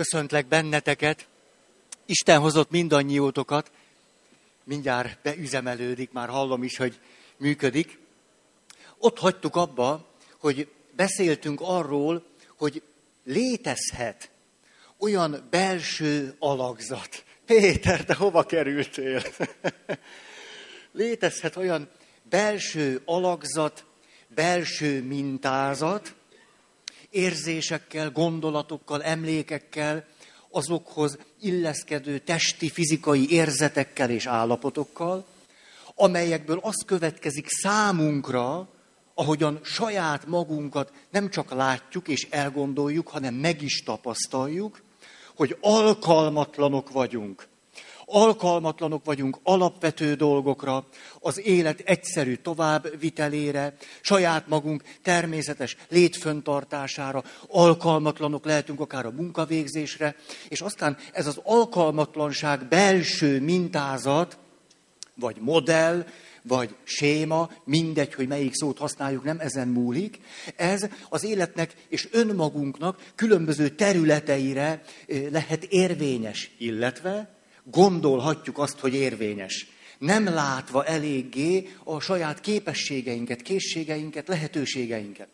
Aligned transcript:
Köszöntlek 0.00 0.46
benneteket. 0.46 1.28
Isten 2.06 2.40
hozott 2.40 2.70
mindannyiótokat. 2.70 3.70
Mindjárt 4.64 5.18
beüzemelődik, 5.22 6.12
már 6.12 6.28
hallom 6.28 6.62
is, 6.62 6.76
hogy 6.76 7.00
működik. 7.36 7.98
Ott 8.98 9.18
hagytuk 9.18 9.56
abba, 9.56 10.06
hogy 10.38 10.68
beszéltünk 10.96 11.60
arról, 11.62 12.26
hogy 12.56 12.82
létezhet 13.24 14.30
olyan 14.98 15.46
belső 15.50 16.36
alakzat. 16.38 17.24
Péter, 17.46 18.04
te 18.04 18.14
hova 18.14 18.46
kerültél? 18.46 19.22
létezhet 20.92 21.56
olyan 21.56 21.90
belső 22.22 23.02
alakzat, 23.04 23.84
belső 24.28 25.02
mintázat, 25.02 26.14
érzésekkel, 27.10 28.10
gondolatokkal, 28.10 29.02
emlékekkel, 29.02 30.04
azokhoz 30.50 31.18
illeszkedő 31.40 32.18
testi, 32.18 32.68
fizikai 32.68 33.30
érzetekkel 33.30 34.10
és 34.10 34.26
állapotokkal, 34.26 35.26
amelyekből 35.94 36.58
az 36.62 36.84
következik 36.86 37.46
számunkra, 37.48 38.68
ahogyan 39.14 39.60
saját 39.62 40.26
magunkat 40.26 40.92
nem 41.10 41.30
csak 41.30 41.50
látjuk 41.50 42.08
és 42.08 42.26
elgondoljuk, 42.30 43.08
hanem 43.08 43.34
meg 43.34 43.62
is 43.62 43.82
tapasztaljuk, 43.82 44.82
hogy 45.34 45.56
alkalmatlanok 45.60 46.90
vagyunk 46.90 47.48
alkalmatlanok 48.10 49.04
vagyunk 49.04 49.38
alapvető 49.42 50.14
dolgokra, 50.14 50.86
az 51.20 51.40
élet 51.46 51.80
egyszerű 51.80 52.34
továbbvitelére, 52.34 53.76
saját 54.00 54.48
magunk 54.48 54.82
természetes 55.02 55.76
létföntartására, 55.88 57.24
alkalmatlanok 57.48 58.44
lehetünk 58.44 58.80
akár 58.80 59.06
a 59.06 59.10
munkavégzésre, 59.10 60.16
és 60.48 60.60
aztán 60.60 60.96
ez 61.12 61.26
az 61.26 61.40
alkalmatlanság 61.44 62.68
belső 62.68 63.40
mintázat, 63.40 64.38
vagy 65.14 65.36
modell, 65.40 66.04
vagy 66.42 66.74
séma, 66.84 67.50
mindegy, 67.64 68.14
hogy 68.14 68.28
melyik 68.28 68.54
szót 68.54 68.78
használjuk, 68.78 69.24
nem 69.24 69.40
ezen 69.40 69.68
múlik. 69.68 70.20
Ez 70.56 70.88
az 71.08 71.24
életnek 71.24 71.74
és 71.88 72.08
önmagunknak 72.12 73.02
különböző 73.14 73.68
területeire 73.68 74.82
eh, 75.06 75.22
lehet 75.30 75.64
érvényes, 75.64 76.50
illetve 76.58 77.39
gondolhatjuk 77.70 78.58
azt, 78.58 78.78
hogy 78.78 78.94
érvényes. 78.94 79.66
Nem 79.98 80.24
látva 80.24 80.84
eléggé 80.84 81.68
a 81.84 82.00
saját 82.00 82.40
képességeinket, 82.40 83.42
készségeinket, 83.42 84.28
lehetőségeinket. 84.28 85.28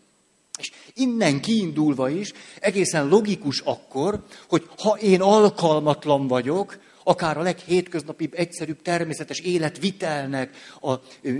És 0.58 0.72
innen 0.94 1.40
kiindulva 1.40 2.08
is 2.08 2.32
egészen 2.60 3.08
logikus 3.08 3.60
akkor, 3.60 4.24
hogy 4.48 4.68
ha 4.78 4.98
én 4.98 5.20
alkalmatlan 5.20 6.26
vagyok, 6.26 6.78
akár 7.04 7.38
a 7.38 7.42
leghétköznapibb, 7.42 8.32
egyszerűbb, 8.34 8.82
természetes 8.82 9.38
életvitelnek 9.38 10.56
a 10.80 10.94
ö, 11.22 11.30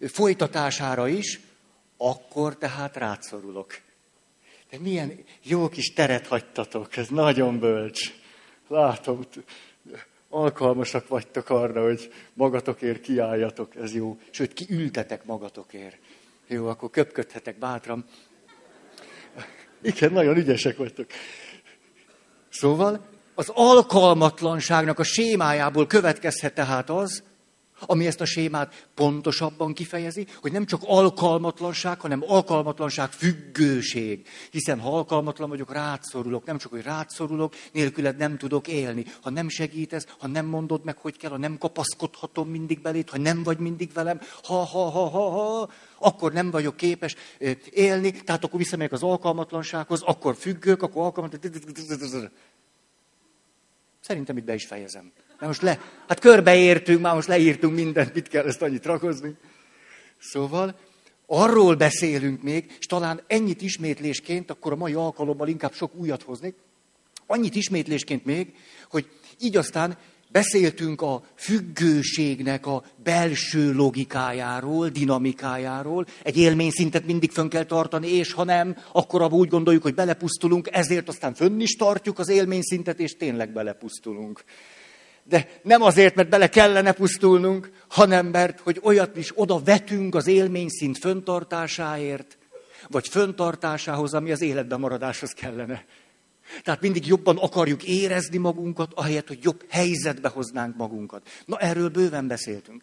folytatására 0.00 1.08
is, 1.08 1.40
akkor 1.96 2.56
tehát 2.56 2.96
rátszorulok. 2.96 3.80
De 4.70 4.78
milyen 4.78 5.12
jó 5.42 5.68
kis 5.68 5.92
teret 5.92 6.26
hagytatok, 6.26 6.96
ez 6.96 7.08
nagyon 7.08 7.58
bölcs. 7.58 8.14
Látom, 8.68 9.20
alkalmasak 10.36 11.08
vagytok 11.08 11.50
arra, 11.50 11.82
hogy 11.82 12.12
magatokért 12.34 13.00
kiálljatok, 13.00 13.76
ez 13.76 13.94
jó. 13.94 14.18
Sőt, 14.30 14.52
kiültetek 14.52 15.24
magatokért. 15.24 15.98
Jó, 16.46 16.66
akkor 16.66 16.90
köpködhetek 16.90 17.58
bátran. 17.58 18.04
Igen, 19.82 20.12
nagyon 20.12 20.36
ügyesek 20.36 20.76
vagytok. 20.76 21.06
Szóval 22.48 23.06
az 23.34 23.50
alkalmatlanságnak 23.54 24.98
a 24.98 25.02
sémájából 25.02 25.86
következhet 25.86 26.54
tehát 26.54 26.90
az, 26.90 27.22
ami 27.80 28.06
ezt 28.06 28.20
a 28.20 28.24
sémát 28.24 28.88
pontosabban 28.94 29.74
kifejezi, 29.74 30.26
hogy 30.40 30.52
nem 30.52 30.66
csak 30.66 30.80
alkalmatlanság, 30.84 32.00
hanem 32.00 32.22
alkalmatlanság 32.26 33.10
függőség. 33.10 34.26
Hiszen 34.50 34.80
ha 34.80 34.96
alkalmatlan 34.96 35.48
vagyok, 35.48 35.72
rátszorulok. 35.72 36.44
Nem 36.44 36.58
csak, 36.58 36.70
hogy 36.70 36.82
rátszorulok, 36.82 37.54
nélküled 37.72 38.16
nem 38.16 38.38
tudok 38.38 38.68
élni. 38.68 39.04
Ha 39.22 39.30
nem 39.30 39.48
segítesz, 39.48 40.06
ha 40.18 40.26
nem 40.26 40.46
mondod 40.46 40.84
meg, 40.84 40.96
hogy 40.98 41.16
kell, 41.16 41.30
ha 41.30 41.36
nem 41.36 41.58
kapaszkodhatom 41.58 42.48
mindig 42.48 42.80
belét, 42.80 43.10
ha 43.10 43.18
nem 43.18 43.42
vagy 43.42 43.58
mindig 43.58 43.92
velem, 43.92 44.20
ha, 44.42 44.54
ha, 44.54 44.90
ha, 44.90 45.08
ha, 45.08 45.30
ha, 45.30 45.70
akkor 45.98 46.32
nem 46.32 46.50
vagyok 46.50 46.76
képes 46.76 47.14
élni, 47.70 48.10
tehát 48.10 48.44
akkor 48.44 48.58
visszamegyek 48.58 48.92
az 48.92 49.02
alkalmatlansághoz, 49.02 50.02
akkor 50.02 50.36
függök, 50.36 50.82
akkor 50.82 51.02
alkalmatlan. 51.02 52.30
Szerintem 54.00 54.36
itt 54.36 54.44
be 54.44 54.54
is 54.54 54.66
fejezem. 54.66 55.12
Mert 55.38 55.46
most 55.46 55.62
le, 55.62 55.80
hát 56.08 56.20
körbeértünk, 56.20 57.00
már 57.00 57.14
most 57.14 57.28
leírtunk 57.28 57.74
mindent, 57.74 58.14
mit 58.14 58.28
kell 58.28 58.46
ezt 58.46 58.62
annyit 58.62 58.86
rakozni. 58.86 59.36
Szóval 60.18 60.78
arról 61.26 61.74
beszélünk 61.74 62.42
még, 62.42 62.76
és 62.78 62.86
talán 62.86 63.20
ennyit 63.26 63.62
ismétlésként, 63.62 64.50
akkor 64.50 64.72
a 64.72 64.76
mai 64.76 64.92
alkalommal 64.92 65.48
inkább 65.48 65.72
sok 65.72 65.94
újat 65.94 66.22
hoznék, 66.22 66.54
annyit 67.26 67.54
ismétlésként 67.54 68.24
még, 68.24 68.54
hogy 68.90 69.08
így 69.40 69.56
aztán 69.56 69.96
beszéltünk 70.28 71.02
a 71.02 71.22
függőségnek 71.34 72.66
a 72.66 72.84
belső 73.02 73.72
logikájáról, 73.72 74.88
dinamikájáról. 74.88 76.06
Egy 76.22 76.36
élményszintet 76.36 77.06
mindig 77.06 77.30
fönn 77.30 77.48
kell 77.48 77.64
tartani, 77.64 78.08
és 78.08 78.32
ha 78.32 78.44
nem, 78.44 78.76
akkor 78.92 79.22
abban 79.22 79.38
úgy 79.38 79.48
gondoljuk, 79.48 79.82
hogy 79.82 79.94
belepusztulunk, 79.94 80.68
ezért 80.72 81.08
aztán 81.08 81.34
fönn 81.34 81.60
is 81.60 81.76
tartjuk 81.76 82.18
az 82.18 82.28
élményszintet, 82.28 83.00
és 83.00 83.16
tényleg 83.16 83.52
belepusztulunk 83.52 84.44
de 85.28 85.48
nem 85.62 85.82
azért, 85.82 86.14
mert 86.14 86.28
bele 86.28 86.48
kellene 86.48 86.92
pusztulnunk, 86.92 87.70
hanem 87.88 88.26
mert, 88.26 88.60
hogy 88.60 88.80
olyat 88.82 89.16
is 89.16 89.32
oda 89.34 89.58
vetünk 89.58 90.14
az 90.14 90.26
élményszint 90.26 90.98
föntartásáért, 90.98 92.38
vagy 92.88 93.08
föntartásához, 93.08 94.14
ami 94.14 94.32
az 94.32 94.40
életben 94.40 94.80
maradáshoz 94.80 95.30
kellene. 95.30 95.84
Tehát 96.62 96.80
mindig 96.80 97.06
jobban 97.06 97.36
akarjuk 97.36 97.82
érezni 97.82 98.38
magunkat, 98.38 98.92
ahelyett, 98.94 99.28
hogy 99.28 99.38
jobb 99.42 99.64
helyzetbe 99.68 100.28
hoznánk 100.28 100.76
magunkat. 100.76 101.28
Na, 101.44 101.58
erről 101.58 101.88
bőven 101.88 102.26
beszéltünk. 102.26 102.82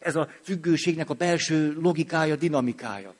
Ez 0.00 0.16
a 0.16 0.28
függőségnek 0.42 1.10
a 1.10 1.14
belső 1.14 1.76
logikája, 1.80 2.36
dinamikája. 2.36 3.14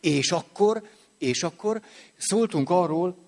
És 0.00 0.30
akkor, 0.30 0.82
és 1.18 1.42
akkor 1.42 1.80
szóltunk 2.16 2.70
arról, 2.70 3.25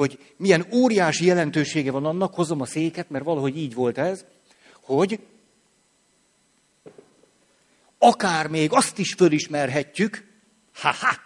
hogy 0.00 0.18
milyen 0.36 0.66
óriási 0.72 1.24
jelentősége 1.24 1.90
van 1.90 2.04
annak, 2.04 2.34
hozom 2.34 2.60
a 2.60 2.66
széket, 2.66 3.10
mert 3.10 3.24
valahogy 3.24 3.56
így 3.56 3.74
volt 3.74 3.98
ez, 3.98 4.24
hogy 4.80 5.20
akár 7.98 8.46
még 8.46 8.72
azt 8.72 8.98
is 8.98 9.14
fölismerhetjük, 9.14 10.26
ha-ha, 10.74 11.16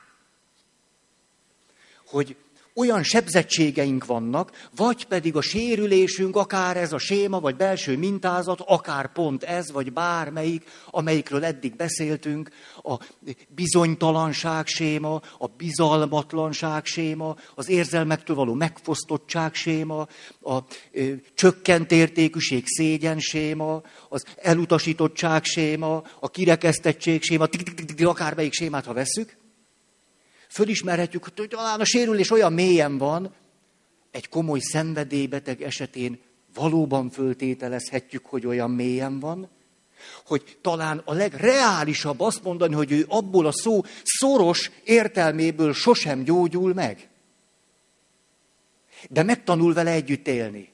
hogy 2.07 2.37
olyan 2.75 3.03
sebzettségeink 3.03 4.05
vannak, 4.07 4.69
vagy 4.77 5.05
pedig 5.05 5.37
a 5.37 5.43
sérülésünk, 5.43 6.37
akár 6.37 6.77
ez 6.77 6.93
a 6.93 6.99
séma, 6.99 7.41
vagy 7.41 7.57
belső 7.57 7.97
mintázat, 7.97 8.61
akár 8.61 9.13
pont 9.13 9.43
ez, 9.43 9.73
vagy 9.73 9.93
bármelyik, 9.93 10.65
amelyikről 10.91 11.45
eddig 11.45 11.77
beszéltünk, 11.77 12.51
a 12.83 12.99
bizonytalanság 13.49 14.67
séma, 14.67 15.23
a 15.39 15.47
bizalmatlanság 15.47 16.85
séma, 16.85 17.37
az 17.55 17.69
érzelmektől 17.69 18.37
való 18.37 18.55
megfosztottság 18.55 19.55
séma, 19.55 20.07
a 20.43 20.59
ö, 20.93 21.13
csökkent 21.35 21.93
értékűség 21.93 22.65
szégyen 22.67 23.19
séma, 23.19 23.83
az 24.09 24.25
elutasítottság 24.37 25.45
séma, 25.45 26.03
a 26.21 26.31
kirekesztettség 26.31 27.23
séma, 27.23 27.47
akármelyik 27.99 28.53
sémát, 28.53 28.85
ha 28.85 28.93
vesszük, 28.93 29.44
fölismerhetjük, 30.55 31.25
hogy 31.25 31.49
talán 31.49 31.81
a 31.81 31.85
sérülés 31.85 32.31
olyan 32.31 32.53
mélyen 32.53 32.99
van, 32.99 33.35
egy 34.11 34.29
komoly 34.29 34.59
szenvedélybeteg 34.61 35.63
esetén 35.63 36.19
valóban 36.55 37.11
föltételezhetjük, 37.11 38.27
hogy 38.27 38.47
olyan 38.47 38.71
mélyen 38.71 39.21
van, 39.21 39.49
hogy 40.27 40.59
talán 40.61 41.03
a 41.05 41.13
legreálisabb 41.13 42.21
azt 42.21 42.43
mondani, 42.43 42.75
hogy 42.75 42.93
ő 42.93 43.05
abból 43.09 43.47
a 43.47 43.53
szó 43.53 43.83
szoros 44.03 44.71
értelméből 44.85 45.73
sosem 45.73 46.23
gyógyul 46.23 46.75
meg. 46.75 47.09
De 49.11 49.23
megtanul 49.23 49.75
vele 49.75 49.91
együtt 49.91 50.29
élni. 50.29 50.73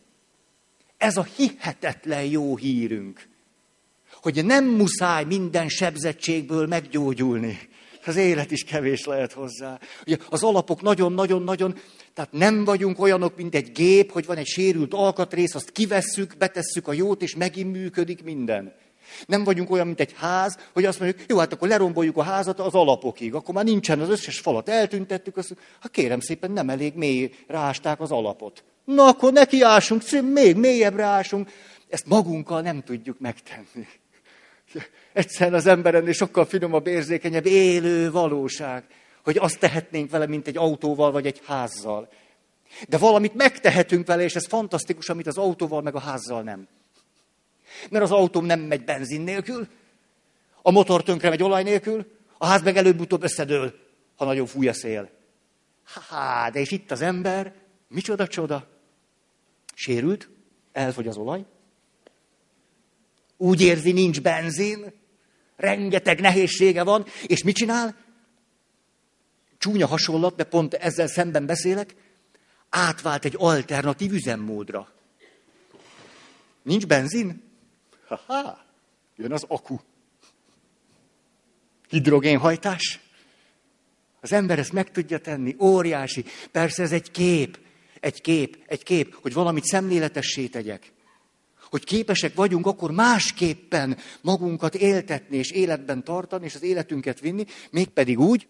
Ez 0.96 1.16
a 1.16 1.26
hihetetlen 1.36 2.24
jó 2.24 2.56
hírünk, 2.56 3.28
hogy 4.12 4.44
nem 4.44 4.64
muszáj 4.64 5.24
minden 5.24 5.68
sebzettségből 5.68 6.66
meggyógyulni 6.66 7.68
az 8.06 8.16
élet 8.16 8.50
is 8.50 8.64
kevés 8.64 9.04
lehet 9.04 9.32
hozzá. 9.32 9.78
Ugye 10.06 10.16
az 10.28 10.42
alapok 10.42 10.82
nagyon-nagyon-nagyon, 10.82 11.78
tehát 12.14 12.32
nem 12.32 12.64
vagyunk 12.64 13.00
olyanok, 13.00 13.36
mint 13.36 13.54
egy 13.54 13.72
gép, 13.72 14.12
hogy 14.12 14.26
van 14.26 14.36
egy 14.36 14.46
sérült 14.46 14.94
alkatrész, 14.94 15.54
azt 15.54 15.70
kivesszük, 15.70 16.36
betesszük 16.38 16.88
a 16.88 16.92
jót, 16.92 17.22
és 17.22 17.36
megint 17.36 17.72
működik 17.72 18.22
minden. 18.22 18.72
Nem 19.26 19.44
vagyunk 19.44 19.70
olyan, 19.70 19.86
mint 19.86 20.00
egy 20.00 20.14
ház, 20.16 20.58
hogy 20.72 20.84
azt 20.84 21.00
mondjuk, 21.00 21.24
jó, 21.28 21.38
hát 21.38 21.52
akkor 21.52 21.68
leromboljuk 21.68 22.16
a 22.16 22.22
házat 22.22 22.60
az 22.60 22.74
alapokig, 22.74 23.34
akkor 23.34 23.54
már 23.54 23.64
nincsen 23.64 24.00
az 24.00 24.08
összes 24.08 24.38
falat, 24.38 24.68
eltüntettük, 24.68 25.36
azt 25.36 25.48
mondjuk, 25.50 25.70
hát 25.80 25.90
kérem 25.90 26.20
szépen, 26.20 26.50
nem 26.50 26.70
elég 26.70 26.94
mély 26.94 27.30
rásták 27.46 28.00
az 28.00 28.10
alapot. 28.10 28.64
Na 28.84 29.04
akkor 29.04 29.32
nekiásunk, 29.32 30.02
még 30.32 30.56
mélyebbre 30.56 31.04
ásunk. 31.04 31.50
Ezt 31.88 32.06
magunkkal 32.06 32.60
nem 32.60 32.82
tudjuk 32.82 33.18
megtenni. 33.18 33.86
Egyszerűen 35.12 35.54
az 35.54 35.66
emberen 35.66 36.12
sokkal 36.12 36.44
finomabb, 36.44 36.86
érzékenyebb, 36.86 37.46
élő 37.46 38.10
valóság, 38.10 38.84
hogy 39.24 39.36
azt 39.38 39.58
tehetnénk 39.58 40.10
vele, 40.10 40.26
mint 40.26 40.46
egy 40.46 40.56
autóval 40.56 41.10
vagy 41.10 41.26
egy 41.26 41.40
házzal. 41.44 42.08
De 42.88 42.98
valamit 42.98 43.34
megtehetünk 43.34 44.06
vele, 44.06 44.22
és 44.22 44.36
ez 44.36 44.46
fantasztikus, 44.46 45.08
amit 45.08 45.26
az 45.26 45.38
autóval 45.38 45.82
meg 45.82 45.94
a 45.94 46.00
házzal 46.00 46.42
nem. 46.42 46.68
Mert 47.90 48.04
az 48.04 48.10
autóm 48.10 48.44
nem 48.44 48.60
megy 48.60 48.84
benzin 48.84 49.20
nélkül, 49.20 49.68
a 50.62 50.70
motor 50.70 51.02
tönkre 51.02 51.28
megy 51.28 51.42
olaj 51.42 51.62
nélkül, 51.62 52.06
a 52.38 52.46
ház 52.46 52.62
meg 52.62 52.76
előbb-utóbb 52.76 53.22
összedől, 53.22 53.74
ha 54.16 54.24
nagyon 54.24 54.46
fúj 54.46 54.68
a 54.68 54.72
szél. 54.72 55.10
Ha, 56.08 56.50
de 56.50 56.60
és 56.60 56.70
itt 56.70 56.90
az 56.90 57.00
ember, 57.00 57.54
micsoda 57.88 58.26
csoda. 58.26 58.66
Sérült, 59.74 60.28
elfogy 60.72 61.06
az 61.06 61.16
olaj, 61.16 61.44
úgy 63.36 63.60
érzi, 63.60 63.92
nincs 63.92 64.20
benzin, 64.20 64.92
rengeteg 65.60 66.20
nehézsége 66.20 66.82
van, 66.82 67.06
és 67.26 67.42
mit 67.42 67.56
csinál? 67.56 67.96
Csúnya 69.58 69.86
hasonlat, 69.86 70.36
de 70.36 70.44
pont 70.44 70.74
ezzel 70.74 71.06
szemben 71.06 71.46
beszélek, 71.46 71.94
átvált 72.68 73.24
egy 73.24 73.34
alternatív 73.38 74.12
üzemmódra. 74.12 74.92
Nincs 76.62 76.86
benzin? 76.86 77.42
Ha-ha, 78.06 78.64
jön 79.16 79.32
az 79.32 79.44
aku. 79.48 79.78
Hidrogénhajtás. 81.88 83.00
Az 84.20 84.32
ember 84.32 84.58
ezt 84.58 84.72
meg 84.72 84.90
tudja 84.90 85.18
tenni, 85.18 85.56
óriási. 85.58 86.24
Persze 86.50 86.82
ez 86.82 86.92
egy 86.92 87.10
kép, 87.10 87.58
egy 88.00 88.20
kép, 88.20 88.62
egy 88.66 88.82
kép, 88.82 89.14
hogy 89.22 89.32
valamit 89.32 89.64
szemléletessé 89.64 90.46
tegyek. 90.46 90.92
Hogy 91.70 91.84
képesek 91.84 92.34
vagyunk 92.34 92.66
akkor 92.66 92.90
másképpen 92.90 93.98
magunkat 94.20 94.74
éltetni 94.74 95.36
és 95.36 95.50
életben 95.50 96.04
tartani, 96.04 96.44
és 96.44 96.54
az 96.54 96.62
életünket 96.62 97.20
vinni, 97.20 97.44
mégpedig 97.70 98.18
úgy, 98.18 98.46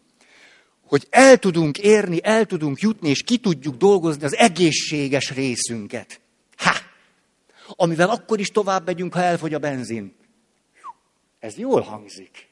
hogy 0.90 1.06
el 1.10 1.38
tudunk 1.38 1.78
érni, 1.78 2.18
el 2.22 2.44
tudunk 2.44 2.80
jutni, 2.80 3.08
és 3.08 3.22
ki 3.22 3.38
tudjuk 3.38 3.76
dolgozni 3.76 4.24
az 4.24 4.36
egészséges 4.36 5.30
részünket. 5.30 6.20
Ha! 6.56 6.74
Amivel 7.66 8.10
akkor 8.10 8.40
is 8.40 8.48
tovább 8.48 8.86
megyünk, 8.86 9.14
ha 9.14 9.22
elfogy 9.22 9.54
a 9.54 9.58
benzin. 9.58 10.14
Ez 11.38 11.56
jól 11.56 11.80
hangzik. 11.80 12.48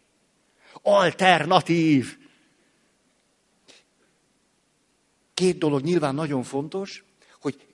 Alternatív. 0.83 2.17
Két 5.35 5.59
dolog 5.59 5.83
nyilván 5.83 6.15
nagyon 6.15 6.43
fontos, 6.43 7.05
hogy 7.41 7.67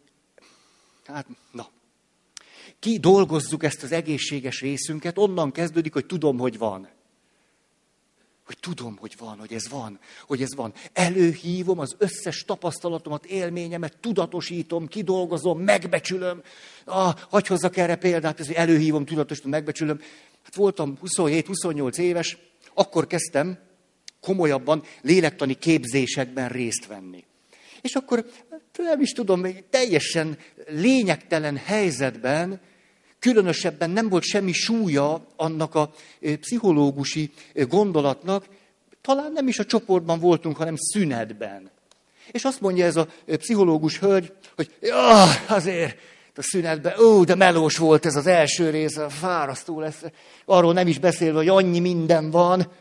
hát, 1.06 1.26
na, 1.52 1.68
ki 2.84 2.98
dolgozzuk 2.98 3.64
ezt 3.64 3.82
az 3.82 3.92
egészséges 3.92 4.60
részünket, 4.60 5.18
onnan 5.18 5.52
kezdődik, 5.52 5.92
hogy 5.92 6.06
tudom, 6.06 6.38
hogy 6.38 6.58
van. 6.58 6.88
Hogy 8.46 8.56
tudom, 8.60 8.96
hogy 8.96 9.14
van, 9.18 9.38
hogy 9.38 9.52
ez 9.52 9.68
van, 9.68 9.98
hogy 10.26 10.42
ez 10.42 10.54
van. 10.54 10.72
Előhívom 10.92 11.78
az 11.78 11.94
összes 11.98 12.44
tapasztalatomat, 12.44 13.24
élményemet, 13.24 13.98
tudatosítom, 14.00 14.86
kidolgozom, 14.86 15.60
megbecsülöm. 15.60 16.42
Ah, 16.84 17.14
hagyj 17.30 17.48
hozzak 17.48 17.76
erre 17.76 17.96
példát, 17.96 18.38
hogy 18.38 18.52
előhívom, 18.52 19.04
tudatosítom, 19.04 19.50
megbecsülöm. 19.50 20.00
Hát 20.42 20.54
voltam 20.54 20.98
27-28 21.02 21.98
éves, 21.98 22.38
akkor 22.74 23.06
kezdtem 23.06 23.58
komolyabban 24.20 24.82
lélektani 25.02 25.54
képzésekben 25.54 26.48
részt 26.48 26.86
venni. 26.86 27.24
És 27.80 27.94
akkor 27.94 28.26
nem 28.76 29.00
is 29.00 29.10
tudom, 29.10 29.46
teljesen 29.70 30.38
lényegtelen 30.66 31.56
helyzetben 31.56 32.60
különösebben 33.24 33.90
nem 33.90 34.08
volt 34.08 34.22
semmi 34.22 34.52
súlya 34.52 35.26
annak 35.36 35.74
a 35.74 35.90
pszichológusi 36.40 37.30
gondolatnak, 37.54 38.44
talán 39.00 39.32
nem 39.32 39.48
is 39.48 39.58
a 39.58 39.64
csoportban 39.64 40.18
voltunk, 40.20 40.56
hanem 40.56 40.74
szünetben. 40.76 41.70
És 42.30 42.44
azt 42.44 42.60
mondja 42.60 42.84
ez 42.84 42.96
a 42.96 43.08
pszichológus 43.26 43.98
hölgy, 43.98 44.32
hogy 44.56 44.70
azért 45.46 45.98
a 46.36 46.42
szünetben, 46.42 46.98
ó, 46.98 47.24
de 47.24 47.34
melós 47.34 47.76
volt 47.76 48.06
ez 48.06 48.16
az 48.16 48.26
első 48.26 48.70
rész, 48.70 48.98
fárasztó 49.08 49.80
lesz. 49.80 50.02
Arról 50.44 50.72
nem 50.72 50.86
is 50.86 50.98
beszélve, 50.98 51.38
hogy 51.38 51.48
annyi 51.48 51.80
minden 51.80 52.30
van. 52.30 52.72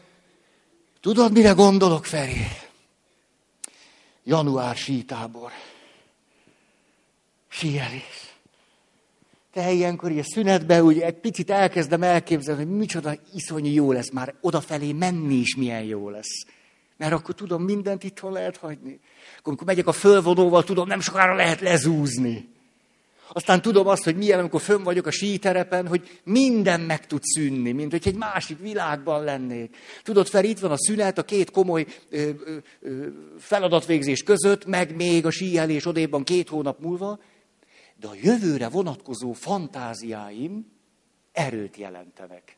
Tudod, 1.02 1.32
mire 1.32 1.52
gondolok, 1.52 2.06
Feri? 2.06 2.48
Január 4.24 4.76
sítábor. 4.76 5.52
Síelés. 7.48 8.23
Te 9.54 9.72
ilyenkor 9.72 10.12
a 10.12 10.24
szünetben 10.24 10.82
úgy 10.82 11.00
egy 11.00 11.14
picit 11.14 11.50
elkezdem 11.50 12.04
elképzelni, 12.04 12.64
hogy 12.64 12.76
micsoda 12.78 13.16
iszonyú 13.34 13.74
jó 13.74 13.92
lesz, 13.92 14.12
már 14.12 14.34
odafelé 14.42 14.92
menni 14.92 15.36
is 15.36 15.56
milyen 15.56 15.84
jó 15.84 16.10
lesz. 16.10 16.46
Mert 16.98 17.14
akkor 17.14 17.36
tudom, 17.36 17.64
mindent 17.64 18.04
itthon 18.04 18.32
lehet 18.32 18.58
hagyni. 18.58 19.00
Akkor, 19.38 19.44
amikor 19.44 19.68
megyek 19.68 19.88
a 19.88 19.92
fölvonóval, 19.92 20.64
tudom, 20.64 20.88
nem 20.88 21.00
sokára 21.00 21.36
lehet 21.36 21.60
lezúzni. 21.60 22.50
Aztán 23.28 23.62
tudom 23.62 23.88
azt, 23.88 24.04
hogy 24.04 24.16
milyen, 24.16 24.40
amikor 24.40 24.62
fönn 24.62 24.84
vagyok 24.84 25.06
a 25.06 25.12
síterepen, 25.12 25.88
hogy 25.88 26.20
minden 26.24 26.82
meg 26.82 27.08
tud 27.08 27.24
szűnni, 27.24 27.72
mint 27.72 27.92
hogy 27.92 28.08
egy 28.08 28.16
másik 28.16 28.60
világban 28.60 29.24
lennék. 29.24 29.76
Tudod, 30.04 30.28
fel 30.28 30.44
itt 30.44 30.60
van 30.60 30.72
a 30.72 30.78
szünet 30.78 31.18
a 31.18 31.24
két 31.24 31.52
komoly 31.52 31.86
ö, 32.10 32.30
ö, 32.46 32.58
ö, 32.82 33.08
feladatvégzés 33.40 34.24
között, 34.24 34.66
meg 34.66 34.96
még 34.96 35.26
a 35.26 35.32
síelés 35.32 35.86
odéban 35.86 36.24
két 36.24 36.50
hónap 36.50 36.80
múlva, 36.80 37.20
de 38.04 38.10
a 38.10 38.16
jövőre 38.22 38.70
vonatkozó 38.70 39.32
fantáziáim 39.32 40.72
erőt 41.32 41.78
jelentenek. 41.78 42.58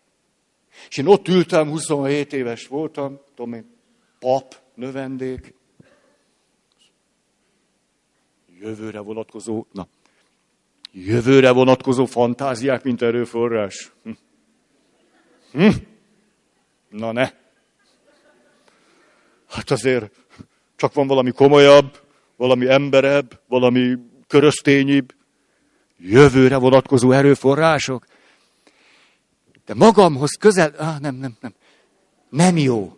És 0.89 0.97
én 0.97 1.07
ott 1.07 1.27
ültem, 1.27 1.69
27 1.69 2.33
éves 2.33 2.68
voltam, 2.68 3.19
tudom 3.36 3.53
én, 3.53 3.75
pap, 4.19 4.56
növendék, 4.74 5.53
jövőre 8.59 9.00
vonatkozó, 9.00 9.65
na, 9.71 9.88
jövőre 10.92 11.51
vonatkozó 11.51 12.06
fantáziák, 12.06 12.83
mint 12.83 13.01
erőforrás. 13.01 13.91
Hm. 14.03 14.12
Hm? 15.51 15.69
Na 16.89 17.12
ne. 17.12 17.31
Hát 19.48 19.71
azért 19.71 20.12
csak 20.75 20.94
van 20.94 21.07
valami 21.07 21.31
komolyabb, 21.31 22.01
valami 22.36 22.68
emberebb, 22.69 23.41
valami 23.48 23.98
köröztényibb, 24.27 25.13
jövőre 25.97 26.57
vonatkozó 26.57 27.12
erőforrások. 27.12 28.05
De 29.65 29.74
magamhoz 29.74 30.31
közel, 30.39 30.74
ah, 30.77 31.00
nem, 31.00 31.15
nem, 31.15 31.36
nem, 31.39 31.53
nem 32.29 32.58
jó. 32.58 32.98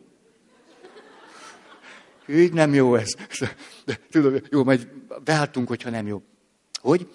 Így 2.30 2.54
nem 2.54 2.74
jó 2.74 2.96
ez. 2.96 3.14
De, 3.86 4.00
tudom, 4.12 4.36
jó, 4.50 4.64
majd 4.64 4.88
beálltunk, 5.24 5.68
hogyha 5.68 5.90
nem 5.90 6.08
jó. 6.08 6.22
Hogy? 6.82 7.10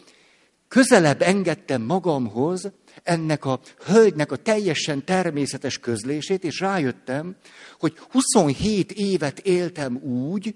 Közelebb 0.69 1.23
engedtem 1.23 1.83
magamhoz 1.83 2.73
ennek 3.03 3.45
a 3.45 3.61
hölgynek 3.85 4.33
a 4.33 4.37
teljesen 4.37 5.05
természetes 5.05 5.79
közlését, 5.79 6.45
és 6.45 6.61
rájöttem, 6.61 7.37
hogy 7.79 7.99
27 8.11 8.93
évet 8.93 9.39
éltem 9.39 9.97
úgy, 9.97 10.55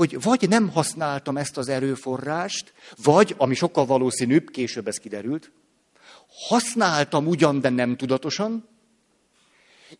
hogy 0.00 0.22
vagy 0.22 0.48
nem 0.48 0.68
használtam 0.68 1.36
ezt 1.36 1.56
az 1.56 1.68
erőforrást, 1.68 2.72
vagy, 3.02 3.34
ami 3.36 3.54
sokkal 3.54 3.86
valószínűbb, 3.86 4.50
később 4.50 4.88
ez 4.88 4.98
kiderült, 4.98 5.52
használtam 6.48 7.26
ugyan, 7.26 7.60
de 7.60 7.68
nem 7.68 7.96
tudatosan, 7.96 8.68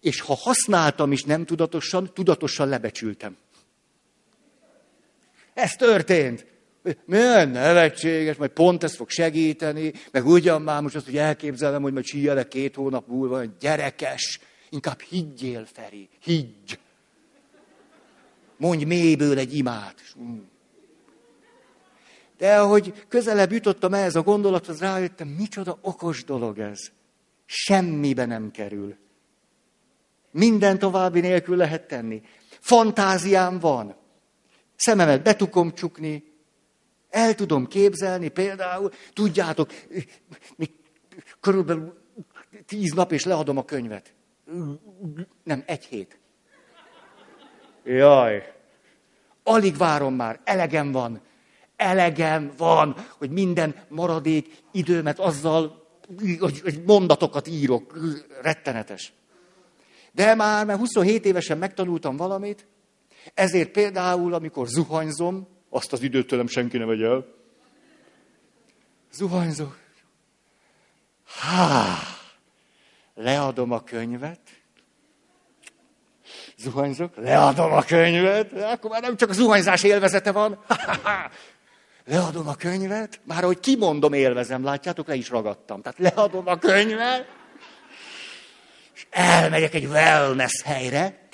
és 0.01 0.21
ha 0.21 0.35
használtam 0.35 1.13
is 1.13 1.23
nem 1.23 1.45
tudatosan, 1.45 2.11
tudatosan 2.15 2.69
lebecsültem. 2.69 3.37
Ez 5.55 5.71
történt. 5.71 6.47
Milyen 7.05 7.49
nevetséges, 7.49 8.37
majd 8.37 8.51
pont 8.51 8.83
ez 8.83 8.97
fog 8.97 9.11
segíteni, 9.11 9.93
meg 10.11 10.27
ugyan 10.27 10.63
már 10.63 10.83
most 10.83 10.95
azt, 10.95 11.05
hogy 11.05 11.17
elképzelem, 11.17 11.83
hogy 11.83 11.93
majd 11.93 12.05
csíjelek 12.05 12.49
két 12.49 12.75
hónap 12.75 13.09
múlva, 13.09 13.43
gyerekes, 13.61 14.41
inkább 14.71 15.01
higgyél, 15.01 15.67
Feri, 15.73 16.09
higgy. 16.23 16.79
Mondj 18.61 18.85
mélyből 18.85 19.39
egy 19.39 19.57
imát. 19.57 20.15
De 22.39 22.59
ahogy 22.59 23.07
közelebb 23.09 23.53
jutottam 23.53 23.95
ehhez 23.95 24.17
a 24.17 24.23
gondolathoz, 24.23 24.81
rájöttem, 24.81 25.29
micsoda 25.29 25.79
okos 25.81 26.25
dolog 26.25 26.59
ez. 26.59 26.79
Semmibe 27.47 28.27
nem 28.27 28.51
kerül. 28.51 28.97
Minden 30.31 30.79
további 30.79 31.21
nélkül 31.21 31.57
lehet 31.57 31.87
tenni. 31.87 32.23
Fantáziám 32.61 33.59
van. 33.59 33.97
Szememet 34.77 35.23
betukom 35.23 35.75
csukni, 35.75 36.25
el 37.11 37.35
tudom 37.35 37.67
képzelni 37.67 38.29
például, 38.29 38.91
tudjátok, 39.13 39.71
körülbelül 41.41 42.01
tíz 42.67 42.93
nap, 42.93 43.13
és 43.13 43.25
leadom 43.25 43.57
a 43.57 43.65
könyvet. 43.65 44.15
Nem, 45.43 45.63
egy 45.67 45.85
hét. 45.85 46.20
Jaj. 47.91 48.53
Alig 49.43 49.77
várom 49.77 50.15
már, 50.15 50.41
elegem 50.45 50.93
van. 50.93 51.21
Elegem 51.77 52.53
van, 52.57 52.97
hogy 53.19 53.31
minden 53.31 53.75
maradék 53.89 54.63
időmet 54.73 55.19
azzal, 55.19 55.87
hogy 56.41 56.83
mondatokat 56.87 57.47
írok. 57.47 57.99
Rettenetes. 58.43 59.13
De 60.13 60.35
már, 60.35 60.67
mert 60.67 60.79
27 60.79 61.25
évesen 61.25 61.59
megtanultam 61.59 62.17
valamit, 62.17 62.67
ezért 63.35 63.71
például, 63.71 64.35
amikor 64.35 64.67
zuhanyzom, 64.67 65.49
azt 65.71 65.93
az 65.93 66.03
időt 66.03 66.27
tőlem 66.27 66.47
senki 66.47 66.79
ne 66.79 66.85
vegy 66.85 67.03
el. 67.03 67.27
Zuhanyzok. 69.13 69.79
Há, 71.27 71.99
leadom 73.15 73.73
a 73.73 73.85
könyvet, 73.85 74.60
zuhanyzok, 76.61 77.17
leadom 77.17 77.73
a 77.73 77.83
könyvet, 77.83 78.53
akkor 78.53 78.91
már 78.91 79.03
nem 79.03 79.17
csak 79.17 79.31
a 79.31 79.33
zuhanyzás 79.33 79.83
élvezete 79.83 80.33
van, 80.33 80.65
leadom 82.11 82.49
a 82.49 82.55
könyvet, 82.55 83.21
már 83.25 83.43
hogy 83.43 83.61
kimondom, 83.61 84.13
élvezem, 84.13 84.65
látjátok, 84.65 85.07
le 85.07 85.15
is 85.15 85.29
ragadtam. 85.29 85.83
Tehát 85.83 85.99
leadom 85.99 86.47
a 86.47 86.59
könyvet, 86.59 87.27
és 88.95 89.07
elmegyek 89.11 89.75
egy 89.75 89.85
wellness 89.85 90.63
helyre, 90.63 91.29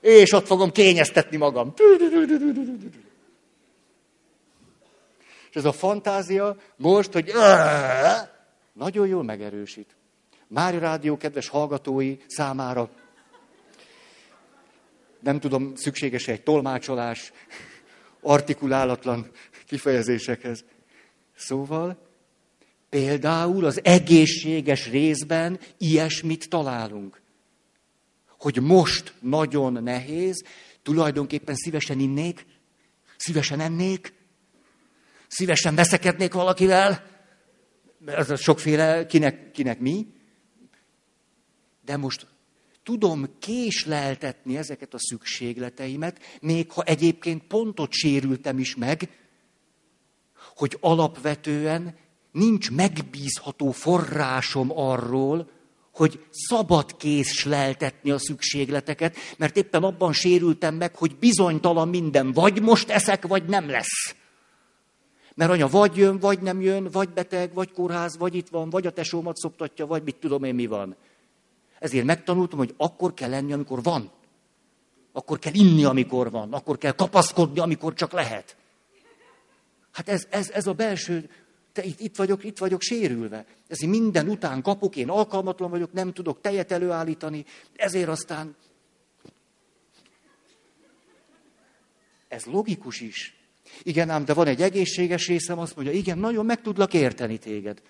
és 0.00 0.32
ott 0.32 0.46
fogom 0.46 0.70
kényeztetni 0.70 1.36
magam. 1.36 1.74
És 5.50 5.56
ez 5.56 5.64
a 5.64 5.72
fantázia 5.72 6.56
most, 6.76 7.12
hogy 7.12 7.32
nagyon 8.72 9.06
jól 9.06 9.22
megerősít. 9.22 9.96
Mári 10.48 10.78
Rádió 10.78 11.16
kedves 11.16 11.48
hallgatói 11.48 12.16
számára 12.26 12.90
nem 15.26 15.40
tudom, 15.40 15.74
szükséges 15.74 16.28
egy 16.28 16.42
tolmácsolás, 16.42 17.32
artikulálatlan 18.20 19.30
kifejezésekhez. 19.66 20.64
Szóval 21.36 21.98
például 22.88 23.64
az 23.64 23.80
egészséges 23.84 24.88
részben 24.90 25.60
ilyesmit 25.78 26.48
találunk. 26.48 27.20
Hogy 28.38 28.62
most 28.62 29.14
nagyon 29.20 29.82
nehéz, 29.82 30.44
tulajdonképpen 30.82 31.54
szívesen 31.54 32.00
innék, 32.00 32.46
szívesen 33.16 33.60
ennék, 33.60 34.12
szívesen 35.28 35.74
veszekednék 35.74 36.32
valakivel, 36.32 37.06
ez 38.06 38.30
a 38.30 38.36
sokféle, 38.36 39.06
kinek, 39.06 39.50
kinek 39.50 39.78
mi, 39.78 40.06
de 41.86 41.96
most 41.96 42.26
tudom 42.82 43.28
késleltetni 43.38 44.56
ezeket 44.56 44.94
a 44.94 44.98
szükségleteimet, 44.98 46.20
még 46.40 46.70
ha 46.70 46.82
egyébként 46.82 47.42
pontot 47.42 47.92
sérültem 47.92 48.58
is 48.58 48.76
meg, 48.76 49.08
hogy 50.56 50.76
alapvetően 50.80 51.94
nincs 52.32 52.70
megbízható 52.70 53.70
forrásom 53.70 54.78
arról, 54.78 55.50
hogy 55.92 56.26
szabad 56.30 56.96
késleltetni 56.96 58.10
a 58.10 58.18
szükségleteket, 58.18 59.16
mert 59.36 59.56
éppen 59.56 59.82
abban 59.82 60.12
sérültem 60.12 60.74
meg, 60.74 60.96
hogy 60.96 61.16
bizonytalan 61.16 61.88
minden, 61.88 62.32
vagy 62.32 62.62
most 62.62 62.90
eszek, 62.90 63.26
vagy 63.26 63.44
nem 63.44 63.68
lesz. 63.68 64.14
Mert 65.34 65.50
anya 65.50 65.68
vagy 65.68 65.96
jön, 65.96 66.18
vagy 66.18 66.40
nem 66.40 66.60
jön, 66.60 66.88
vagy 66.92 67.08
beteg, 67.08 67.54
vagy 67.54 67.72
kórház, 67.72 68.16
vagy 68.16 68.34
itt 68.34 68.48
van, 68.48 68.70
vagy 68.70 68.86
a 68.86 68.90
tesómat 68.90 69.36
szoptatja, 69.36 69.86
vagy 69.86 70.02
mit 70.02 70.16
tudom 70.16 70.44
én 70.44 70.54
mi 70.54 70.66
van. 70.66 70.96
Ezért 71.78 72.04
megtanultam, 72.04 72.58
hogy 72.58 72.74
akkor 72.76 73.14
kell 73.14 73.30
lenni, 73.30 73.52
amikor 73.52 73.82
van. 73.82 74.10
Akkor 75.12 75.38
kell 75.38 75.54
inni, 75.54 75.84
amikor 75.84 76.30
van. 76.30 76.52
Akkor 76.52 76.78
kell 76.78 76.92
kapaszkodni, 76.92 77.60
amikor 77.60 77.94
csak 77.94 78.12
lehet. 78.12 78.56
Hát 79.92 80.08
ez, 80.08 80.26
ez, 80.30 80.50
ez 80.50 80.66
a 80.66 80.72
belső, 80.72 81.30
te 81.72 81.84
itt, 81.84 82.00
itt 82.00 82.16
vagyok, 82.16 82.44
itt 82.44 82.58
vagyok 82.58 82.80
sérülve. 82.80 83.44
Ezért 83.68 83.90
minden 83.90 84.28
után 84.28 84.62
kapok, 84.62 84.96
én 84.96 85.08
alkalmatlan 85.08 85.70
vagyok, 85.70 85.92
nem 85.92 86.12
tudok 86.12 86.40
tejet 86.40 86.72
előállítani, 86.72 87.44
ezért 87.74 88.08
aztán... 88.08 88.56
Ez 92.28 92.44
logikus 92.44 93.00
is. 93.00 93.36
Igen, 93.82 94.10
ám, 94.10 94.24
de 94.24 94.34
van 94.34 94.46
egy 94.46 94.62
egészséges 94.62 95.26
részem, 95.26 95.58
azt 95.58 95.76
mondja, 95.76 95.94
igen, 95.94 96.18
nagyon 96.18 96.44
meg 96.46 96.60
tudlak 96.60 96.94
érteni 96.94 97.38
téged. 97.38 97.82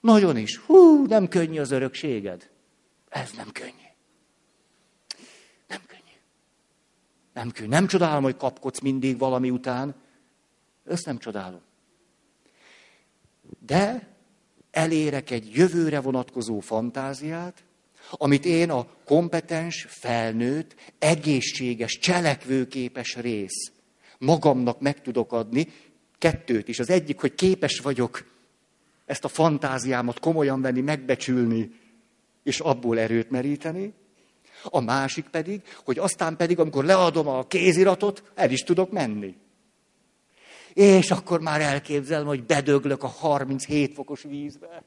Nagyon 0.00 0.36
is. 0.36 0.56
Hú, 0.56 1.06
nem 1.06 1.28
könnyű 1.28 1.58
az 1.58 1.70
örökséged. 1.70 2.50
Ez 3.10 3.30
nem 3.36 3.52
könnyű. 3.52 3.88
Nem 5.68 5.80
könnyű. 5.86 6.16
Nem 7.32 7.50
könnyű. 7.50 7.68
Nem 7.68 7.86
csodálom, 7.86 8.22
hogy 8.22 8.36
kapkodsz 8.36 8.80
mindig 8.80 9.18
valami 9.18 9.50
után. 9.50 9.94
Ezt 10.86 11.06
nem 11.06 11.18
csodálom. 11.18 11.60
De 13.58 14.08
elérek 14.70 15.30
egy 15.30 15.54
jövőre 15.54 16.00
vonatkozó 16.00 16.60
fantáziát, 16.60 17.64
amit 18.10 18.44
én 18.44 18.70
a 18.70 18.86
kompetens, 19.04 19.86
felnőtt, 19.88 20.74
egészséges, 20.98 21.98
cselekvőképes 21.98 23.16
rész 23.16 23.72
magamnak 24.18 24.80
meg 24.80 25.02
tudok 25.02 25.32
adni, 25.32 25.68
kettőt 26.18 26.68
is. 26.68 26.78
Az 26.78 26.90
egyik, 26.90 27.20
hogy 27.20 27.34
képes 27.34 27.78
vagyok 27.78 28.24
ezt 29.06 29.24
a 29.24 29.28
fantáziámat 29.28 30.20
komolyan 30.20 30.60
venni, 30.60 30.80
megbecsülni, 30.80 31.70
és 32.42 32.60
abból 32.60 32.98
erőt 32.98 33.30
meríteni. 33.30 33.94
A 34.64 34.80
másik 34.80 35.28
pedig, 35.28 35.62
hogy 35.84 35.98
aztán 35.98 36.36
pedig, 36.36 36.58
amikor 36.58 36.84
leadom 36.84 37.28
a 37.28 37.46
kéziratot, 37.46 38.22
el 38.34 38.50
is 38.50 38.60
tudok 38.60 38.90
menni. 38.90 39.36
És 40.72 41.10
akkor 41.10 41.40
már 41.40 41.60
elképzelem, 41.60 42.26
hogy 42.26 42.44
bedöglök 42.44 43.02
a 43.02 43.06
37 43.06 43.94
fokos 43.94 44.22
vízbe. 44.22 44.84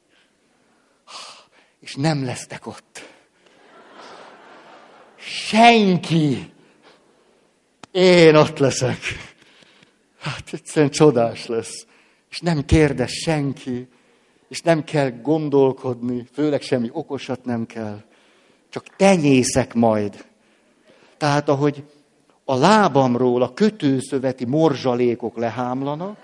És 1.79 1.95
nem 1.95 2.23
lesztek 2.25 2.67
ott. 2.67 3.09
Senki. 5.15 6.51
Én 7.91 8.35
ott 8.35 8.57
leszek. 8.57 8.97
Hát 10.19 10.49
egyszerűen 10.51 10.91
csodás 10.91 11.45
lesz. 11.45 11.85
És 12.29 12.39
nem 12.39 12.65
kérdez 12.65 13.11
senki 13.11 13.87
és 14.53 14.61
nem 14.61 14.83
kell 14.83 15.11
gondolkodni, 15.21 16.27
főleg 16.33 16.61
semmi 16.61 16.89
okosat 16.91 17.45
nem 17.45 17.65
kell. 17.65 18.01
Csak 18.69 18.95
tenyészek 18.95 19.73
majd. 19.73 20.25
Tehát 21.17 21.49
ahogy 21.49 21.83
a 22.45 22.55
lábamról 22.55 23.41
a 23.41 23.53
kötőszöveti 23.53 24.45
morzsalékok 24.45 25.37
lehámlanak, 25.37 26.17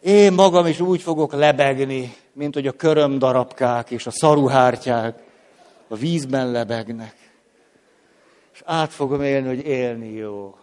én 0.00 0.32
magam 0.32 0.66
is 0.66 0.80
úgy 0.80 1.02
fogok 1.02 1.32
lebegni, 1.32 2.14
mint 2.32 2.54
hogy 2.54 2.66
a 2.66 2.72
körömdarabkák 2.72 3.90
és 3.90 4.06
a 4.06 4.10
szaruhártyák 4.10 5.22
a 5.88 5.96
vízben 5.96 6.50
lebegnek. 6.50 7.14
És 8.52 8.62
át 8.64 8.92
fogom 8.92 9.22
élni, 9.22 9.46
hogy 9.48 9.66
élni 9.66 10.12
jó. 10.12 10.54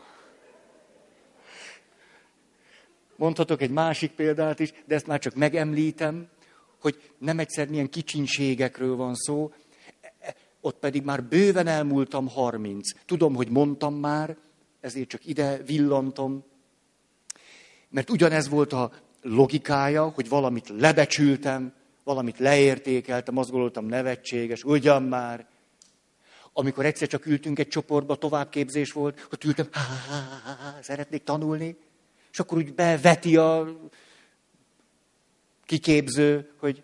Mondhatok 3.15 3.62
egy 3.62 3.72
másik 3.72 4.12
példát 4.12 4.60
is, 4.60 4.74
de 4.86 4.95
ezt 4.95 5.07
már 5.07 5.19
csak 5.19 5.36
megemlítem, 5.36 6.27
hogy 6.79 7.12
nem 7.17 7.39
egyszer 7.39 7.67
milyen 7.67 7.89
kicsinségekről 7.89 8.95
van 8.95 9.15
szó, 9.15 9.51
ott 10.62 10.79
pedig 10.79 11.03
már 11.03 11.24
bőven 11.24 11.67
elmúltam 11.67 12.27
30. 12.27 12.89
Tudom, 13.05 13.36
hogy 13.36 13.50
mondtam 13.50 13.95
már, 13.95 14.38
ezért 14.81 15.07
csak 15.07 15.25
ide 15.25 15.57
villantom. 15.57 16.43
Mert 17.89 18.10
ugyanez 18.10 18.50
volt 18.50 18.74
a 18.74 18.91
logikája, 19.22 20.07
hogy 20.10 20.29
valamit 20.29 20.69
lebecsültem, 20.69 21.74
valamit 22.03 22.39
leértékeltem, 22.39 23.38
azt 23.38 23.51
gondoltam 23.51 23.86
nevetséges, 23.86 24.63
ugyan 24.63 25.03
már. 25.03 25.48
Amikor 26.53 26.86
egyszer 26.86 27.07
csak 27.07 27.25
ültünk 27.25 27.60
egy 27.60 27.67
csoportba, 27.67 28.15
továbbképzés 28.15 28.91
volt, 28.91 29.19
hogy 29.19 29.45
ültem, 29.45 29.67
há, 29.72 29.81
há, 29.81 30.39
há, 30.45 30.55
há, 30.55 30.81
szeretnék 30.81 31.24
tanulni, 31.24 31.77
és 32.35 32.41
akkor 32.41 32.57
úgy 32.57 32.73
beveti 32.73 33.37
a 33.37 33.67
kiképző, 35.65 36.51
hogy 36.59 36.83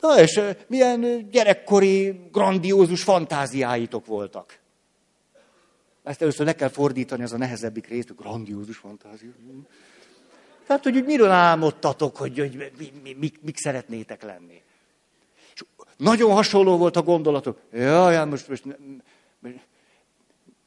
na 0.00 0.20
és 0.20 0.40
milyen 0.66 1.30
gyerekkori, 1.30 2.20
grandiózus 2.32 3.02
fantáziáitok 3.02 4.06
voltak. 4.06 4.58
Ezt 6.02 6.22
először 6.22 6.46
le 6.46 6.54
kell 6.54 6.68
fordítani, 6.68 7.22
az 7.22 7.32
a 7.32 7.36
nehezebbik 7.36 7.86
rész, 7.86 8.06
hogy 8.06 8.16
grandiózus 8.16 8.76
fantázia. 8.76 9.30
Tehát, 10.66 10.82
hogy 10.82 11.04
miről 11.04 11.30
álmodtatok, 11.30 12.16
hogy, 12.16 12.38
hogy 12.38 12.72
mi, 12.78 12.92
mi, 13.02 13.12
mi, 13.12 13.32
mik 13.40 13.56
szeretnétek 13.56 14.22
lenni. 14.22 14.62
És 15.54 15.64
nagyon 15.96 16.32
hasonló 16.32 16.76
volt 16.76 16.96
a 16.96 17.02
gondolatok. 17.02 17.60
Jaj, 17.72 18.26
most, 18.26 18.48
most, 18.48 18.64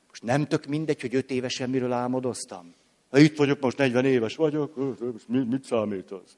most 0.07 0.23
nem 0.23 0.47
tök 0.47 0.65
mindegy, 0.65 1.01
hogy 1.01 1.15
öt 1.15 1.31
évesen 1.31 1.69
miről 1.69 1.91
álmodoztam. 1.91 2.79
Ha 3.11 3.17
itt 3.19 3.37
vagyok, 3.37 3.59
most 3.59 3.77
40 3.77 4.05
éves 4.05 4.35
vagyok, 4.35 4.75
mit, 5.27 5.49
mit 5.49 5.63
számít 5.63 6.11
az? 6.11 6.37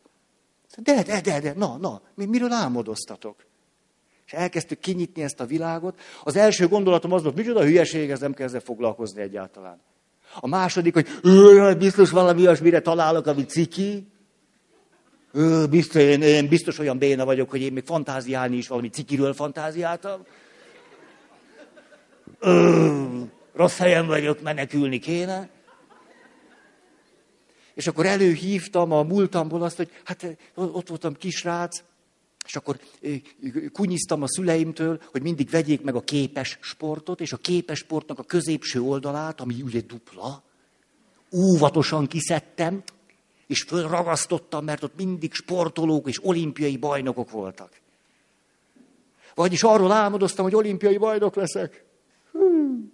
De, 0.78 1.04
de, 1.04 1.22
de, 1.22 1.40
de, 1.40 1.54
na, 1.56 1.78
na, 1.78 2.02
mi, 2.16 2.26
miről 2.26 2.52
álmodoztatok? 2.52 3.36
És 4.26 4.34
elkezdtük 4.34 4.80
kinyitni 4.80 5.22
ezt 5.24 5.40
a 5.40 5.46
világot. 5.46 6.00
Az 6.24 6.36
első 6.36 6.68
gondolatom 6.68 7.12
az 7.12 7.24
volt, 7.24 7.36
micsoda 7.36 7.64
hülyeség, 7.64 8.10
ez 8.10 8.20
nem 8.20 8.34
kell 8.34 8.48
ezzel 8.48 8.60
foglalkozni 8.60 9.22
egyáltalán. 9.22 9.82
A 10.40 10.48
második, 10.48 10.94
hogy 10.94 11.08
biztos 11.78 12.10
valami 12.10 12.42
olyasmire 12.42 12.80
találok, 12.80 13.26
ami 13.26 13.46
ciki. 13.46 14.08
Biztos, 15.70 16.02
én, 16.02 16.22
én 16.22 16.48
biztos 16.48 16.80
olyan 16.80 16.98
béna 16.98 17.26
vagyok, 17.26 17.50
hogy 17.50 17.62
én 17.62 17.74
még 17.74 17.84
fantáziálni 17.86 18.58
is 18.58 18.68
valami 18.68 18.90
cikiről 18.90 19.34
fantáziáltam. 19.34 20.22
Ö, 22.40 23.22
rossz 23.54 23.78
helyen 23.78 24.08
vagyok, 24.08 24.42
menekülni 24.42 25.00
kéne. 25.00 25.50
És 27.74 27.88
akkor 27.88 28.06
előhívtam 28.06 28.92
a 28.92 29.04
múltamból 29.04 29.64
azt, 29.64 29.78
hogy 29.78 29.90
hát 30.04 30.38
ott 30.54 30.88
voltam 30.88 31.14
kisrác, 31.14 31.84
és 32.46 32.56
akkor 32.56 32.80
kunyiztam 33.72 34.22
a 34.22 34.28
szüleimtől, 34.28 35.02
hogy 35.12 35.22
mindig 35.22 35.50
vegyék 35.50 35.82
meg 35.82 35.96
a 35.96 36.02
képes 36.02 36.58
sportot, 36.62 37.22
és 37.22 37.34
a 37.34 37.38
képes 37.38 37.78
sportnak 37.78 38.20
a 38.20 38.24
középső 38.24 38.82
oldalát, 38.82 39.42
ami 39.42 39.62
ugye 39.62 39.82
dupla, 39.82 40.44
óvatosan 41.32 42.08
kiszedtem, 42.08 42.84
és 43.48 43.62
fölragasztottam, 43.62 44.64
mert 44.64 44.84
ott 44.84 44.96
mindig 44.96 45.34
sportolók 45.34 46.08
és 46.08 46.26
olimpiai 46.26 46.78
bajnokok 46.78 47.32
voltak. 47.32 47.82
Vagyis 49.36 49.64
arról 49.64 49.92
álmodoztam, 49.92 50.44
hogy 50.44 50.56
olimpiai 50.56 50.98
bajnok 50.98 51.36
leszek. 51.36 51.84
Hű. 52.32 52.93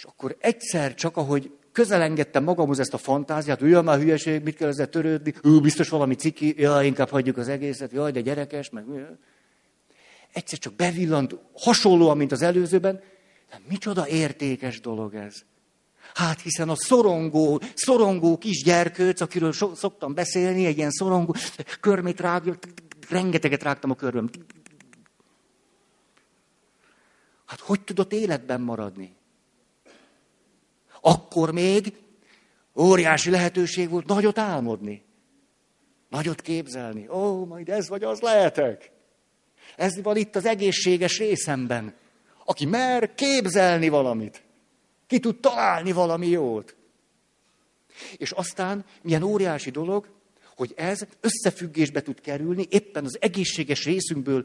És 0.00 0.06
akkor 0.06 0.36
egyszer 0.38 0.94
csak, 0.94 1.16
ahogy 1.16 1.50
közelengedtem 1.72 2.44
magamhoz 2.44 2.78
ezt 2.78 2.94
a 2.94 2.98
fantáziát, 2.98 3.62
olyan 3.62 3.84
már 3.84 3.98
hülyeség, 3.98 4.42
mit 4.42 4.56
kell 4.56 4.68
ezzel 4.68 4.88
törődni, 4.88 5.34
ő 5.42 5.60
biztos 5.60 5.88
valami 5.88 6.14
ciki, 6.14 6.54
ja, 6.60 6.82
inkább 6.82 7.08
hagyjuk 7.08 7.36
az 7.36 7.48
egészet, 7.48 7.92
jaj, 7.92 8.10
de 8.10 8.20
gyerekes, 8.20 8.70
meg 8.70 8.84
Egyszer 10.32 10.58
csak 10.58 10.74
bevillant, 10.74 11.36
hasonlóan, 11.52 12.16
mint 12.16 12.32
az 12.32 12.42
előzőben, 12.42 13.00
de 13.50 13.60
micsoda 13.68 14.08
értékes 14.08 14.80
dolog 14.80 15.14
ez. 15.14 15.44
Hát 16.14 16.40
hiszen 16.40 16.68
a 16.68 16.76
szorongó, 16.76 17.60
szorongó 17.74 18.38
kis 18.38 18.62
gyerkőc, 18.62 19.20
akiről 19.20 19.52
so, 19.52 19.74
szoktam 19.74 20.14
beszélni, 20.14 20.66
egy 20.66 20.76
ilyen 20.76 20.90
szorongó, 20.90 21.34
körmét 21.80 22.20
rágja, 22.20 22.58
rengeteget 23.08 23.62
rágtam 23.62 23.90
a 23.90 23.94
köröm. 23.94 24.30
Hát 27.46 27.60
hogy 27.60 27.80
tudott 27.80 28.12
életben 28.12 28.60
maradni? 28.60 29.18
Akkor 31.00 31.52
még 31.52 31.94
óriási 32.76 33.30
lehetőség 33.30 33.88
volt 33.88 34.06
nagyot 34.06 34.38
álmodni. 34.38 35.04
Nagyot 36.08 36.40
képzelni. 36.40 37.08
Ó, 37.08 37.44
majd 37.44 37.68
ez 37.68 37.88
vagy 37.88 38.02
az 38.02 38.20
lehetek. 38.20 38.90
Ez 39.76 40.02
van 40.02 40.16
itt 40.16 40.36
az 40.36 40.44
egészséges 40.44 41.18
részemben. 41.18 41.94
Aki 42.44 42.66
mer 42.66 43.14
képzelni 43.14 43.88
valamit. 43.88 44.42
Ki 45.06 45.18
tud 45.18 45.40
találni 45.40 45.92
valami 45.92 46.26
jót. 46.26 46.76
És 48.16 48.30
aztán 48.30 48.84
milyen 49.02 49.22
óriási 49.22 49.70
dolog, 49.70 50.08
hogy 50.60 50.72
ez 50.76 51.06
összefüggésbe 51.20 52.02
tud 52.02 52.20
kerülni, 52.20 52.66
éppen 52.68 53.04
az 53.04 53.18
egészséges 53.20 53.84
részünkből 53.84 54.44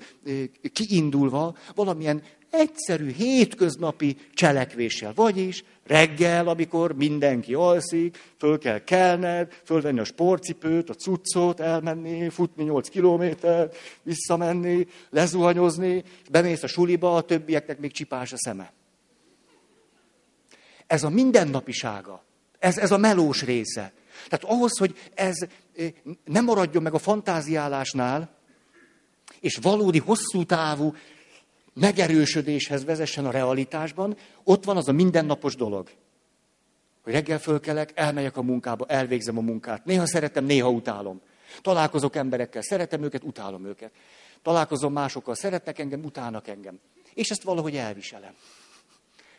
kiindulva 0.73 1.57
valamilyen 1.73 2.21
egyszerű, 2.49 3.11
hétköznapi 3.11 4.17
cselekvéssel. 4.33 5.13
Vagyis 5.15 5.63
reggel, 5.83 6.47
amikor 6.47 6.95
mindenki 6.95 7.53
alszik, 7.53 8.33
föl 8.37 8.57
kell 8.57 8.83
kelned, 8.83 9.61
fölvenni 9.63 9.99
a 9.99 10.03
sportcipőt, 10.03 10.89
a 10.89 10.93
cuccot, 10.93 11.59
elmenni, 11.59 12.29
futni 12.29 12.63
8 12.63 12.89
kilométert, 12.89 13.77
visszamenni, 14.03 14.87
lezuhanyozni, 15.09 16.03
bemész 16.31 16.63
a 16.63 16.67
suliba, 16.67 17.15
a 17.15 17.21
többieknek 17.21 17.79
még 17.79 17.91
csipás 17.91 18.33
a 18.33 18.37
szeme. 18.37 18.73
Ez 20.87 21.03
a 21.03 21.09
mindennapisága. 21.09 22.23
Ez, 22.59 22.77
ez 22.77 22.91
a 22.91 22.97
melós 22.97 23.43
része. 23.43 23.93
Tehát 24.29 24.55
ahhoz, 24.55 24.77
hogy 24.77 24.95
ez 25.13 25.35
nem 26.23 26.43
maradjon 26.43 26.83
meg 26.83 26.93
a 26.93 26.97
fantáziálásnál, 26.97 28.29
és 29.39 29.57
valódi 29.61 29.99
hosszú 29.99 30.43
távú 30.43 30.93
megerősödéshez 31.73 32.85
vezessen 32.85 33.25
a 33.25 33.31
realitásban, 33.31 34.17
ott 34.43 34.63
van 34.63 34.77
az 34.77 34.87
a 34.87 34.91
mindennapos 34.91 35.55
dolog. 35.55 35.89
Hogy 37.03 37.13
reggel 37.13 37.39
fölkelek, 37.39 37.91
elmegyek 37.95 38.37
a 38.37 38.41
munkába, 38.41 38.85
elvégzem 38.87 39.37
a 39.37 39.41
munkát. 39.41 39.85
Néha 39.85 40.07
szeretem, 40.07 40.45
néha 40.45 40.69
utálom. 40.69 41.21
Találkozok 41.61 42.15
emberekkel, 42.15 42.61
szeretem 42.61 43.03
őket, 43.03 43.23
utálom 43.23 43.65
őket. 43.65 43.91
Találkozom 44.41 44.93
másokkal, 44.93 45.35
szeretnek 45.35 45.79
engem, 45.79 46.03
utálnak 46.03 46.47
engem. 46.47 46.79
És 47.13 47.29
ezt 47.29 47.43
valahogy 47.43 47.75
elviselem. 47.75 48.33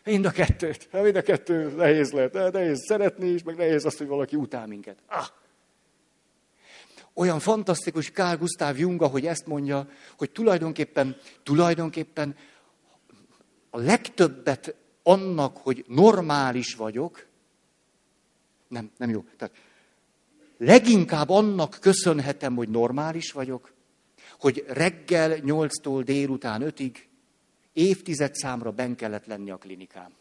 Mind 0.03 0.25
a 0.25 0.31
kettőt. 0.31 0.89
Mind 0.91 1.15
a 1.15 1.21
kettő 1.21 1.73
nehéz 1.75 2.11
lehet. 2.11 2.51
Nehéz 2.53 2.85
szeretni 2.85 3.27
is, 3.27 3.43
meg 3.43 3.55
nehéz 3.55 3.85
azt, 3.85 3.97
hogy 3.97 4.07
valaki 4.07 4.35
utál 4.35 4.67
minket. 4.67 4.97
Ah! 5.07 5.27
Olyan 7.17 7.39
fantasztikus 7.39 8.11
Carl 8.11 8.37
Gustav 8.37 8.77
Jung, 8.77 9.01
hogy 9.01 9.25
ezt 9.25 9.45
mondja, 9.45 9.89
hogy 10.17 10.31
tulajdonképpen, 10.31 11.15
tulajdonképpen 11.43 12.35
a 13.69 13.79
legtöbbet 13.79 14.75
annak, 15.03 15.57
hogy 15.57 15.85
normális 15.87 16.75
vagyok, 16.75 17.25
nem, 18.67 18.91
nem 18.97 19.09
jó. 19.09 19.25
Tehát 19.37 19.55
leginkább 20.57 21.29
annak 21.29 21.77
köszönhetem, 21.81 22.55
hogy 22.55 22.69
normális 22.69 23.31
vagyok, 23.31 23.73
hogy 24.39 24.63
reggel 24.67 25.37
8-tól 25.41 26.01
délután 26.05 26.61
5-ig 26.65 26.95
évtized 27.73 28.35
számra 28.35 28.71
ben 28.71 28.95
kellett 28.95 29.25
lenni 29.25 29.49
a 29.49 29.57
klinikám. 29.57 30.11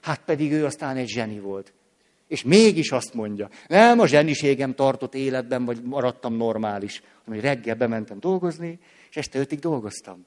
Hát 0.00 0.24
pedig 0.24 0.52
ő 0.52 0.64
aztán 0.64 0.96
egy 0.96 1.08
zseni 1.08 1.40
volt. 1.40 1.72
És 2.30 2.42
mégis 2.42 2.90
azt 2.90 3.14
mondja, 3.14 3.48
nem 3.68 4.00
a 4.00 4.06
zseniségem 4.06 4.74
tartott 4.74 5.14
életben, 5.14 5.64
vagy 5.64 5.82
maradtam 5.82 6.34
normális, 6.34 7.02
hanem 7.24 7.40
hogy 7.40 7.50
reggel 7.50 7.74
bementem 7.74 8.20
dolgozni, 8.20 8.78
és 9.08 9.16
este 9.16 9.38
ötig 9.38 9.58
dolgoztam. 9.58 10.26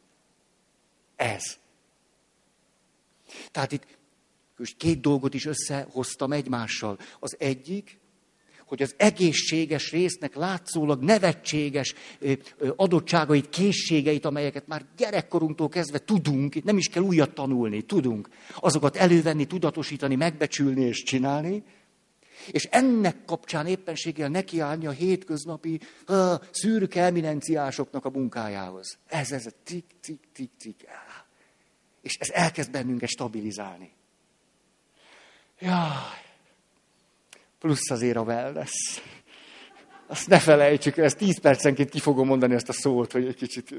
Ez. 1.15 1.41
Tehát 3.51 3.71
itt 3.71 3.85
két 4.77 5.01
dolgot 5.01 5.33
is 5.33 5.45
összehoztam 5.45 6.31
egymással. 6.31 6.97
Az 7.19 7.35
egyik, 7.39 7.99
hogy 8.65 8.81
az 8.81 8.93
egészséges 8.97 9.91
résznek 9.91 10.35
látszólag 10.35 11.03
nevetséges 11.03 11.93
adottságait, 12.75 13.49
készségeit, 13.49 14.25
amelyeket 14.25 14.67
már 14.67 14.85
gyerekkorunktól 14.97 15.69
kezdve 15.69 15.99
tudunk, 15.99 16.63
nem 16.63 16.77
is 16.77 16.87
kell 16.87 17.03
újat 17.03 17.33
tanulni, 17.33 17.81
tudunk, 17.81 18.29
azokat 18.55 18.95
elővenni, 18.95 19.45
tudatosítani, 19.45 20.15
megbecsülni 20.15 20.81
és 20.81 21.03
csinálni, 21.03 21.63
és 22.51 22.63
ennek 22.63 23.25
kapcsán 23.25 23.67
éppenséggel 23.67 24.29
nekiállni 24.29 24.88
a 24.88 24.91
hétköznapi 24.91 25.79
uh, 26.08 26.34
szűrük 26.51 26.95
eminenciásoknak 26.95 28.06
a 28.06 28.10
munkájához. 28.10 28.97
Ez, 29.08 29.32
ez 29.32 29.45
a 29.45 29.51
tik, 29.63 29.86
tik, 30.01 30.19
tik, 30.34 30.49
tik. 30.58 30.86
És 32.01 32.17
ez 32.19 32.29
elkezd 32.29 32.71
bennünket 32.71 33.10
stabilizálni. 33.10 33.91
Jaj, 35.60 36.23
plusz 37.60 37.89
azért 37.89 38.17
a 38.17 38.21
wellness. 38.21 39.01
Azt 40.08 40.27
ne 40.27 40.39
felejtsük, 40.39 40.97
ezt 40.97 41.17
tíz 41.17 41.39
percenként 41.39 41.89
ki 41.89 41.99
fogom 41.99 42.27
mondani 42.27 42.53
ezt 42.53 42.69
a 42.69 42.73
szót, 42.73 43.12
hogy 43.12 43.27
egy 43.27 43.36
kicsit... 43.36 43.75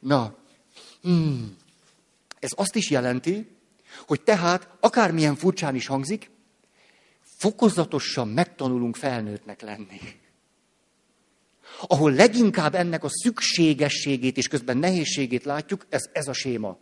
Na, 0.00 0.36
hmm. 1.02 1.56
ez 2.38 2.50
azt 2.54 2.74
is 2.74 2.90
jelenti, 2.90 3.56
hogy 4.06 4.22
tehát, 4.22 4.68
akármilyen 4.80 5.34
furcsán 5.34 5.74
is 5.74 5.86
hangzik, 5.86 6.30
fokozatosan 7.42 8.28
megtanulunk 8.28 8.96
felnőttnek 8.96 9.60
lenni. 9.60 10.00
Ahol 11.86 12.12
leginkább 12.12 12.74
ennek 12.74 13.04
a 13.04 13.08
szükségességét 13.10 14.36
és 14.36 14.48
közben 14.48 14.76
nehézségét 14.76 15.44
látjuk, 15.44 15.86
ez, 15.88 16.02
ez 16.12 16.28
a 16.28 16.32
séma. 16.32 16.78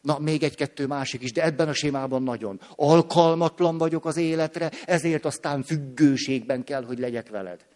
Na, 0.00 0.18
még 0.18 0.42
egy-kettő 0.42 0.86
másik 0.86 1.22
is, 1.22 1.32
de 1.32 1.44
ebben 1.44 1.68
a 1.68 1.72
sémában 1.72 2.22
nagyon. 2.22 2.60
Alkalmatlan 2.76 3.78
vagyok 3.78 4.04
az 4.04 4.16
életre, 4.16 4.70
ezért 4.84 5.24
aztán 5.24 5.62
függőségben 5.62 6.64
kell, 6.64 6.84
hogy 6.84 6.98
legyek 6.98 7.28
veled. 7.28 7.66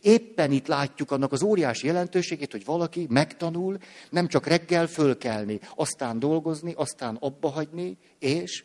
Éppen 0.00 0.52
itt 0.52 0.66
látjuk 0.66 1.10
annak 1.10 1.32
az 1.32 1.42
óriási 1.42 1.86
jelentőségét, 1.86 2.52
hogy 2.52 2.64
valaki 2.64 3.06
megtanul 3.08 3.78
nem 4.10 4.28
csak 4.28 4.46
reggel 4.46 4.86
fölkelni, 4.86 5.60
aztán 5.74 6.18
dolgozni, 6.18 6.72
aztán 6.76 7.16
abba 7.20 7.48
hagyni, 7.48 7.98
és, 8.18 8.64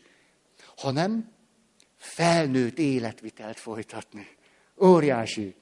hanem 0.76 1.36
felnőtt 1.98 2.78
életvitelt 2.80 3.60
folytatni. 3.60 4.28
Óriási. 4.82 5.56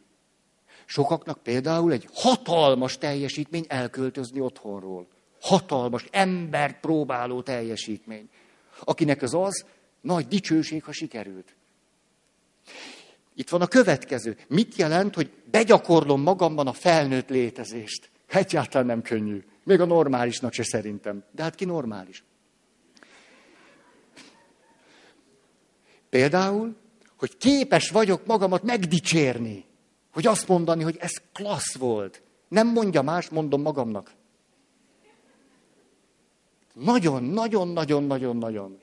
Sokaknak 0.86 1.44
például 1.44 1.92
egy 1.92 2.08
hatalmas 2.14 2.98
teljesítmény 2.98 3.66
elköltözni 3.68 4.40
otthonról 4.40 5.08
hatalmas, 5.46 6.06
embert 6.12 6.80
próbáló 6.80 7.42
teljesítmény. 7.42 8.30
Akinek 8.80 9.22
ez 9.22 9.34
az, 9.34 9.66
Nagy 10.02 10.28
dicsőség, 10.28 10.84
ha 10.84 10.92
sikerült. 10.92 11.56
Itt 13.36 13.50
van 13.50 13.62
a 13.62 13.68
következő. 13.68 14.38
Mit 14.48 14.76
jelent, 14.76 15.16
hogy 15.16 15.32
begyakorlom 15.52 16.22
magamban 16.22 16.68
a 16.68 16.74
felnőtt 16.74 17.30
létezést? 17.30 18.10
Egyáltalán 18.28 18.86
nem 18.86 19.02
könnyű. 19.02 19.44
Még 19.64 19.80
a 19.80 19.86
normálisnak 19.86 20.54
se 20.54 20.64
szerintem. 20.64 21.24
De 21.32 21.44
hát 21.44 21.56
ki 21.56 21.66
normális? 21.66 22.24
Például, 26.16 26.76
hogy 27.18 27.38
képes 27.38 27.90
vagyok 27.90 28.26
magamat 28.26 28.64
megdicsérni. 28.64 29.66
Hogy 30.12 30.28
azt 30.28 30.48
mondani, 30.48 30.84
hogy 30.84 30.98
ez 31.00 31.12
klassz 31.34 31.78
volt. 31.78 32.22
Nem 32.48 32.68
mondja 32.68 33.02
más, 33.02 33.30
mondom 33.30 33.62
magamnak. 33.62 34.12
Nagyon, 36.74 37.24
nagyon, 37.24 37.68
nagyon, 37.68 38.04
nagyon, 38.04 38.38
nagyon. 38.38 38.80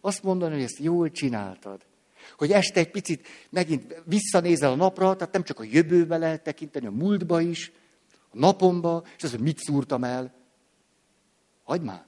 Azt 0.00 0.22
mondani, 0.22 0.54
hogy 0.54 0.62
ezt 0.62 0.78
jól 0.78 1.10
csináltad. 1.10 1.80
Hogy 2.36 2.52
este 2.52 2.80
egy 2.80 2.90
picit 2.90 3.26
megint 3.50 4.02
visszanézel 4.04 4.70
a 4.70 4.76
napra, 4.76 5.16
tehát 5.16 5.32
nem 5.32 5.44
csak 5.44 5.60
a 5.60 5.64
jövőbe 5.64 6.16
lehet 6.16 6.42
tekinteni, 6.42 6.86
a 6.86 6.90
múltba 6.90 7.40
is, 7.40 7.72
a 8.30 8.38
napomba, 8.38 9.04
és 9.16 9.22
az, 9.22 9.30
hogy 9.30 9.40
mit 9.40 9.58
szúrtam 9.58 10.04
el. 10.04 10.34
Hagyd 11.64 11.84
már. 11.84 12.06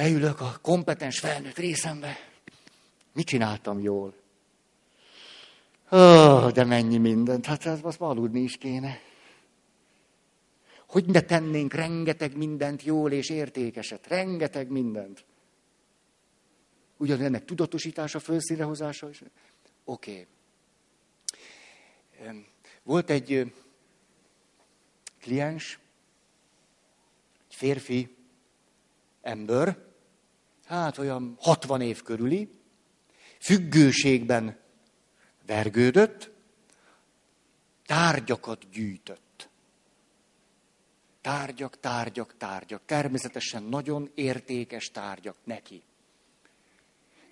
Beülök 0.00 0.40
a 0.40 0.58
kompetens 0.62 1.18
felnőtt 1.18 1.56
részembe. 1.56 2.16
Mit 3.12 3.26
csináltam 3.26 3.80
jól? 3.80 4.14
Oh, 5.90 6.50
de 6.50 6.64
mennyi 6.64 6.98
mindent. 6.98 7.46
Hát 7.46 7.66
ez 7.66 7.80
most 7.80 8.00
aludni 8.00 8.40
is 8.40 8.56
kéne. 8.56 9.00
Hogy 10.86 11.04
ne 11.04 11.20
tennénk 11.20 11.74
rengeteg 11.74 12.36
mindent 12.36 12.82
jól 12.82 13.12
és 13.12 13.30
értékeset. 13.30 14.06
Rengeteg 14.06 14.68
mindent. 14.68 15.24
Ugyanennek 16.96 17.44
tudatosítása, 17.44 18.18
felszínehozása 18.18 19.08
is. 19.08 19.22
Oké. 19.84 20.26
Okay. 22.18 22.46
Volt 22.82 23.10
egy 23.10 23.52
kliens, 25.18 25.78
egy 27.48 27.54
férfi 27.54 28.16
ember, 29.22 29.88
hát 30.70 30.98
olyan 30.98 31.36
60 31.38 31.80
év 31.80 32.02
körüli, 32.02 32.48
függőségben 33.38 34.58
vergődött, 35.46 36.30
tárgyakat 37.86 38.70
gyűjtött. 38.70 39.48
Tárgyak, 41.20 41.80
tárgyak, 41.80 42.36
tárgyak. 42.36 42.82
Természetesen 42.86 43.62
nagyon 43.62 44.10
értékes 44.14 44.90
tárgyak 44.90 45.36
neki. 45.44 45.82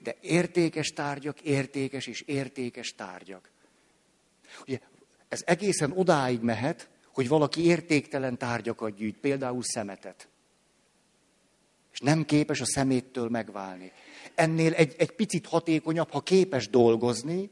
De 0.03 0.16
értékes 0.20 0.88
tárgyak, 0.88 1.40
értékes 1.40 2.07
és 2.07 2.20
értékes 2.20 2.94
tárgyak. 2.94 3.51
Ugye 4.66 4.79
ez 5.29 5.42
egészen 5.46 5.92
odáig 5.92 6.40
mehet, 6.40 6.88
hogy 7.12 7.29
valaki 7.29 7.64
értéktelen 7.64 8.38
tárgyakat 8.38 8.94
gyűjt, 8.94 9.16
például 9.16 9.62
szemetet. 9.62 10.29
És 11.92 12.01
nem 12.01 12.24
képes 12.24 12.61
a 12.61 12.66
szeméttől 12.66 13.29
megválni. 13.29 13.92
Ennél 14.35 14.72
egy, 14.72 14.94
egy 14.98 15.11
picit 15.11 15.46
hatékonyabb, 15.46 16.11
ha 16.11 16.20
képes 16.20 16.68
dolgozni, 16.68 17.51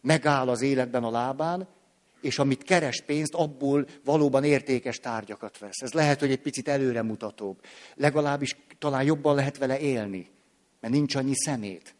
megáll 0.00 0.48
az 0.48 0.62
életben 0.62 1.04
a 1.04 1.10
lábán, 1.10 1.68
és 2.20 2.38
amit 2.38 2.62
keres 2.62 3.02
pénzt, 3.06 3.34
abból 3.34 3.86
valóban 4.04 4.44
értékes 4.44 4.98
tárgyakat 4.98 5.58
vesz. 5.58 5.80
Ez 5.80 5.92
lehet, 5.92 6.20
hogy 6.20 6.30
egy 6.30 6.40
picit 6.40 6.68
előremutatóbb. 6.68 7.60
Legalábbis 7.94 8.56
talán 8.78 9.02
jobban 9.02 9.34
lehet 9.34 9.58
vele 9.58 9.78
élni, 9.78 10.30
mert 10.80 10.94
nincs 10.94 11.14
annyi 11.14 11.34
szemét. 11.34 11.94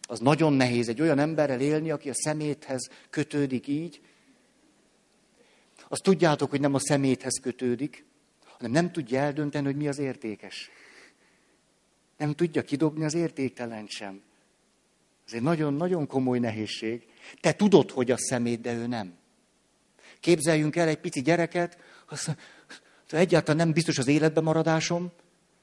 Az 0.00 0.18
nagyon 0.18 0.52
nehéz 0.52 0.88
egy 0.88 1.00
olyan 1.00 1.18
emberrel 1.18 1.60
élni, 1.60 1.90
aki 1.90 2.08
a 2.08 2.14
szeméthez 2.14 2.90
kötődik 3.10 3.66
így. 3.66 4.00
Azt 5.88 6.02
tudjátok, 6.02 6.50
hogy 6.50 6.60
nem 6.60 6.74
a 6.74 6.78
szeméthez 6.78 7.40
kötődik, 7.42 8.04
hanem 8.60 8.72
nem 8.72 8.92
tudja 8.92 9.20
eldönteni, 9.20 9.64
hogy 9.64 9.76
mi 9.76 9.88
az 9.88 9.98
értékes. 9.98 10.70
Nem 12.16 12.32
tudja 12.32 12.62
kidobni 12.62 13.04
az 13.04 13.14
értéktelen 13.14 13.86
sem. 13.86 14.22
Ez 15.26 15.32
egy 15.32 15.42
nagyon-nagyon 15.42 16.06
komoly 16.06 16.38
nehézség. 16.38 17.06
Te 17.40 17.52
tudod, 17.52 17.90
hogy 17.90 18.10
a 18.10 18.18
szemét, 18.18 18.60
de 18.60 18.74
ő 18.74 18.86
nem. 18.86 19.14
Képzeljünk 20.20 20.76
el 20.76 20.88
egy 20.88 20.98
pici 20.98 21.22
gyereket, 21.22 21.78
azt 22.08 22.36
egyáltalán 23.08 23.56
nem 23.56 23.72
biztos 23.72 23.98
az 23.98 24.06
életben 24.06 24.44
maradásom. 24.44 25.10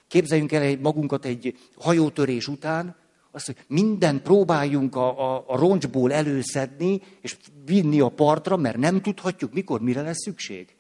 Képzeljünk 0.07 0.51
el 0.51 0.61
egy, 0.61 0.79
magunkat 0.79 1.25
egy 1.25 1.59
hajótörés 1.75 2.47
után, 2.47 2.95
azt, 3.31 3.45
hogy 3.45 3.57
minden 3.67 4.21
próbáljunk 4.21 4.95
a, 4.95 5.35
a, 5.35 5.43
a 5.47 5.57
roncsból 5.57 6.13
előszedni, 6.13 7.01
és 7.21 7.37
vinni 7.65 7.99
a 7.99 8.09
partra, 8.09 8.57
mert 8.57 8.77
nem 8.77 9.01
tudhatjuk, 9.01 9.53
mikor, 9.53 9.81
mire 9.81 10.01
lesz 10.01 10.21
szükség. 10.23 10.76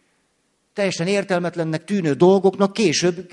Teljesen 0.77 1.07
értelmetlennek 1.07 1.83
tűnő 1.83 2.13
dolgoknak 2.13 2.73
később 2.73 3.31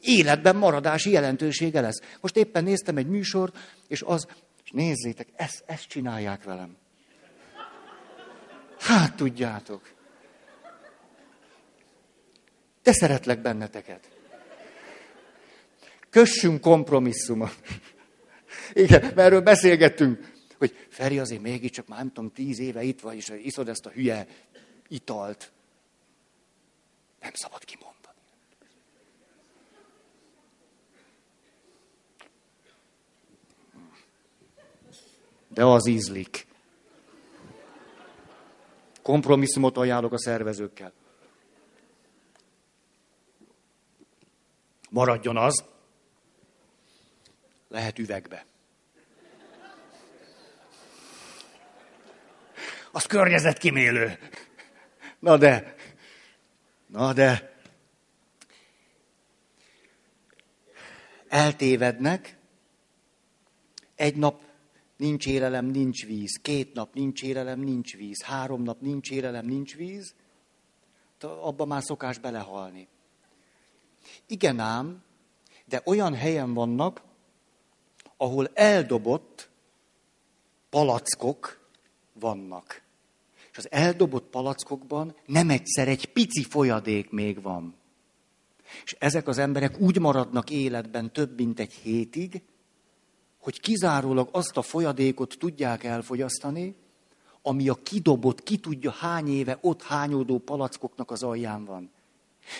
életben 0.00 0.56
maradási 0.56 1.10
jelentősége 1.10 1.80
lesz. 1.80 2.00
Most 2.20 2.36
éppen 2.36 2.64
néztem 2.64 2.96
egy 2.96 3.06
műsort, 3.06 3.58
és 3.88 4.02
az, 4.02 4.26
és 4.64 4.70
nézzétek, 4.70 5.28
ezt, 5.36 5.64
ezt 5.66 5.88
csinálják 5.88 6.44
velem. 6.44 6.76
Hát 8.78 9.16
tudjátok. 9.16 9.92
De 12.82 12.92
szeretlek 12.92 13.40
benneteket. 13.42 14.08
Kössünk 16.10 16.60
kompromisszumot. 16.60 17.56
Igen, 18.72 19.00
mert 19.00 19.18
erről 19.18 19.40
beszélgettünk, 19.40 20.32
hogy 20.58 20.76
Feri 20.88 21.18
azért 21.18 21.42
mégiscsak 21.42 21.88
már 21.88 21.98
nem 21.98 22.12
tudom, 22.12 22.32
tíz 22.32 22.58
éve 22.58 22.82
itt 22.82 23.00
vagy, 23.00 23.16
és 23.16 23.32
iszod 23.42 23.68
ezt 23.68 23.86
a 23.86 23.90
hülye 23.90 24.26
italt. 24.88 25.54
Nem 27.26 27.34
szabad 27.34 27.64
kimondani. 27.64 28.18
De 35.48 35.64
az 35.64 35.86
ízlik. 35.86 36.46
Kompromisszumot 39.02 39.76
ajánlok 39.76 40.12
a 40.12 40.18
szervezőkkel. 40.18 40.92
Maradjon 44.90 45.36
az. 45.36 45.64
Lehet 47.68 47.98
üvegbe. 47.98 48.46
Az 52.92 53.06
környezetkímélő. 53.06 54.18
Na 55.18 55.36
de, 55.36 55.75
na 56.86 57.12
de, 57.12 57.60
eltévednek, 61.28 62.38
egy 63.94 64.16
nap 64.16 64.42
nincs 64.96 65.26
élelem, 65.26 65.66
nincs 65.66 66.06
víz, 66.06 66.38
két 66.42 66.72
nap 66.72 66.94
nincs 66.94 67.22
élelem, 67.22 67.60
nincs 67.60 67.96
víz, 67.96 68.22
három 68.22 68.62
nap 68.62 68.80
nincs 68.80 69.10
élelem, 69.10 69.46
nincs 69.46 69.74
víz, 69.74 70.14
abba 71.20 71.64
már 71.64 71.82
szokás 71.82 72.18
belehalni. 72.18 72.88
Igen 74.26 74.58
ám, 74.58 75.02
de 75.64 75.82
olyan 75.84 76.14
helyen 76.14 76.54
vannak, 76.54 77.02
ahol 78.16 78.50
eldobott 78.54 79.50
palackok 80.70 81.68
vannak. 82.12 82.85
És 83.56 83.64
az 83.64 83.70
eldobott 83.70 84.30
palackokban 84.30 85.14
nem 85.26 85.50
egyszer 85.50 85.88
egy 85.88 86.06
pici 86.06 86.44
folyadék 86.44 87.10
még 87.10 87.42
van. 87.42 87.74
És 88.84 88.96
ezek 88.98 89.28
az 89.28 89.38
emberek 89.38 89.80
úgy 89.80 89.98
maradnak 89.98 90.50
életben 90.50 91.12
több 91.12 91.36
mint 91.36 91.60
egy 91.60 91.72
hétig, 91.72 92.42
hogy 93.38 93.60
kizárólag 93.60 94.28
azt 94.32 94.56
a 94.56 94.62
folyadékot 94.62 95.36
tudják 95.38 95.84
elfogyasztani, 95.84 96.74
ami 97.42 97.68
a 97.68 97.74
kidobott, 97.74 98.42
ki 98.42 98.56
tudja 98.56 98.90
hány 98.90 99.28
éve 99.28 99.58
ott 99.60 99.82
hányódó 99.82 100.38
palackoknak 100.38 101.10
az 101.10 101.22
alján 101.22 101.64
van. 101.64 101.90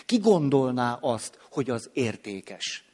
Ki 0.06 0.18
gondolná 0.18 0.92
azt, 0.92 1.38
hogy 1.50 1.70
az 1.70 1.90
értékes? 1.92 2.84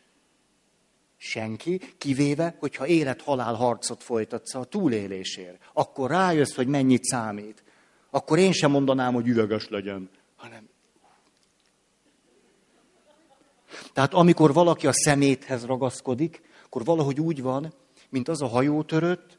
Senki, 1.16 1.80
kivéve, 1.98 2.56
hogyha 2.58 2.86
élet-halál 2.86 3.54
harcot 3.54 4.02
folytatsz 4.02 4.54
a 4.54 4.64
túlélésért. 4.64 5.70
Akkor 5.72 6.10
rájössz, 6.10 6.54
hogy 6.54 6.66
mennyit 6.66 7.04
számít. 7.04 7.64
Akkor 8.14 8.38
én 8.38 8.52
sem 8.52 8.70
mondanám, 8.70 9.14
hogy 9.14 9.26
üveges 9.26 9.68
legyen, 9.68 10.10
hanem... 10.36 10.68
Tehát 13.92 14.14
amikor 14.14 14.52
valaki 14.52 14.86
a 14.86 14.92
szeméthez 14.92 15.64
ragaszkodik, 15.64 16.42
akkor 16.64 16.84
valahogy 16.84 17.20
úgy 17.20 17.42
van, 17.42 17.72
mint 18.08 18.28
az 18.28 18.42
a 18.42 18.46
hajótörött, 18.46 19.38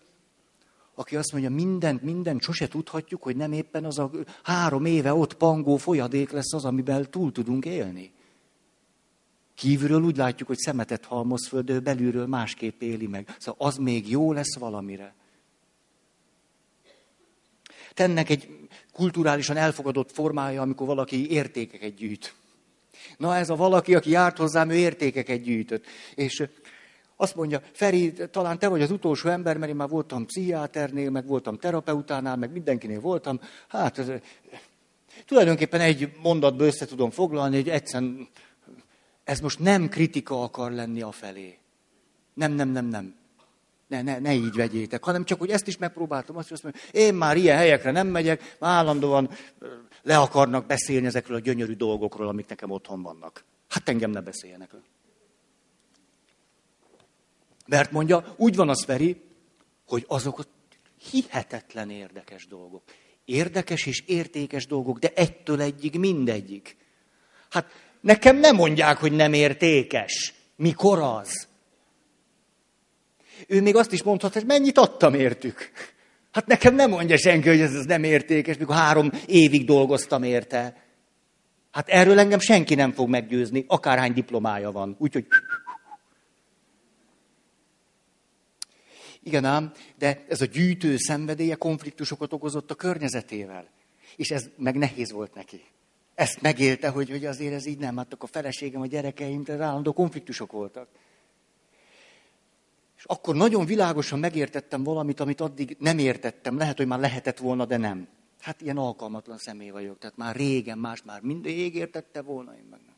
aki 0.95 1.15
azt 1.15 1.31
mondja, 1.31 1.49
mindent, 1.49 2.01
mindent 2.01 2.41
sose 2.41 2.67
tudhatjuk, 2.67 3.23
hogy 3.23 3.35
nem 3.35 3.51
éppen 3.51 3.85
az 3.85 3.99
a 3.99 4.11
három 4.43 4.85
éve 4.85 5.13
ott 5.13 5.33
pangó 5.33 5.77
folyadék 5.77 6.31
lesz 6.31 6.53
az, 6.53 6.65
amiben 6.65 7.11
túl 7.11 7.31
tudunk 7.31 7.65
élni. 7.65 8.11
Kívülről 9.55 10.01
úgy 10.01 10.17
látjuk, 10.17 10.47
hogy 10.47 10.57
szemetet 10.57 11.05
halmoz 11.05 11.47
föl, 11.47 11.61
de 11.61 11.79
belülről 11.79 12.27
másképp 12.27 12.81
éli 12.81 13.07
meg. 13.07 13.35
Szóval 13.39 13.67
az 13.67 13.77
még 13.77 14.09
jó 14.09 14.31
lesz 14.31 14.57
valamire. 14.57 15.13
Tennek 17.93 18.29
egy 18.29 18.47
kulturálisan 18.93 19.57
elfogadott 19.57 20.11
formája, 20.11 20.61
amikor 20.61 20.87
valaki 20.87 21.31
értékeket 21.31 21.95
gyűjt. 21.95 22.33
Na 23.17 23.35
ez 23.35 23.49
a 23.49 23.55
valaki, 23.55 23.95
aki 23.95 24.09
járt 24.09 24.37
hozzám, 24.37 24.69
ő 24.69 24.75
értékeket 24.75 25.41
gyűjtött. 25.41 25.85
És 26.15 26.43
azt 27.15 27.35
mondja, 27.35 27.61
Feri, 27.71 28.13
talán 28.31 28.59
te 28.59 28.67
vagy 28.67 28.81
az 28.81 28.91
utolsó 28.91 29.29
ember, 29.29 29.57
mert 29.57 29.71
én 29.71 29.77
már 29.77 29.89
voltam 29.89 30.25
pszichiáternél, 30.25 31.09
meg 31.09 31.27
voltam 31.27 31.57
terapeutánál, 31.57 32.35
meg 32.35 32.51
mindenkinél 32.51 32.99
voltam. 32.99 33.39
Hát 33.67 33.97
ez, 33.97 34.11
tulajdonképpen 35.25 35.81
egy 35.81 36.15
mondatba 36.21 36.63
össze 36.65 36.85
tudom 36.85 37.09
foglalni, 37.09 37.55
hogy 37.55 37.69
egyszerűen 37.69 38.27
ez 39.23 39.39
most 39.39 39.59
nem 39.59 39.89
kritika 39.89 40.43
akar 40.43 40.71
lenni 40.71 41.01
a 41.01 41.11
felé. 41.11 41.57
Nem, 42.33 42.51
nem, 42.51 42.69
nem, 42.69 42.85
nem. 42.85 43.15
Ne, 43.93 44.01
ne, 44.01 44.19
ne 44.19 44.33
így 44.33 44.55
vegyétek, 44.55 45.03
hanem 45.03 45.23
csak, 45.23 45.39
hogy 45.39 45.49
ezt 45.49 45.67
is 45.67 45.77
megpróbáltam, 45.77 46.37
azt, 46.37 46.51
azt 46.51 46.63
mondom, 46.63 46.81
én 46.91 47.13
már 47.13 47.37
ilyen 47.37 47.57
helyekre 47.57 47.91
nem 47.91 48.07
megyek, 48.07 48.55
már 48.59 48.71
állandóan 48.71 49.29
le 50.03 50.17
akarnak 50.17 50.65
beszélni 50.65 51.05
ezekről 51.05 51.37
a 51.37 51.39
gyönyörű 51.39 51.73
dolgokról, 51.73 52.27
amik 52.27 52.47
nekem 52.47 52.71
otthon 52.71 53.01
vannak. 53.01 53.43
Hát 53.69 53.89
engem 53.89 54.11
ne 54.11 54.21
beszéljenek. 54.21 54.71
Mert 57.67 57.91
mondja, 57.91 58.33
úgy 58.37 58.55
van 58.55 58.69
az 58.69 58.83
Feri, 58.83 59.21
hogy 59.85 60.05
azok 60.07 60.45
hihetetlen 61.11 61.89
érdekes 61.89 62.47
dolgok. 62.47 62.83
Érdekes 63.25 63.85
és 63.85 64.03
értékes 64.05 64.67
dolgok, 64.67 64.99
de 64.99 65.11
egytől 65.15 65.61
egyig 65.61 65.99
mindegyik. 65.99 66.77
Hát 67.49 67.65
nekem 68.01 68.37
nem 68.37 68.55
mondják, 68.55 68.97
hogy 68.97 69.11
nem 69.11 69.33
értékes. 69.33 70.33
Mikor 70.55 70.99
az? 70.99 71.47
Ő 73.47 73.61
még 73.61 73.75
azt 73.75 73.91
is 73.91 74.03
mondhat, 74.03 74.33
hogy 74.33 74.45
mennyit 74.45 74.77
adtam 74.77 75.13
értük. 75.13 75.71
Hát 76.31 76.45
nekem 76.45 76.75
nem 76.75 76.89
mondja 76.89 77.17
senki, 77.17 77.47
hogy 77.47 77.59
ez, 77.59 77.75
ez 77.75 77.85
nem 77.85 78.03
értékes, 78.03 78.57
mikor 78.57 78.75
három 78.75 79.11
évig 79.25 79.65
dolgoztam 79.65 80.23
érte. 80.23 80.83
Hát 81.71 81.89
erről 81.89 82.19
engem 82.19 82.39
senki 82.39 82.75
nem 82.75 82.91
fog 82.91 83.09
meggyőzni, 83.09 83.65
akárhány 83.67 84.13
diplomája 84.13 84.71
van. 84.71 84.95
Úgyhogy... 84.99 85.27
Igen 89.23 89.45
ám, 89.45 89.71
de 89.97 90.25
ez 90.27 90.41
a 90.41 90.45
gyűjtő 90.45 90.97
szenvedélye 90.97 91.55
konfliktusokat 91.55 92.33
okozott 92.33 92.71
a 92.71 92.75
környezetével. 92.75 93.67
És 94.15 94.31
ez 94.31 94.49
meg 94.57 94.75
nehéz 94.75 95.11
volt 95.11 95.33
neki. 95.33 95.61
Ezt 96.15 96.41
megélte, 96.41 96.89
hogy, 96.89 97.09
hogy 97.09 97.25
azért 97.25 97.53
ez 97.53 97.65
így 97.65 97.77
nem, 97.77 97.97
hát 97.97 98.15
a 98.19 98.27
feleségem, 98.27 98.81
a 98.81 98.85
gyerekeim, 98.85 99.43
de 99.43 99.53
állandó 99.53 99.93
konfliktusok 99.93 100.51
voltak. 100.51 100.87
És 103.03 103.09
akkor 103.09 103.35
nagyon 103.35 103.65
világosan 103.65 104.19
megértettem 104.19 104.83
valamit, 104.83 105.19
amit 105.19 105.41
addig 105.41 105.75
nem 105.79 105.97
értettem. 105.97 106.57
Lehet, 106.57 106.77
hogy 106.77 106.87
már 106.87 106.99
lehetett 106.99 107.37
volna, 107.37 107.65
de 107.65 107.77
nem. 107.77 108.07
Hát 108.39 108.61
ilyen 108.61 108.77
alkalmatlan 108.77 109.37
személy 109.37 109.69
vagyok. 109.69 109.97
Tehát 109.99 110.17
már 110.17 110.35
régen 110.35 110.77
más 110.77 111.03
már 111.05 111.21
mindig 111.21 111.75
értette 111.75 112.21
volna, 112.21 112.51
én 112.51 112.65
meg 112.69 112.79
nem. 112.85 112.95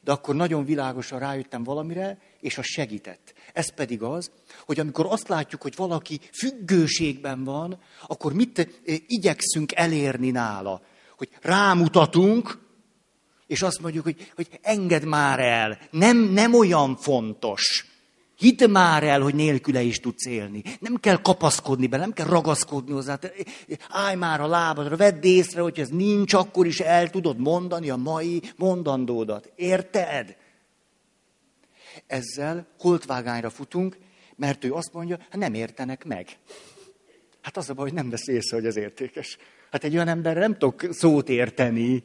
De 0.00 0.12
akkor 0.12 0.34
nagyon 0.34 0.64
világosan 0.64 1.18
rájöttem 1.18 1.62
valamire, 1.62 2.18
és 2.40 2.58
az 2.58 2.64
segített. 2.64 3.34
Ez 3.52 3.74
pedig 3.74 4.02
az, 4.02 4.30
hogy 4.66 4.80
amikor 4.80 5.06
azt 5.08 5.28
látjuk, 5.28 5.62
hogy 5.62 5.76
valaki 5.76 6.20
függőségben 6.32 7.44
van, 7.44 7.78
akkor 8.06 8.32
mit 8.32 8.58
eh, 8.58 8.66
igyekszünk 9.06 9.72
elérni 9.74 10.30
nála? 10.30 10.82
Hogy 11.16 11.28
rámutatunk, 11.40 12.58
és 13.46 13.62
azt 13.62 13.80
mondjuk, 13.80 14.04
hogy, 14.04 14.32
hogy 14.34 14.48
engedd 14.62 15.06
már 15.06 15.38
el, 15.40 15.78
nem, 15.90 16.18
nem 16.18 16.54
olyan 16.54 16.96
fontos. 16.96 17.91
Hidd 18.42 18.70
már 18.70 19.02
el, 19.02 19.20
hogy 19.20 19.34
nélküle 19.34 19.82
is 19.82 20.00
tudsz 20.00 20.26
élni. 20.26 20.62
Nem 20.78 20.96
kell 20.96 21.16
kapaszkodni 21.16 21.86
be, 21.86 21.96
nem 21.96 22.12
kell 22.12 22.26
ragaszkodni 22.26 22.92
hozzá. 22.92 23.18
Állj 23.88 24.16
már 24.16 24.40
a 24.40 24.46
lábadra, 24.46 24.96
vedd 24.96 25.24
észre, 25.24 25.60
hogy 25.60 25.80
ez 25.80 25.88
nincs, 25.88 26.34
akkor 26.34 26.66
is 26.66 26.80
el 26.80 27.10
tudod 27.10 27.38
mondani 27.38 27.90
a 27.90 27.96
mai 27.96 28.42
mondandódat. 28.56 29.52
Érted? 29.56 30.36
Ezzel 32.06 32.66
holtvágányra 32.78 33.50
futunk, 33.50 33.98
mert 34.36 34.64
ő 34.64 34.72
azt 34.72 34.92
mondja, 34.92 35.18
hát 35.18 35.36
nem 35.36 35.54
értenek 35.54 36.04
meg. 36.04 36.38
Hát 37.40 37.56
az 37.56 37.70
a 37.70 37.74
baj, 37.74 37.84
hogy 37.84 37.94
nem 37.94 38.10
vesz 38.10 38.28
észre, 38.28 38.56
hogy 38.56 38.66
ez 38.66 38.76
értékes. 38.76 39.38
Hát 39.70 39.84
egy 39.84 39.94
olyan 39.94 40.08
ember 40.08 40.36
nem 40.36 40.52
tudok 40.52 40.86
szót 40.90 41.28
érteni, 41.28 42.04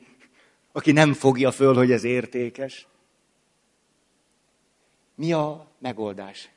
aki 0.71 0.91
nem 0.91 1.13
fogja 1.13 1.51
föl, 1.51 1.75
hogy 1.75 1.91
ez 1.91 2.03
értékes. 2.03 2.87
Mi 5.15 5.33
a 5.33 5.66
megoldás? 5.77 6.49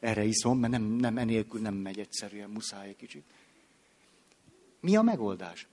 Erre 0.00 0.24
iszom, 0.24 0.58
mert 0.58 0.72
nem, 0.72 0.82
nem 0.82 1.18
enélkül 1.18 1.60
nem 1.60 1.74
megy 1.74 1.98
egyszerűen, 1.98 2.50
muszáj 2.50 2.88
egy 2.88 2.96
kicsit. 2.96 3.24
Mi 4.80 4.96
a 4.96 5.02
megoldás? 5.02 5.66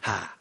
Há. 0.00 0.36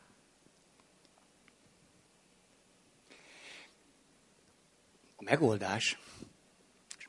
A 5.15 5.23
megoldás, 5.23 5.99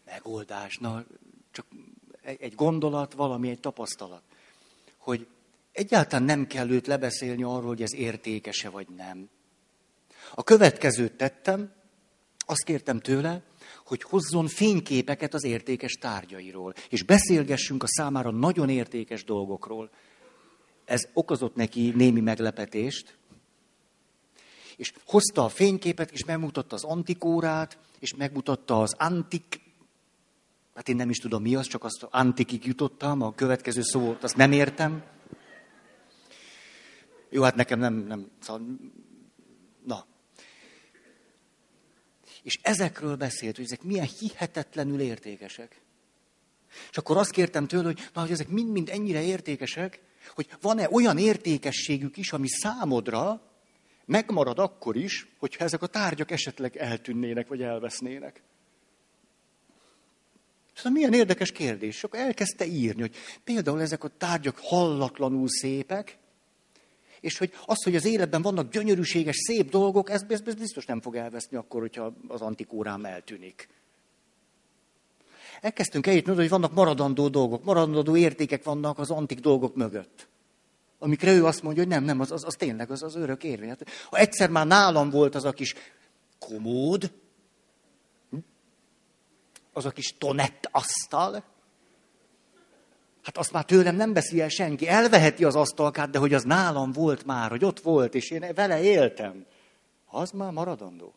megoldás, 0.05 0.79
na, 0.79 1.05
csak 1.51 1.67
egy 2.23 2.55
gondolat, 2.55 3.13
valami, 3.13 3.49
egy 3.49 3.61
tapasztalat, 3.61 4.23
hogy 4.97 5.27
egyáltalán 5.73 6.25
nem 6.25 6.47
kell 6.47 6.71
őt 6.71 6.87
lebeszélni 6.87 7.43
arról, 7.43 7.67
hogy 7.67 7.83
ez 7.83 7.95
értékese 7.95 8.69
vagy 8.69 8.89
nem. 8.89 9.29
A 10.35 10.43
következőt 10.43 11.17
tettem, 11.17 11.73
azt 12.39 12.65
kértem 12.65 13.01
tőle, 13.01 13.43
hogy 13.87 14.03
hozzon 14.03 14.47
fényképeket 14.47 15.35
az 15.35 15.45
értékes 15.45 15.93
tárgyairól, 15.93 16.75
és 16.89 17.03
beszélgessünk 17.03 17.83
a 17.83 17.89
számára 17.89 18.31
nagyon 18.31 18.69
értékes 18.69 19.25
dolgokról. 19.25 19.91
Ez 20.85 21.09
okozott 21.13 21.55
neki 21.55 21.93
némi 21.97 22.21
meglepetést, 22.21 23.19
és 24.77 24.93
hozta 25.05 25.45
a 25.45 25.49
fényképet, 25.49 26.11
és 26.11 26.25
megmutatta 26.25 26.75
az 26.75 26.85
antikórát, 26.85 27.79
és 27.99 28.15
megmutatta 28.15 28.81
az 28.81 28.95
antik, 28.99 29.61
hát 30.75 30.89
én 30.89 30.97
nem 30.97 31.11
is 31.11 31.19
tudom 31.19 31.43
mi 31.43 31.55
az, 31.55 31.67
csak 31.67 31.85
azt 31.85 32.07
antikig 32.11 32.67
jutottam, 32.67 33.23
a 33.23 33.35
következő 33.35 33.83
szót 33.83 34.25
azt 34.25 34.37
nem 34.37 34.53
értem. 34.53 35.05
Jó, 37.31 37.43
hát 37.43 37.55
nekem 37.55 37.79
nem, 37.79 37.95
nem, 37.95 38.31
szóval, 38.41 38.67
na, 39.85 40.07
és 42.51 42.59
ezekről 42.63 43.17
beszélt, 43.17 43.57
hogy 43.57 43.65
ezek 43.65 43.83
milyen 43.83 44.09
hihetetlenül 44.19 45.01
értékesek. 45.01 45.81
És 46.91 46.97
akkor 46.97 47.17
azt 47.17 47.31
kértem 47.31 47.67
tőle, 47.67 47.85
hogy, 47.85 48.09
na, 48.15 48.21
hogy 48.21 48.31
ezek 48.31 48.49
mind-mind 48.49 48.89
ennyire 48.89 49.23
értékesek, 49.23 50.01
hogy 50.35 50.49
van-e 50.61 50.89
olyan 50.91 51.19
értékességük 51.19 52.17
is, 52.17 52.33
ami 52.33 52.49
számodra 52.49 53.43
megmarad 54.05 54.59
akkor 54.59 54.97
is, 54.97 55.27
hogyha 55.39 55.65
ezek 55.65 55.83
a 55.83 55.87
tárgyak 55.87 56.31
esetleg 56.31 56.77
eltűnnének, 56.77 57.49
vagy 57.49 57.63
elvesznének. 57.63 58.43
Szóval 60.75 60.93
milyen 60.93 61.13
érdekes 61.13 61.53
kérdés. 61.53 61.95
És 61.97 62.05
akkor 62.05 62.19
elkezdte 62.19 62.67
írni, 62.67 63.01
hogy 63.01 63.17
például 63.45 63.81
ezek 63.81 64.05
a 64.05 64.09
tárgyak 64.09 64.59
hallatlanul 64.59 65.49
szépek, 65.49 66.19
és 67.21 67.39
hogy 67.39 67.53
az, 67.67 67.83
hogy 67.83 67.97
az 67.97 68.05
életben 68.05 68.43
vannak 68.43 68.71
gyönyörűséges, 68.71 69.37
szép 69.37 69.71
dolgok, 69.71 70.11
ez, 70.11 70.23
ez, 70.29 70.41
ez 70.47 70.55
biztos 70.55 70.87
nem 70.87 71.01
fog 71.01 71.17
elveszni 71.17 71.57
akkor, 71.57 71.81
hogyha 71.81 72.13
az 72.29 72.41
antikórám 72.41 73.05
eltűnik. 73.05 73.69
Elkezdtünk 75.61 76.07
eljutni 76.07 76.35
hogy 76.35 76.49
vannak 76.49 76.75
maradandó 76.75 77.29
dolgok, 77.29 77.65
maradandó 77.65 78.17
értékek 78.17 78.65
vannak 78.65 78.99
az 78.99 79.11
antik 79.11 79.41
dolgok 79.41 79.75
mögött. 79.75 80.29
Amikre 80.99 81.33
ő 81.33 81.45
azt 81.45 81.63
mondja, 81.63 81.83
hogy 81.83 81.93
nem, 81.93 82.05
nem, 82.05 82.21
az, 82.21 82.31
az, 82.31 82.45
az 82.45 82.55
tényleg 82.55 82.91
az, 82.91 83.03
az 83.03 83.17
örök 83.17 83.45
érvény. 83.45 83.69
Hát, 83.69 83.89
ha 84.11 84.19
egyszer 84.19 84.51
már 84.51 84.67
nálam 84.67 85.11
volt 85.11 85.35
az 85.35 85.45
a 85.45 85.53
kis 85.53 85.75
komód, 86.39 87.13
az 89.73 89.85
a 89.85 89.91
kis 89.91 90.15
tonett 90.19 90.69
asztal, 90.71 91.45
Hát 93.23 93.37
azt 93.37 93.53
már 93.53 93.65
tőlem 93.65 93.97
nem 93.97 94.13
veszi 94.13 94.41
el 94.41 94.49
senki. 94.49 94.89
Elveheti 94.89 95.45
az 95.45 95.55
asztalkát, 95.55 96.11
de 96.11 96.19
hogy 96.19 96.35
az 96.35 96.43
nálam 96.43 96.93
volt 96.93 97.25
már, 97.25 97.51
hogy 97.51 97.65
ott 97.65 97.81
volt, 97.81 98.15
és 98.15 98.31
én 98.31 98.55
vele 98.55 98.83
éltem. 98.83 99.47
Az 100.07 100.31
már 100.31 100.53
maradandó. 100.53 101.15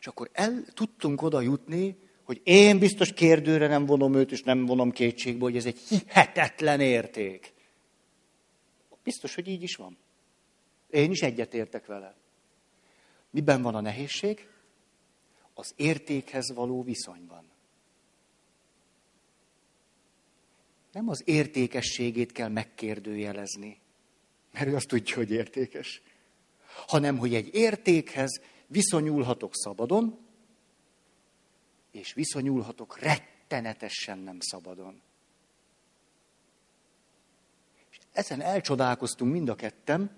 És 0.00 0.06
akkor 0.06 0.30
el 0.32 0.64
tudtunk 0.74 1.22
oda 1.22 1.40
jutni, 1.40 1.98
hogy 2.24 2.40
én 2.44 2.78
biztos 2.78 3.12
kérdőre 3.12 3.66
nem 3.66 3.86
vonom 3.86 4.14
őt, 4.14 4.32
és 4.32 4.42
nem 4.42 4.66
vonom 4.66 4.90
kétségbe, 4.90 5.44
hogy 5.44 5.56
ez 5.56 5.66
egy 5.66 5.78
hihetetlen 5.78 6.80
érték. 6.80 7.52
Biztos, 9.02 9.34
hogy 9.34 9.48
így 9.48 9.62
is 9.62 9.76
van. 9.76 9.98
Én 10.90 11.10
is 11.10 11.22
egyetértek 11.22 11.86
vele. 11.86 12.14
Miben 13.30 13.62
van 13.62 13.74
a 13.74 13.80
nehézség? 13.80 14.48
Az 15.54 15.72
értékhez 15.76 16.52
való 16.54 16.82
viszonyban. 16.82 17.53
Nem 20.94 21.08
az 21.08 21.22
értékességét 21.24 22.32
kell 22.32 22.48
megkérdőjelezni, 22.48 23.80
mert 24.52 24.66
ő 24.66 24.74
azt 24.74 24.88
tudja, 24.88 25.16
hogy 25.16 25.30
értékes, 25.30 26.02
hanem 26.86 27.18
hogy 27.18 27.34
egy 27.34 27.54
értékhez 27.54 28.40
viszonyulhatok 28.66 29.54
szabadon, 29.54 30.18
és 31.90 32.12
viszonyulhatok 32.12 32.98
rettenetesen 32.98 34.18
nem 34.18 34.40
szabadon. 34.40 35.02
És 37.90 37.98
ezen 38.12 38.40
elcsodálkoztunk 38.40 39.32
mind 39.32 39.48
a 39.48 39.54
kettem. 39.54 40.10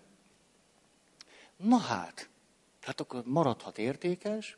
Na 1.56 1.76
hát, 1.76 2.28
hát 2.80 3.00
akkor 3.00 3.22
maradhat 3.24 3.78
értékes, 3.78 4.56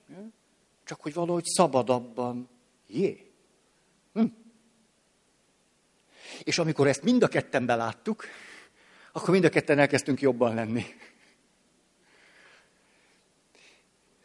csak 0.84 1.00
hogy 1.00 1.14
valahogy 1.14 1.44
szabadabban. 1.44 2.48
Jé. 2.86 3.32
Hm. 4.12 4.24
És 6.42 6.58
amikor 6.58 6.86
ezt 6.86 7.02
mind 7.02 7.22
a 7.22 7.28
ketten 7.28 7.66
beláttuk, 7.66 8.24
akkor 9.12 9.30
mind 9.30 9.44
a 9.44 9.48
ketten 9.48 9.78
elkezdtünk 9.78 10.20
jobban 10.20 10.54
lenni. 10.54 10.84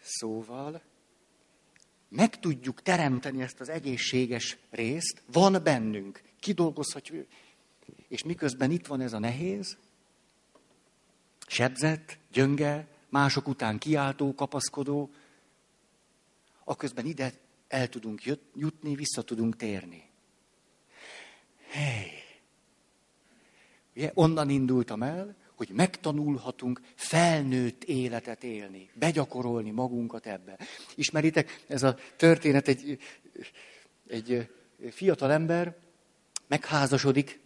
Szóval 0.02 0.82
meg 2.10 2.40
tudjuk 2.40 2.82
teremteni 2.82 3.42
ezt 3.42 3.60
az 3.60 3.70
egészséges 3.70 4.58
részt, 4.70 5.22
van 5.32 5.64
bennünk, 5.64 6.22
kidolgozhatjuk, 6.40 7.28
és 8.08 8.24
miközben 8.24 8.72
itt 8.72 8.88
van 8.88 9.02
ez 9.02 9.14
a 9.14 9.20
nehéz, 9.20 9.78
sebzett, 11.48 12.18
gyönge, 12.32 12.88
mások 13.10 13.48
után 13.48 13.78
kiáltó, 13.78 14.36
kapaszkodó, 14.36 15.12
aközben 16.64 17.06
ide 17.06 17.34
el 17.68 17.88
tudunk 17.88 18.22
jutni, 18.56 18.96
vissza 18.96 19.22
tudunk 19.22 19.56
térni. 19.56 20.12
Hey! 21.74 22.12
Ugye, 23.96 24.12
onnan 24.14 24.50
indultam 24.50 25.04
el, 25.04 25.36
hogy 25.56 25.70
megtanulhatunk 25.70 26.82
felnőtt 26.96 27.84
életet 27.84 28.44
élni, 28.44 28.90
begyakorolni 28.94 29.72
magunkat 29.72 30.26
ebbe. 30.26 30.58
Ismeritek, 30.96 31.64
ez 31.68 31.84
a 31.84 31.98
történet 32.16 32.68
egy, 32.68 33.00
egy 34.08 34.50
fiatal 34.92 35.32
ember 35.32 35.76
megházasodik, 36.48 37.40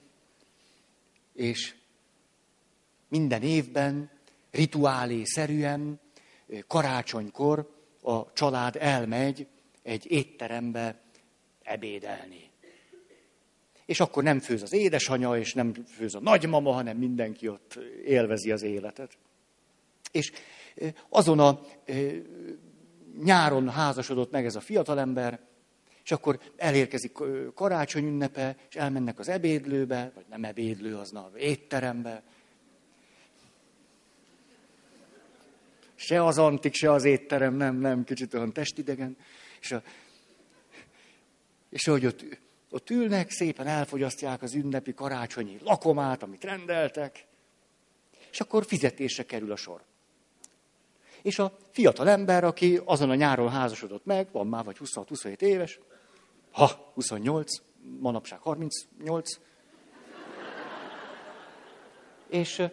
és 1.34 1.76
minden 3.08 3.42
évben 3.42 4.10
rituálé-szerűen, 4.52 6.00
karácsonykor 6.68 7.74
a 8.02 8.34
család 8.34 8.76
elmegy 8.80 9.48
egy 9.82 10.12
étterembe 10.12 11.02
ebédelni. 11.64 12.47
És 13.88 14.00
akkor 14.00 14.24
nem 14.24 14.40
főz 14.40 14.62
az 14.62 14.74
édesanyja, 14.74 15.38
és 15.38 15.54
nem 15.54 15.74
főz 15.74 16.16
a 16.16 16.20
nagymama, 16.20 16.72
hanem 16.72 16.98
mindenki 16.98 17.48
ott 17.48 17.80
élvezi 18.06 18.52
az 18.52 18.62
életet. 18.62 19.18
És 20.12 20.32
azon 21.10 21.40
a 21.40 21.62
nyáron 23.24 23.70
házasodott 23.70 24.32
meg 24.32 24.46
ez 24.46 24.56
a 24.56 24.60
fiatalember, 24.60 25.40
és 26.04 26.12
akkor 26.12 26.40
elérkezik 26.56 27.12
karácsony 27.54 28.06
ünnepe, 28.06 28.56
és 28.70 28.76
elmennek 28.76 29.20
az 29.20 29.28
ebédlőbe, 29.28 30.12
vagy 30.16 30.26
nem 30.30 30.44
ebédlő, 30.44 30.98
az 30.98 31.12
na, 31.12 31.32
étterembe. 31.38 32.24
Se 35.96 36.26
az 36.26 36.38
antik, 36.38 36.74
se 36.74 36.92
az 36.92 37.04
étterem, 37.04 37.56
nem, 37.56 37.76
nem, 37.76 38.04
kicsit 38.04 38.34
olyan 38.34 38.54
testidegen. 38.54 39.18
És, 39.62 39.72
a, 39.72 39.84
és 41.70 41.88
ahogy 41.88 42.06
ott 42.06 42.26
ott 42.70 42.90
ülnek, 42.90 43.32
szépen 43.32 43.68
elfogyasztják 43.68 44.42
az 44.42 44.54
ünnepi 44.54 44.94
karácsonyi 44.94 45.58
lakomát, 45.64 46.24
amit 46.24 46.44
rendeltek, 46.44 47.26
és 48.32 48.40
akkor 48.40 48.66
fizetésre 48.66 49.24
kerül 49.24 49.52
a 49.52 49.56
sor. 49.56 49.82
És 51.22 51.40
a 51.40 51.58
fiatal 51.72 52.10
ember, 52.10 52.44
aki 52.44 52.82
azon 52.86 53.10
a 53.10 53.16
nyáron 53.16 53.50
házasodott 53.50 54.06
meg, 54.06 54.28
van 54.32 54.48
már 54.48 54.64
vagy 54.64 54.78
26-27 54.80 55.42
éves, 55.42 55.80
ha, 56.52 56.92
28, 56.94 57.52
manapság 58.00 58.40
38, 58.40 59.30
és 62.30 62.64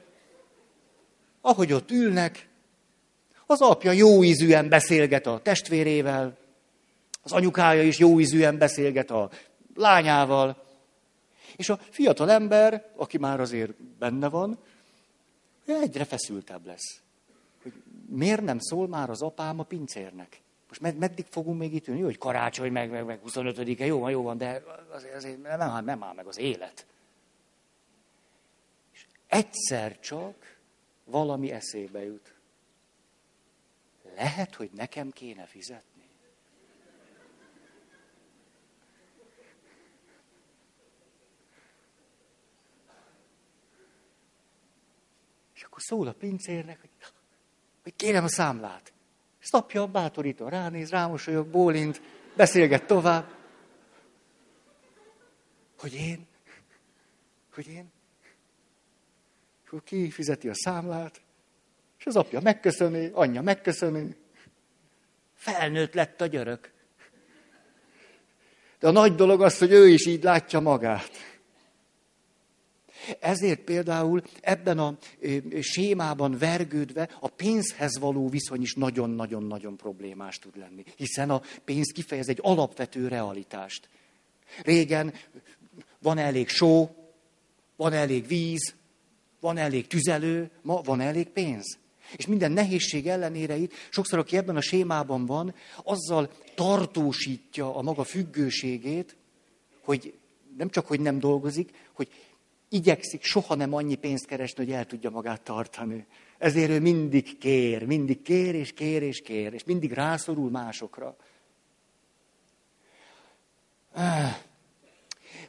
ahogy 1.40 1.72
ott 1.72 1.90
ülnek, 1.90 2.48
az 3.46 3.60
apja 3.60 3.92
jó 3.92 4.22
ízűen 4.22 4.68
beszélget 4.68 5.26
a 5.26 5.40
testvérével, 5.42 6.36
az 7.22 7.32
anyukája 7.32 7.82
is 7.82 7.98
jó 7.98 8.20
ízűen 8.20 8.58
beszélget 8.58 9.10
a 9.10 9.30
lányával. 9.74 10.64
És 11.56 11.68
a 11.68 11.76
fiatal 11.76 12.30
ember, 12.30 12.92
aki 12.96 13.18
már 13.18 13.40
azért 13.40 13.82
benne 13.82 14.28
van, 14.28 14.58
egyre 15.66 16.04
feszültebb 16.04 16.66
lesz. 16.66 17.00
Hogy 17.62 17.72
miért 18.06 18.42
nem 18.42 18.58
szól 18.58 18.88
már 18.88 19.10
az 19.10 19.22
apám 19.22 19.58
a 19.58 19.62
pincérnek? 19.62 20.40
Most 20.68 20.80
med- 20.80 20.98
meddig 20.98 21.26
fogunk 21.30 21.58
még 21.58 21.74
itt 21.74 21.86
ülni? 21.88 22.00
Jó, 22.00 22.06
hogy 22.06 22.18
karácsony, 22.18 22.72
meg, 22.72 22.90
meg, 22.90 23.04
meg 23.04 23.20
25-e, 23.26 23.86
jó 23.86 23.98
van, 23.98 24.10
jó 24.10 24.22
van, 24.22 24.38
de 24.38 24.62
azért, 24.90 25.14
azért 25.14 25.42
nem, 25.42 25.60
áll, 25.60 25.82
nem 25.82 26.02
áll 26.02 26.14
meg 26.14 26.26
az 26.26 26.38
élet. 26.38 26.86
És 28.92 29.06
egyszer 29.26 30.00
csak 30.00 30.56
valami 31.04 31.50
eszébe 31.50 32.04
jut. 32.04 32.34
Lehet, 34.16 34.54
hogy 34.54 34.70
nekem 34.74 35.10
kéne 35.10 35.44
fizetni. 35.44 35.93
Akkor 45.64 45.82
szól 45.82 46.06
a 46.06 46.12
pincérnek, 46.12 46.80
hogy, 46.80 46.90
hogy 47.82 47.96
kérem 47.96 48.24
a 48.24 48.28
számlát. 48.28 48.92
És 49.40 49.50
napja 49.50 49.86
bátorító 49.86 50.48
ránéz, 50.48 50.90
rámosolyog, 50.90 51.46
bólint, 51.46 52.00
beszélget 52.36 52.86
tovább. 52.86 53.34
Hogy 55.78 55.94
én? 55.94 56.26
Hogy 57.54 57.68
én? 57.68 57.92
És 59.62 59.68
akkor 59.68 59.82
ki 59.82 60.10
fizeti 60.10 60.48
a 60.48 60.54
számlát, 60.54 61.20
és 61.98 62.06
az 62.06 62.16
apja 62.16 62.40
megköszöni, 62.40 63.10
anyja 63.12 63.42
megköszöni. 63.42 64.16
Felnőtt 65.34 65.94
lett 65.94 66.20
a 66.20 66.26
györök. 66.26 66.72
De 68.78 68.88
a 68.88 68.92
nagy 68.92 69.14
dolog 69.14 69.42
az, 69.42 69.58
hogy 69.58 69.72
ő 69.72 69.88
is 69.88 70.06
így 70.06 70.22
látja 70.22 70.60
magát. 70.60 71.33
Ezért 73.20 73.60
például 73.60 74.22
ebben 74.40 74.78
a 74.78 74.96
sémában 75.60 76.38
vergődve 76.38 77.08
a 77.20 77.28
pénzhez 77.28 77.98
való 77.98 78.28
viszony 78.28 78.62
is 78.62 78.74
nagyon-nagyon-nagyon 78.74 79.76
problémás 79.76 80.38
tud 80.38 80.56
lenni. 80.56 80.84
Hiszen 80.96 81.30
a 81.30 81.42
pénz 81.64 81.92
kifejez 81.92 82.28
egy 82.28 82.38
alapvető 82.42 83.08
realitást. 83.08 83.88
Régen 84.62 85.12
van 85.98 86.18
elég 86.18 86.48
só, 86.48 86.90
van 87.76 87.92
elég 87.92 88.26
víz, 88.26 88.74
van 89.40 89.56
elég 89.56 89.86
tüzelő, 89.86 90.50
ma 90.62 90.80
van 90.80 91.00
elég 91.00 91.28
pénz. 91.28 91.78
És 92.16 92.26
minden 92.26 92.52
nehézség 92.52 93.08
ellenére 93.08 93.56
itt, 93.56 93.72
sokszor 93.90 94.18
aki 94.18 94.36
ebben 94.36 94.56
a 94.56 94.60
sémában 94.60 95.26
van, 95.26 95.54
azzal 95.82 96.30
tartósítja 96.54 97.76
a 97.76 97.82
maga 97.82 98.04
függőségét, 98.04 99.16
hogy 99.84 100.14
nem 100.56 100.70
csak, 100.70 100.86
hogy 100.86 101.00
nem 101.00 101.18
dolgozik, 101.18 101.70
hogy 101.92 102.08
igyekszik 102.68 103.22
soha 103.22 103.54
nem 103.54 103.74
annyi 103.74 103.94
pénzt 103.94 104.26
keresni, 104.26 104.64
hogy 104.64 104.72
el 104.72 104.86
tudja 104.86 105.10
magát 105.10 105.42
tartani. 105.42 106.06
Ezért 106.38 106.70
ő 106.70 106.80
mindig 106.80 107.38
kér, 107.38 107.86
mindig 107.86 108.22
kér 108.22 108.54
és 108.54 108.72
kér 108.72 109.02
és 109.02 109.20
kér, 109.20 109.52
és 109.52 109.64
mindig 109.64 109.92
rászorul 109.92 110.50
másokra. 110.50 111.16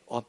A 0.08 0.20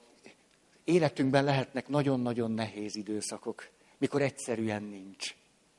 életünkben 0.85 1.45
lehetnek 1.45 1.89
nagyon-nagyon 1.89 2.51
nehéz 2.51 2.97
időszakok, 2.97 3.69
mikor 3.99 4.23
egyszerűen 4.23 4.83
nincs. 4.83 5.35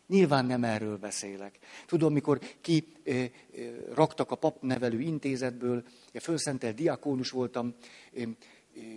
Nyilván 0.08 0.46
nem 0.46 0.64
erről 0.64 0.98
beszélek. 0.98 1.60
Tudom, 1.86 2.14
mikor 2.14 2.40
ki 2.62 2.94
ö, 3.04 3.24
ö, 3.54 3.70
raktak 3.94 4.32
a 4.32 4.36
papnevelő 4.36 5.00
intézetből, 5.00 5.84
fölszentelt 6.14 6.76
diakónus 6.76 7.30
voltam, 7.30 7.76
ö, 8.14 8.22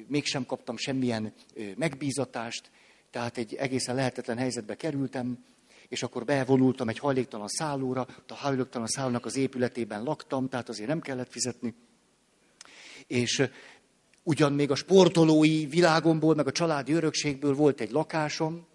mégsem 0.07 0.47
kaptam 0.47 0.76
semmilyen 0.76 1.33
megbízatást, 1.76 2.70
tehát 3.11 3.37
egy 3.37 3.55
egészen 3.55 3.95
lehetetlen 3.95 4.39
helyzetbe 4.39 4.74
kerültem, 4.74 5.45
és 5.89 6.03
akkor 6.03 6.24
bevonultam 6.24 6.89
egy 6.89 6.99
hajléktalan 6.99 7.49
szállóra, 7.49 8.07
a 8.28 8.35
hajléktalan 8.35 8.87
szállónak 8.87 9.24
az 9.24 9.37
épületében 9.37 10.03
laktam, 10.03 10.49
tehát 10.49 10.68
azért 10.68 10.89
nem 10.89 11.01
kellett 11.01 11.31
fizetni. 11.31 11.74
És 13.07 13.49
ugyan 14.22 14.53
még 14.53 14.70
a 14.70 14.74
sportolói 14.74 15.66
világomból, 15.66 16.35
meg 16.35 16.47
a 16.47 16.53
családi 16.53 16.93
örökségből 16.93 17.55
volt 17.55 17.81
egy 17.81 17.91
lakásom, 17.91 18.66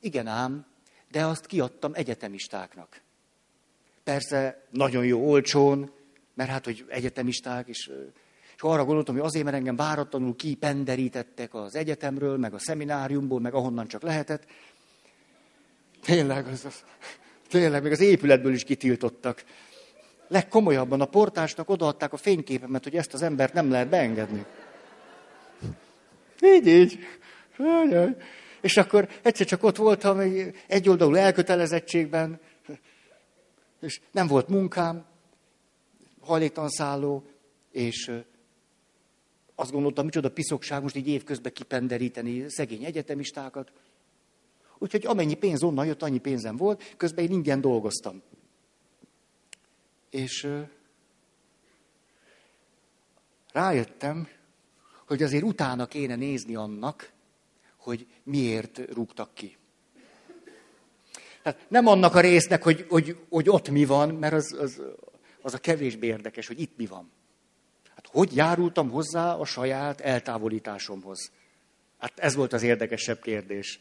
igen 0.00 0.26
ám, 0.26 0.66
de 1.10 1.24
azt 1.24 1.46
kiadtam 1.46 1.92
egyetemistáknak. 1.94 3.00
Persze 4.04 4.66
nagyon 4.70 5.04
jó 5.04 5.30
olcsón, 5.30 5.90
mert 6.34 6.50
hát, 6.50 6.64
hogy 6.64 6.84
egyetemisták 6.88 7.68
is 7.68 7.90
És 8.54 8.60
arra 8.60 8.84
gondoltam, 8.84 9.14
hogy 9.14 9.24
azért, 9.24 9.44
mert 9.44 9.56
engem 9.56 9.76
váratlanul 9.76 10.36
kipenderítettek 10.36 11.54
az 11.54 11.74
egyetemről, 11.74 12.36
meg 12.36 12.54
a 12.54 12.58
szemináriumból, 12.58 13.40
meg 13.40 13.54
ahonnan 13.54 13.86
csak 13.86 14.02
lehetett. 14.02 14.44
Tényleg, 16.02 16.46
az, 16.46 16.64
az, 16.64 16.84
tényleg, 17.48 17.82
még 17.82 17.92
az 17.92 18.00
épületből 18.00 18.52
is 18.52 18.64
kitiltottak. 18.64 19.44
Legkomolyabban 20.28 21.00
a 21.00 21.04
portásnak 21.04 21.68
odaadták 21.68 22.12
a 22.12 22.16
fényképemet, 22.16 22.84
hogy 22.84 22.96
ezt 22.96 23.14
az 23.14 23.22
embert 23.22 23.52
nem 23.52 23.70
lehet 23.70 23.88
beengedni. 23.88 24.44
Így, 26.42 26.66
így. 26.66 26.98
És 28.60 28.76
akkor 28.76 29.08
egyszer 29.22 29.46
csak 29.46 29.62
ott 29.62 29.76
voltam 29.76 30.18
egy 30.66 30.88
oldalú 30.88 31.14
elkötelezettségben, 31.14 32.40
és 33.80 34.00
nem 34.10 34.26
volt 34.26 34.48
munkám, 34.48 35.04
hajléktalanszálló, 36.20 37.24
és 37.70 38.10
azt 39.54 39.70
gondoltam, 39.70 40.04
micsoda 40.04 40.30
piszokság 40.30 40.82
most 40.82 40.96
így 40.96 41.08
évközben 41.08 41.52
kipenderíteni 41.52 42.44
szegény 42.48 42.84
egyetemistákat. 42.84 43.72
Úgyhogy 44.78 45.06
amennyi 45.06 45.34
pénz 45.34 45.62
onnan 45.62 45.86
jött, 45.86 46.02
annyi 46.02 46.18
pénzem 46.18 46.56
volt, 46.56 46.94
közben 46.96 47.24
én 47.24 47.30
ingyen 47.30 47.60
dolgoztam. 47.60 48.22
És 50.10 50.48
rájöttem, 53.52 54.28
hogy 55.06 55.22
azért 55.22 55.44
utána 55.44 55.86
kéne 55.86 56.16
nézni 56.16 56.54
annak, 56.54 57.12
hogy 57.76 58.06
miért 58.22 58.80
rúgtak 58.92 59.34
ki. 59.34 59.56
Tehát 61.42 61.70
nem 61.70 61.86
annak 61.86 62.14
a 62.14 62.20
résznek, 62.20 62.62
hogy, 62.62 62.86
hogy, 62.88 63.16
hogy 63.28 63.48
ott 63.48 63.70
mi 63.70 63.84
van, 63.84 64.14
mert 64.14 64.32
az, 64.32 64.52
az, 64.52 64.82
az 65.42 65.54
a 65.54 65.58
kevésbé 65.58 66.06
érdekes, 66.06 66.46
hogy 66.46 66.60
itt 66.60 66.76
mi 66.76 66.86
van. 66.86 67.10
Hogy 68.14 68.36
járultam 68.36 68.90
hozzá 68.90 69.34
a 69.34 69.44
saját 69.44 70.00
eltávolításomhoz? 70.00 71.30
Hát 71.98 72.18
ez 72.18 72.34
volt 72.34 72.52
az 72.52 72.62
érdekesebb 72.62 73.20
kérdés. 73.20 73.80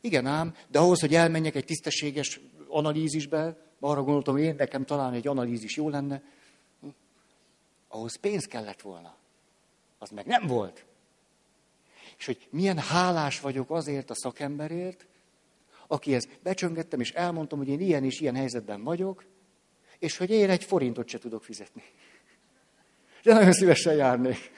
Igen 0.00 0.26
ám, 0.26 0.54
de 0.68 0.78
ahhoz, 0.78 1.00
hogy 1.00 1.14
elmenjek 1.14 1.54
egy 1.54 1.64
tisztességes 1.64 2.40
analízisbe, 2.68 3.56
arra 3.80 4.02
gondoltam, 4.02 4.36
én 4.36 4.54
nekem 4.54 4.84
talán 4.84 5.12
egy 5.12 5.26
analízis 5.26 5.76
jó 5.76 5.88
lenne, 5.88 6.22
ahhoz 7.88 8.16
pénz 8.16 8.44
kellett 8.44 8.80
volna. 8.80 9.16
Az 9.98 10.10
meg 10.10 10.26
nem 10.26 10.46
volt. 10.46 10.84
És 12.18 12.26
hogy 12.26 12.48
milyen 12.50 12.78
hálás 12.78 13.40
vagyok 13.40 13.70
azért 13.70 14.10
a 14.10 14.14
szakemberért, 14.14 15.06
akihez 15.86 16.28
becsöngettem, 16.42 17.00
és 17.00 17.12
elmondtam, 17.12 17.58
hogy 17.58 17.68
én 17.68 17.80
ilyen 17.80 18.04
és 18.04 18.20
ilyen 18.20 18.36
helyzetben 18.36 18.82
vagyok, 18.82 19.24
és 19.98 20.16
hogy 20.16 20.30
én 20.30 20.50
egy 20.50 20.64
forintot 20.64 21.08
se 21.08 21.18
tudok 21.18 21.44
fizetni. 21.44 21.82
De 23.26 23.32
nagyon 23.32 23.52
szívesen 23.52 23.94
járnék. 23.94 24.50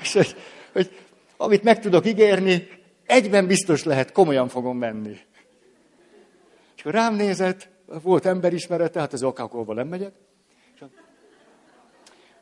És 0.00 0.12
hogy, 0.12 0.36
hogy 0.72 0.98
amit 1.36 1.62
meg 1.62 1.80
tudok 1.80 2.06
ígérni, 2.06 2.68
egyben 3.06 3.46
biztos 3.46 3.84
lehet, 3.84 4.12
komolyan 4.12 4.48
fogom 4.48 4.78
menni. 4.78 5.18
És 6.76 6.80
akkor 6.80 6.92
rám 6.92 7.14
nézett, 7.14 7.68
volt 7.86 8.26
emberismerete, 8.26 9.00
hát 9.00 9.12
az 9.12 9.22
okákolva 9.22 9.74
nem 9.74 9.88
megyek. 9.88 10.12
És 10.74 10.84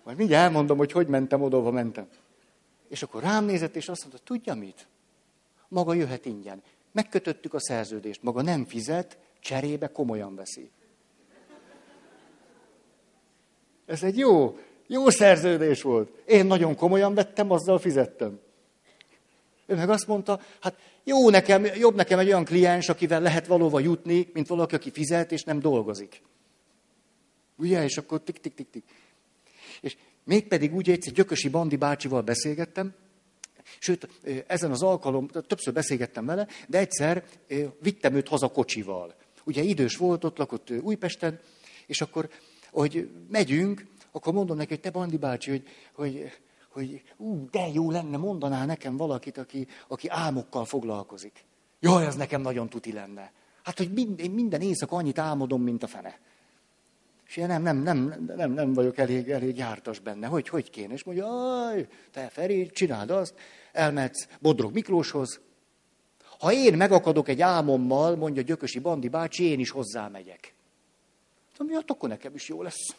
majd 0.05 0.17
mindjárt 0.17 0.45
elmondom, 0.45 0.79
hogy 0.79 0.93
hogy 0.93 1.07
mentem, 1.07 1.43
oda 1.43 1.71
mentem. 1.71 2.09
És 2.89 3.03
akkor 3.03 3.23
rám 3.23 3.45
nézett, 3.45 3.77
és 3.77 3.89
azt 3.89 4.01
mondta, 4.01 4.23
tudja 4.25 4.55
mit? 4.55 4.87
Maga 5.69 5.95
jöhet 5.95 6.27
ingyen. 6.27 6.63
Megkötöttük 6.93 7.55
a 7.55 7.61
szerződést, 7.61 8.23
maga 8.23 8.43
nem 8.43 8.65
fizet, 8.65 9.19
cserébe 9.41 9.89
komolyan 9.89 10.35
veszi. 10.35 10.71
Ez 13.87 14.03
egy 14.03 14.19
jó, 14.19 14.57
jó 14.93 15.11
szerződés 15.11 15.83
volt. 15.83 16.23
Én 16.27 16.47
nagyon 16.47 16.77
komolyan 16.77 17.15
vettem, 17.15 17.51
azzal 17.51 17.79
fizettem. 17.79 18.41
Ő 19.67 19.75
meg 19.75 19.91
azt 19.91 20.07
mondta, 20.07 20.41
hát 20.61 20.79
jó 21.05 21.31
nekem, 21.31 21.65
jobb 21.65 21.95
nekem 21.95 22.19
egy 22.19 22.27
olyan 22.27 22.45
kliens, 22.45 22.89
akivel 22.89 23.21
lehet 23.21 23.47
valóva 23.47 23.81
jutni, 23.81 24.31
mint 24.33 24.47
valaki, 24.47 24.75
aki 24.75 24.91
fizet 24.91 25.33
és 25.33 25.43
nem 25.43 25.61
dolgozik. 25.61 26.23
Ugye? 27.57 27.85
És 27.85 27.97
akkor 27.97 28.21
tik-tik-tik-tik. 28.21 28.85
És 29.81 29.97
mégpedig 30.25 30.75
úgy 30.75 30.91
egyszer 30.91 31.13
Gyökösi 31.13 31.49
Bandi 31.49 31.77
bácsival 31.77 32.23
beszélgettem, 32.23 32.95
sőt, 33.79 34.09
ezen 34.47 34.71
az 34.71 34.83
alkalom, 34.83 35.29
többször 35.29 35.73
beszélgettem 35.73 36.27
vele, 36.27 36.47
de 36.67 36.79
egyszer 36.79 37.25
vittem 37.81 38.15
őt 38.15 38.29
haza 38.29 38.49
kocsival. 38.49 39.15
Ugye 39.45 39.63
idős 39.63 39.97
volt, 39.97 40.25
ott 40.25 40.39
lakott 40.39 40.71
Újpesten, 40.81 41.41
és 41.87 42.01
akkor, 42.01 42.29
hogy 42.71 43.11
megyünk, 43.29 43.87
akkor 44.13 44.33
mondom 44.33 44.57
neki, 44.57 44.69
hogy 44.69 44.81
te 44.81 44.91
Bandi 44.91 45.17
bácsi, 45.17 45.51
hogy, 45.51 45.63
hogy, 45.93 46.33
hogy 46.69 47.03
ú, 47.17 47.49
de 47.51 47.69
jó 47.69 47.91
lenne, 47.91 48.17
mondanál 48.17 48.67
nekem 48.67 48.97
valakit, 48.97 49.39
aki, 49.39 49.67
aki 49.89 50.09
álmokkal 50.09 50.65
foglalkozik. 50.65 51.45
Jaj, 51.81 52.07
ez 52.07 52.17
nekem 52.17 52.41
nagyon 52.41 52.69
tuti 52.69 52.93
lenne. 52.93 53.33
Hát, 53.63 53.79
hogy 53.79 53.93
minden, 53.93 54.31
minden 54.31 54.61
éjszaka 54.61 54.97
annyit 54.97 55.19
álmodom, 55.19 55.63
mint 55.63 55.83
a 55.83 55.87
fene. 55.87 56.19
És 57.27 57.37
én 57.37 57.47
nem, 57.47 57.63
nem, 57.63 57.77
nem, 57.77 58.25
nem, 58.37 58.53
nem 58.53 58.73
vagyok 58.73 58.99
elég, 58.99 59.31
elég 59.31 59.57
jártas 59.57 59.99
benne. 59.99 60.27
Hogy, 60.27 60.49
hogy 60.49 60.71
kéne? 60.71 60.93
És 60.93 61.05
mondja, 61.05 61.27
aj, 61.67 61.89
te 62.11 62.29
Feri, 62.29 62.71
csináld 62.71 63.11
azt, 63.11 63.35
elmetsz 63.73 64.29
Bodrog 64.41 64.73
Miklóshoz. 64.73 65.41
Ha 66.39 66.53
én 66.53 66.77
megakadok 66.77 67.29
egy 67.29 67.41
álmommal, 67.41 68.17
mondja 68.17 68.43
Gyökösi 68.43 68.79
Bandi 68.79 69.09
bácsi, 69.09 69.45
én 69.45 69.59
is 69.59 69.71
hozzámegyek. 69.71 70.55
Mondja, 71.59 71.77
hát 71.77 71.91
akkor 71.91 72.09
nekem 72.09 72.35
is 72.35 72.49
jó 72.49 72.63
lesz. 72.63 72.95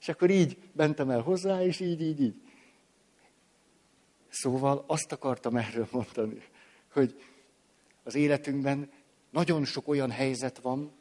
És 0.00 0.08
akkor 0.08 0.30
így 0.30 0.58
bentem 0.72 1.10
el 1.10 1.20
hozzá, 1.20 1.62
és 1.62 1.80
így, 1.80 2.00
így, 2.00 2.20
így. 2.20 2.42
Szóval 4.28 4.84
azt 4.86 5.12
akartam 5.12 5.56
erről 5.56 5.88
mondani, 5.90 6.42
hogy 6.92 7.22
az 8.02 8.14
életünkben 8.14 8.90
nagyon 9.30 9.64
sok 9.64 9.88
olyan 9.88 10.10
helyzet 10.10 10.58
van, 10.58 10.92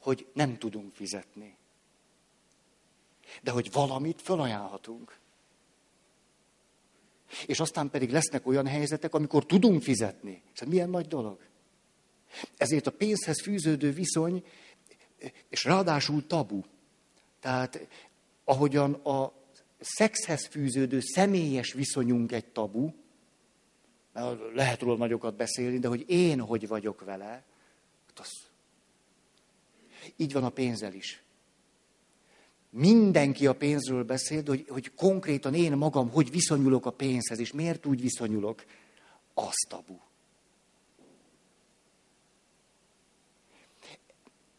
hogy 0.00 0.26
nem 0.32 0.58
tudunk 0.58 0.94
fizetni. 0.94 1.56
De 3.42 3.50
hogy 3.50 3.72
valamit 3.72 4.22
felajánlhatunk. 4.22 5.18
És 7.46 7.60
aztán 7.60 7.90
pedig 7.90 8.10
lesznek 8.10 8.46
olyan 8.46 8.66
helyzetek, 8.66 9.14
amikor 9.14 9.46
tudunk 9.46 9.82
fizetni. 9.82 10.42
Ez 10.54 10.68
milyen 10.68 10.90
nagy 10.90 11.06
dolog. 11.06 11.40
Ezért 12.56 12.86
a 12.86 12.90
pénzhez 12.90 13.42
fűződő 13.42 13.90
viszony, 13.90 14.44
és 15.48 15.64
ráadásul 15.64 16.26
tabu. 16.26 16.62
Tehát 17.40 17.88
ahogyan 18.48 18.92
a 18.92 19.32
szexhez 19.80 20.46
fűződő 20.46 21.00
személyes 21.00 21.72
viszonyunk 21.72 22.32
egy 22.32 22.46
tabu, 22.46 22.90
lehet 24.54 24.80
róla 24.80 24.96
nagyokat 24.96 25.36
beszélni, 25.36 25.78
de 25.78 25.88
hogy 25.88 26.04
én 26.06 26.40
hogy 26.40 26.66
vagyok 26.66 27.04
vele, 27.04 27.44
hát 28.06 28.18
az. 28.20 28.30
Így 30.16 30.32
van 30.32 30.44
a 30.44 30.48
pénzzel 30.48 30.92
is. 30.92 31.22
Mindenki 32.70 33.46
a 33.46 33.54
pénzről 33.54 34.04
beszél, 34.04 34.42
hogy, 34.46 34.66
hogy 34.68 34.94
konkrétan 34.94 35.54
én 35.54 35.72
magam 35.72 36.10
hogy 36.10 36.30
viszonyulok 36.30 36.86
a 36.86 36.90
pénzhez, 36.90 37.38
és 37.38 37.52
miért 37.52 37.86
úgy 37.86 38.00
viszonyulok, 38.00 38.64
az 39.34 39.54
tabu. 39.68 39.98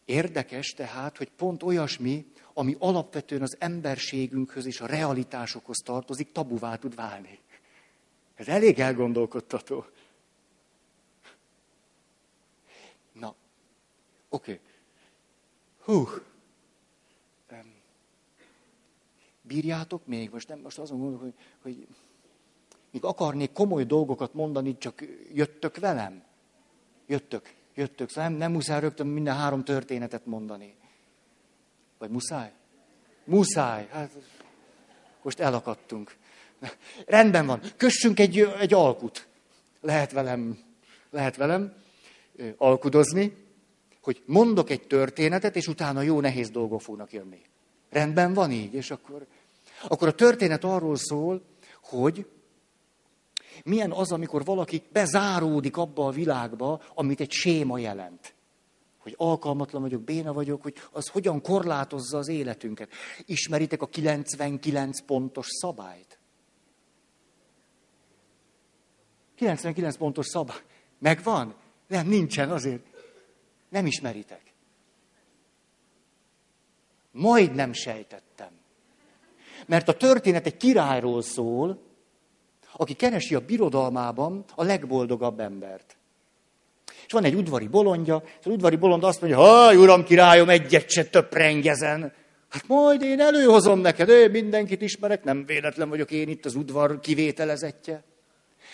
Érdekes 0.04 0.66
tehát, 0.66 1.16
hogy 1.16 1.30
pont 1.30 1.62
olyasmi, 1.62 2.26
ami 2.58 2.76
alapvetően 2.78 3.42
az 3.42 3.56
emberségünkhöz 3.58 4.66
és 4.66 4.80
a 4.80 4.86
realitásokhoz 4.86 5.78
tartozik, 5.78 6.32
tabuvá 6.32 6.76
tud 6.76 6.94
válni. 6.94 7.38
Ez 8.34 8.48
elég 8.48 8.78
elgondolkodtató. 8.78 9.84
Na, 13.12 13.34
oké. 14.28 14.52
Okay. 14.52 14.64
Hú. 15.84 16.08
Bírjátok 19.42 20.06
még? 20.06 20.30
Most, 20.30 20.48
nem, 20.48 20.58
most 20.58 20.78
azon 20.78 20.98
gondolok, 20.98 21.20
hogy, 21.22 21.34
hogy 21.62 21.86
még 22.90 23.04
akarnék 23.04 23.52
komoly 23.52 23.84
dolgokat 23.84 24.34
mondani, 24.34 24.78
csak 24.78 25.04
jöttök 25.32 25.76
velem? 25.76 26.22
Jöttök, 27.06 27.54
jöttök. 27.74 28.08
Szóval 28.08 28.28
nem, 28.30 28.38
nem 28.38 28.52
muszáj 28.52 28.80
rögtön 28.80 29.06
minden 29.06 29.36
három 29.36 29.64
történetet 29.64 30.26
mondani. 30.26 30.76
Vagy 31.98 32.10
muszáj? 32.10 32.52
Muszáj. 33.24 33.88
Hát 33.90 34.10
most 35.22 35.40
elakadtunk. 35.40 36.16
Rendben 37.06 37.46
van. 37.46 37.60
Kössünk 37.76 38.20
egy, 38.20 38.38
egy 38.38 38.74
alkut. 38.74 39.26
Lehet 39.80 40.12
velem, 40.12 40.58
lehet 41.10 41.36
velem 41.36 41.72
alkudozni, 42.56 43.36
hogy 44.02 44.22
mondok 44.26 44.70
egy 44.70 44.86
történetet, 44.86 45.56
és 45.56 45.66
utána 45.66 46.02
jó 46.02 46.20
nehéz 46.20 46.50
dolgok 46.50 46.80
fognak 46.80 47.12
jönni. 47.12 47.40
Rendben 47.90 48.34
van 48.34 48.50
így, 48.50 48.74
és 48.74 48.90
akkor, 48.90 49.26
akkor 49.88 50.08
a 50.08 50.14
történet 50.14 50.64
arról 50.64 50.96
szól, 50.96 51.42
hogy 51.82 52.26
milyen 53.64 53.92
az, 53.92 54.12
amikor 54.12 54.44
valaki 54.44 54.82
bezáródik 54.92 55.76
abba 55.76 56.06
a 56.06 56.10
világba, 56.10 56.82
amit 56.94 57.20
egy 57.20 57.30
séma 57.30 57.78
jelent 57.78 58.34
hogy 59.08 59.28
alkalmatlan 59.28 59.82
vagyok, 59.82 60.02
béna 60.02 60.32
vagyok, 60.32 60.62
hogy 60.62 60.74
az 60.92 61.08
hogyan 61.08 61.42
korlátozza 61.42 62.18
az 62.18 62.28
életünket. 62.28 62.90
Ismeritek 63.24 63.82
a 63.82 63.86
99 63.86 65.00
pontos 65.00 65.46
szabályt? 65.48 66.18
99 69.34 69.96
pontos 69.96 70.26
szabály. 70.26 70.62
Megvan? 70.98 71.54
Nem, 71.86 72.06
nincsen 72.06 72.50
azért. 72.50 72.86
Nem 73.68 73.86
ismeritek. 73.86 74.42
Majd 77.10 77.54
nem 77.54 77.72
sejtettem. 77.72 78.50
Mert 79.66 79.88
a 79.88 79.96
történet 79.96 80.46
egy 80.46 80.56
királyról 80.56 81.22
szól, 81.22 81.82
aki 82.72 82.94
keresi 82.94 83.34
a 83.34 83.44
birodalmában 83.44 84.44
a 84.54 84.62
legboldogabb 84.62 85.40
embert. 85.40 85.97
És 87.08 87.14
van 87.14 87.24
egy 87.24 87.34
udvari 87.34 87.66
bolondja, 87.66 88.22
és 88.24 88.46
az 88.46 88.52
udvari 88.52 88.76
bolond 88.76 89.04
azt 89.04 89.20
mondja, 89.20 89.38
haj, 89.38 89.76
uram, 89.76 90.04
királyom, 90.04 90.48
egyet 90.48 90.90
se 90.90 91.04
töprengezen. 91.04 92.12
Hát 92.48 92.64
majd 92.66 93.02
én 93.02 93.20
előhozom 93.20 93.80
neked, 93.80 94.08
én 94.08 94.30
mindenkit 94.30 94.82
ismerek, 94.82 95.24
nem 95.24 95.44
véletlen 95.46 95.88
vagyok 95.88 96.10
én 96.10 96.28
itt 96.28 96.44
az 96.44 96.54
udvar 96.54 97.00
kivételezetje. 97.00 98.02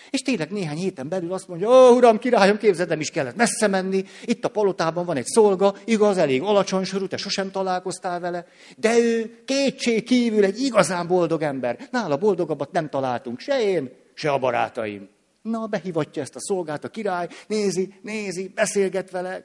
És 0.09 0.21
tényleg 0.21 0.51
néhány 0.51 0.77
héten 0.77 1.09
belül 1.09 1.33
azt 1.33 1.47
mondja, 1.47 1.69
ó, 1.69 1.95
uram, 1.95 2.19
királyom, 2.19 2.57
képzeld, 2.57 2.89
nem 2.89 2.99
is 2.99 3.09
kellett 3.09 3.35
messze 3.35 3.67
menni, 3.67 4.03
itt 4.25 4.45
a 4.45 4.49
palotában 4.49 5.05
van 5.05 5.17
egy 5.17 5.25
szolga, 5.25 5.75
igaz, 5.85 6.17
elég 6.17 6.41
alacsony 6.41 6.83
sorú, 6.83 7.07
te 7.07 7.17
sosem 7.17 7.51
találkoztál 7.51 8.19
vele, 8.19 8.45
de 8.77 8.97
ő 8.97 9.43
kétség 9.45 10.03
kívül 10.03 10.43
egy 10.43 10.59
igazán 10.59 11.07
boldog 11.07 11.41
ember. 11.41 11.77
Nála 11.91 12.17
boldogabbat 12.17 12.71
nem 12.71 12.89
találtunk, 12.89 13.39
se 13.39 13.61
én, 13.61 13.91
se 14.13 14.31
a 14.31 14.37
barátaim. 14.37 15.13
Na, 15.51 15.65
behivatja 15.65 16.21
ezt 16.21 16.35
a 16.35 16.39
szolgát 16.39 16.83
a 16.83 16.89
király, 16.89 17.27
nézi, 17.47 17.93
nézi, 18.01 18.47
beszélget 18.47 19.11
vele. 19.11 19.43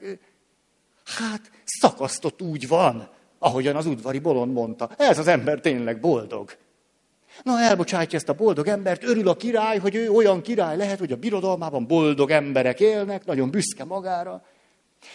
Hát, 1.04 1.50
szakasztott 1.64 2.42
úgy 2.42 2.68
van, 2.68 3.08
ahogyan 3.38 3.76
az 3.76 3.86
udvari 3.86 4.18
bolond 4.18 4.52
mondta. 4.52 4.90
Ez 4.96 5.18
az 5.18 5.26
ember 5.26 5.60
tényleg 5.60 6.00
boldog. 6.00 6.56
Na, 7.42 7.60
elbocsátja 7.60 8.18
ezt 8.18 8.28
a 8.28 8.34
boldog 8.34 8.66
embert, 8.66 9.04
örül 9.04 9.28
a 9.28 9.36
király, 9.36 9.78
hogy 9.78 9.94
ő 9.94 10.10
olyan 10.10 10.42
király 10.42 10.76
lehet, 10.76 10.98
hogy 10.98 11.12
a 11.12 11.16
birodalmában 11.16 11.86
boldog 11.86 12.30
emberek 12.30 12.80
élnek, 12.80 13.24
nagyon 13.24 13.50
büszke 13.50 13.84
magára. 13.84 14.42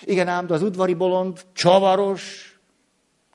Igen 0.04 0.28
ám, 0.28 0.48
de 0.48 0.54
az 0.54 0.62
udvari 0.62 0.94
bolond 0.94 1.46
csavaros, 1.54 2.56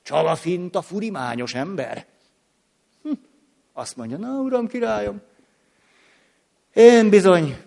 csalafinta, 0.01 0.81
furimányos 0.81 1.53
ember. 1.53 2.05
Hm. 3.03 3.11
Azt 3.73 3.95
mondja, 3.95 4.17
na, 4.17 4.39
uram, 4.39 4.67
királyom, 4.67 5.21
én 6.73 7.09
bizony 7.09 7.57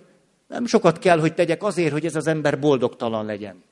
nem 0.47 0.67
sokat 0.67 0.99
kell, 0.99 1.19
hogy 1.19 1.35
tegyek 1.35 1.63
azért, 1.63 1.93
hogy 1.93 2.05
ez 2.05 2.17
az 2.17 2.27
ember 2.27 2.59
boldogtalan 2.59 3.27
legyen. 3.27 3.63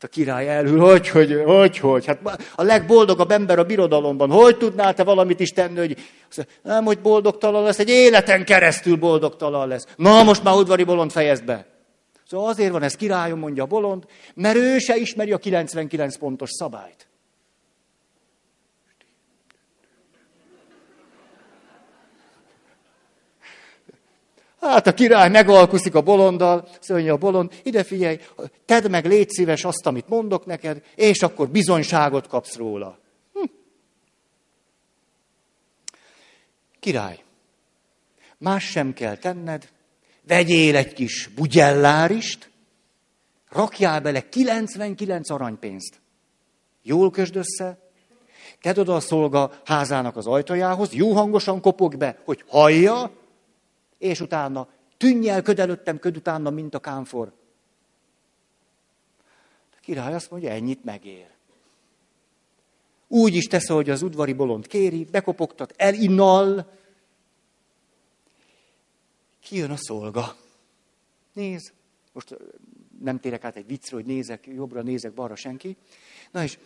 A 0.00 0.06
király 0.06 0.48
elhűl, 0.48 0.80
hogy, 0.80 1.08
hogy, 1.08 1.42
hogy, 1.44 1.78
hogy. 1.78 2.06
Hát 2.06 2.48
a 2.54 2.62
legboldogabb 2.62 3.30
ember 3.30 3.58
a 3.58 3.64
birodalomban. 3.64 4.30
Hogy 4.30 4.56
tudnál 4.56 4.94
te 4.94 5.04
valamit 5.04 5.40
is 5.40 5.50
tenni, 5.50 5.78
hogy 5.78 5.96
nem, 6.62 6.84
hogy 6.84 7.00
boldogtalan 7.00 7.62
lesz, 7.62 7.78
egy 7.78 7.88
életen 7.88 8.44
keresztül 8.44 8.96
boldogtalan 8.96 9.68
lesz. 9.68 9.86
Na, 9.96 10.22
most 10.22 10.42
már 10.42 10.54
udvari 10.54 10.84
bolond 10.84 11.10
fejezd 11.10 11.44
be. 11.44 11.66
Szóval 12.26 12.48
azért 12.48 12.72
van 12.72 12.82
ez 12.82 12.96
királyom, 12.96 13.38
mondja 13.38 13.62
a 13.62 13.66
bolond, 13.66 14.04
mert 14.34 14.56
ő 14.56 14.78
se 14.78 14.96
ismeri 14.96 15.32
a 15.32 15.38
99 15.38 16.16
pontos 16.16 16.50
szabályt. 16.50 17.08
Hát 24.64 24.86
a 24.86 24.94
király 24.94 25.28
megalkuszik 25.28 25.94
a 25.94 26.00
bolonddal, 26.00 26.68
mondja 26.88 27.12
a 27.12 27.16
bolond, 27.16 27.60
ide 27.62 27.84
figyelj, 27.84 28.20
tedd 28.64 28.90
meg, 28.90 29.06
légy 29.06 29.30
szíves 29.30 29.64
azt, 29.64 29.86
amit 29.86 30.08
mondok 30.08 30.46
neked, 30.46 30.82
és 30.94 31.22
akkor 31.22 31.48
bizonyságot 31.48 32.26
kapsz 32.26 32.56
róla. 32.56 32.98
Hm. 33.32 33.44
Király, 36.80 37.18
más 38.38 38.64
sem 38.64 38.92
kell 38.92 39.16
tenned, 39.16 39.68
vegyél 40.26 40.76
egy 40.76 40.92
kis 40.92 41.28
bugyellárist, 41.34 42.50
rakjál 43.50 44.00
bele 44.00 44.28
99 44.28 45.30
aranypénzt. 45.30 46.00
Jól 46.82 47.10
kösd 47.10 47.36
össze, 47.36 47.78
tedd 48.62 48.78
oda 48.78 48.94
a 48.94 49.00
szolga 49.00 49.52
házának 49.64 50.16
az 50.16 50.26
ajtajához, 50.26 50.92
jó 50.92 51.12
hangosan 51.12 51.60
kopog 51.60 51.96
be, 51.96 52.18
hogy 52.24 52.44
hallja, 52.48 53.10
és 54.04 54.20
utána 54.20 54.68
tűnj 54.96 55.28
el 55.28 55.42
köd 55.42 55.58
előttem, 55.58 55.98
köd 55.98 56.16
utána, 56.16 56.50
mint 56.50 56.74
a 56.74 56.80
kámfor. 56.80 57.32
A 59.72 59.80
király 59.80 60.14
azt 60.14 60.30
mondja, 60.30 60.50
ennyit 60.50 60.84
megér. 60.84 61.30
Úgy 63.08 63.34
is 63.34 63.44
tesz, 63.44 63.68
hogy 63.68 63.90
az 63.90 64.02
udvari 64.02 64.32
bolond 64.32 64.66
kéri, 64.66 65.04
bekopogtat, 65.04 65.74
elinnal. 65.76 66.72
Kijön 69.40 69.70
a 69.70 69.76
szolga. 69.76 70.36
Néz, 71.32 71.72
most 72.12 72.36
nem 73.00 73.20
térek 73.20 73.44
át 73.44 73.56
egy 73.56 73.66
viccre, 73.66 73.96
hogy 73.96 74.06
nézek, 74.06 74.46
jobbra 74.46 74.82
nézek, 74.82 75.12
balra 75.12 75.36
senki. 75.36 75.76
Na 76.30 76.42
és 76.42 76.58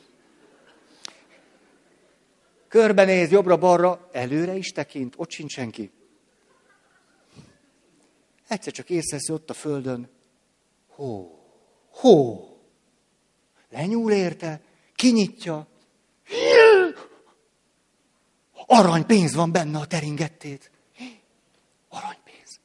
körbenéz, 2.68 3.30
jobbra-balra, 3.30 4.08
előre 4.12 4.54
is 4.54 4.68
tekint, 4.68 5.14
ott 5.16 5.30
sincs 5.30 5.52
senki. 5.52 5.90
Egyszer 8.48 8.72
csak 8.72 8.90
észreveszi 8.90 9.32
ott 9.32 9.50
a 9.50 9.54
földön, 9.54 10.08
hó, 10.88 11.42
hó. 11.90 12.44
Lenyúl 13.70 14.12
érte, 14.12 14.60
kinyitja. 14.94 15.66
Aranypénz 18.66 19.34
van 19.34 19.52
benne 19.52 19.78
a 19.78 19.86
teringettét. 19.86 20.70
Aranypénz. 21.88 22.60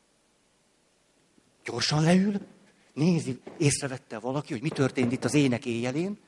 Gyorsan 1.63 2.03
leül, 2.03 2.41
nézi, 2.93 3.39
észrevette 3.57 4.19
valaki, 4.19 4.53
hogy 4.53 4.61
mi 4.61 4.69
történt 4.69 5.11
itt 5.11 5.23
az 5.23 5.33
ének 5.33 5.65
éjjelén. 5.65 6.19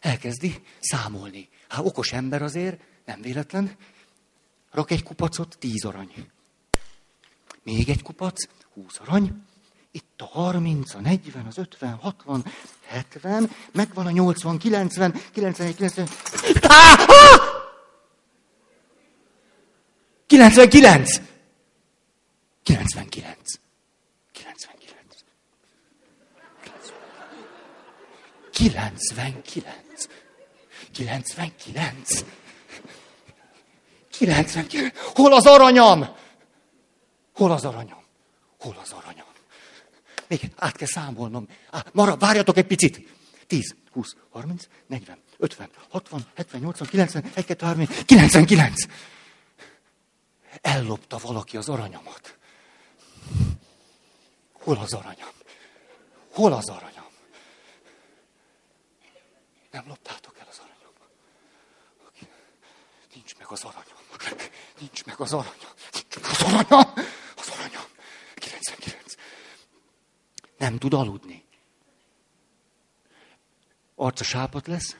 Elkezdi 0.00 0.62
számolni. 0.80 1.48
Hát 1.68 1.84
okos 1.84 2.12
ember 2.12 2.42
azért, 2.42 2.80
nem 3.04 3.20
véletlen. 3.20 3.76
Rak 4.70 4.90
egy 4.90 5.02
kupacot, 5.02 5.56
tíz 5.58 5.84
arany. 5.84 6.12
Még 7.66 7.88
egy 7.88 8.02
kupac, 8.02 8.48
20 8.74 8.98
arany. 8.98 9.32
Itt 9.90 10.20
a 10.20 10.24
30, 10.24 10.94
a 10.94 11.00
40, 11.00 11.46
az 11.46 11.58
50, 11.58 11.94
60, 11.94 12.44
70, 12.86 13.50
megvan 13.72 14.06
a 14.06 14.10
80, 14.10 14.58
90, 14.58 15.14
91, 15.32 15.74
90. 15.76 16.08
Ah! 16.62 17.00
Ah! 17.06 17.40
99! 20.26 21.20
99. 22.62 23.36
99. 24.32 25.24
99. 28.52 30.08
99. 30.92 32.24
99. 34.10 34.98
Hol 35.14 35.32
az 35.32 35.46
aranyam? 35.46 36.24
Hol 37.36 37.52
az 37.52 37.64
aranyom? 37.64 38.02
Hol 38.60 38.76
az 38.82 38.92
aranyom? 38.92 39.26
Még 40.28 40.50
át 40.56 40.76
kell 40.76 40.86
számolnom. 40.86 41.48
Á, 41.70 41.84
marad, 41.92 42.18
várjatok 42.18 42.56
egy 42.56 42.66
picit. 42.66 43.14
10, 43.46 43.74
20, 43.92 44.16
30, 44.30 44.68
40, 44.86 45.18
50, 45.38 45.70
60, 45.88 46.26
70, 46.34 46.60
80, 46.60 46.88
90, 46.88 47.30
1, 47.34 47.44
2, 47.44 47.66
3, 47.66 47.86
99. 48.06 48.74
Ellopta 50.60 51.18
valaki 51.18 51.56
az 51.56 51.68
aranyomat. 51.68 52.36
Hol 54.52 54.76
az 54.76 54.92
aranyom? 54.92 55.34
Hol 56.32 56.52
az 56.52 56.68
aranyom? 56.68 57.10
Nem 59.70 59.84
loptátok 59.86 60.38
el 60.38 60.46
az 60.50 60.58
aranyom. 60.58 60.92
Nincs 63.14 63.36
meg 63.38 63.46
az 63.50 63.64
aranyom. 63.64 63.96
Nincs 64.78 65.04
meg 65.04 65.20
az 65.20 65.32
aranyom. 65.32 65.72
Nincs 65.92 66.16
meg 66.16 66.24
az 66.30 66.42
aranyom. 66.42 66.96
99. 68.34 69.14
Nem 70.58 70.78
tud 70.78 70.94
aludni. 70.94 71.44
Arca 73.94 74.24
sápat 74.24 74.66
lesz, 74.66 74.96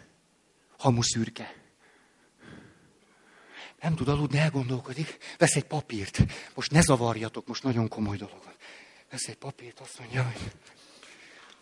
hamu 0.79 1.03
szürke. 1.03 1.55
Nem 3.81 3.95
tud 3.95 4.09
aludni, 4.09 4.39
elgondolkodik, 4.39 5.19
vesz 5.39 5.57
egy 5.57 5.65
papírt. 5.65 6.23
Most 6.55 6.71
ne 6.71 6.81
zavarjatok, 6.81 7.47
most 7.47 7.63
nagyon 7.63 7.89
komoly 7.89 8.17
dolog 8.17 8.41
van. 8.45 8.55
Vesz 9.11 9.29
egy 9.29 9.37
papírt, 9.37 9.81
azt 9.81 9.99
mondja, 9.99 10.23
hogy 10.23 10.53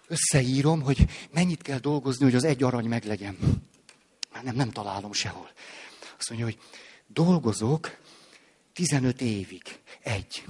összeírom, 0.07 0.83
hogy 0.83 1.29
mennyit 1.31 1.63
kell 1.63 1.79
dolgozni, 1.79 2.25
hogy 2.25 2.35
az 2.35 2.45
egy 2.45 2.63
arany 2.63 2.87
meglegyen. 2.87 3.39
Már 4.33 4.45
nem, 4.45 4.55
nem 4.55 4.71
találom 4.71 5.13
sehol. 5.13 5.51
Azt 6.19 6.29
mondja, 6.29 6.47
hogy 6.47 6.59
dolgozok 7.07 7.97
15 8.73 9.21
évig. 9.21 9.63
Egy. 10.01 10.45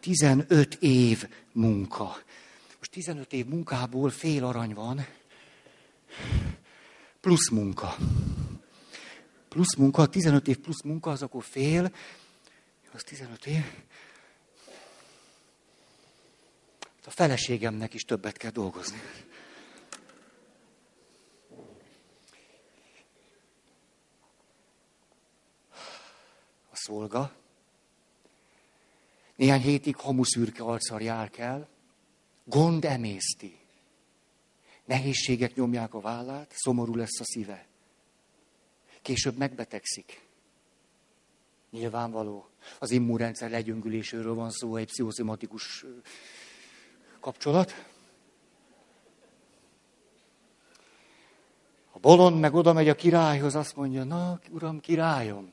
15 0.00 0.74
év 0.74 1.28
munka. 1.52 2.16
Most 2.88 3.06
15 3.06 3.32
év 3.32 3.46
munkából 3.46 4.10
fél 4.10 4.44
arany 4.44 4.74
van, 4.74 5.06
plusz 7.20 7.48
munka. 7.50 7.96
Plusz 9.48 9.74
munka, 9.74 10.06
15 10.06 10.48
év 10.48 10.58
plusz 10.58 10.82
munka, 10.82 11.10
az 11.10 11.22
akkor 11.22 11.44
fél, 11.44 11.92
az 12.92 13.02
15 13.02 13.46
év. 13.46 13.64
A 17.04 17.10
feleségemnek 17.10 17.94
is 17.94 18.02
többet 18.02 18.36
kell 18.36 18.50
dolgozni. 18.50 19.00
A 26.70 26.76
szolga. 26.76 27.32
Néhány 29.36 29.60
hétig 29.60 29.96
hamuszürke 29.96 30.62
arccal 30.62 31.00
jár 31.00 31.30
kell. 31.30 31.68
Gond 32.48 32.84
emészti. 32.84 33.58
Nehézségek 34.84 35.54
nyomják 35.54 35.94
a 35.94 36.00
vállát, 36.00 36.52
szomorú 36.54 36.94
lesz 36.94 37.20
a 37.20 37.24
szíve. 37.24 37.66
Később 39.02 39.36
megbetegszik. 39.36 40.26
Nyilvánvaló. 41.70 42.48
Az 42.78 42.90
immunrendszer 42.90 43.50
legyöngüléséről 43.50 44.34
van 44.34 44.50
szó, 44.50 44.76
egy 44.76 44.86
pszichoszimatikus 44.86 45.84
kapcsolat. 47.20 47.86
A 51.92 51.98
bolond 51.98 52.40
meg 52.40 52.54
oda 52.54 52.72
megy 52.72 52.88
a 52.88 52.94
királyhoz, 52.94 53.54
azt 53.54 53.76
mondja, 53.76 54.04
na, 54.04 54.40
uram, 54.50 54.80
királyom, 54.80 55.52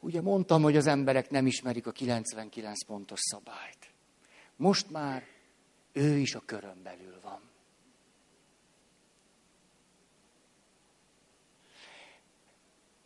ugye 0.00 0.20
mondtam, 0.20 0.62
hogy 0.62 0.76
az 0.76 0.86
emberek 0.86 1.30
nem 1.30 1.46
ismerik 1.46 1.86
a 1.86 1.92
99 1.92 2.84
pontos 2.84 3.20
szabályt. 3.20 3.92
Most 4.56 4.90
már 4.90 5.33
ő 5.94 6.16
is 6.18 6.34
a 6.34 6.42
körön 6.44 6.82
belül 6.82 7.20
van. 7.22 7.40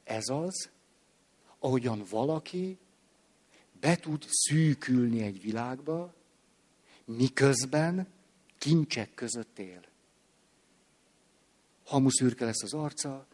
Ez 0.04 0.28
az, 0.28 0.70
ahogyan 1.58 2.04
valaki 2.10 2.78
be 3.80 3.96
tud 3.96 4.24
szűkülni 4.28 5.22
egy 5.22 5.42
világba, 5.42 6.14
miközben 7.04 8.08
kincsek 8.58 9.14
között 9.14 9.58
él. 9.58 9.82
Hamuszürke 11.84 12.44
lesz 12.44 12.62
az 12.62 12.74
arca, 12.74 13.26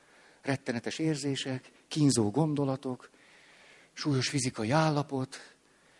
rettenetes 0.42 0.98
érzések, 0.98 1.72
kínzó 1.88 2.30
gondolatok, 2.30 3.10
súlyos 3.92 4.28
fizikai 4.28 4.70
állapot, 4.70 5.53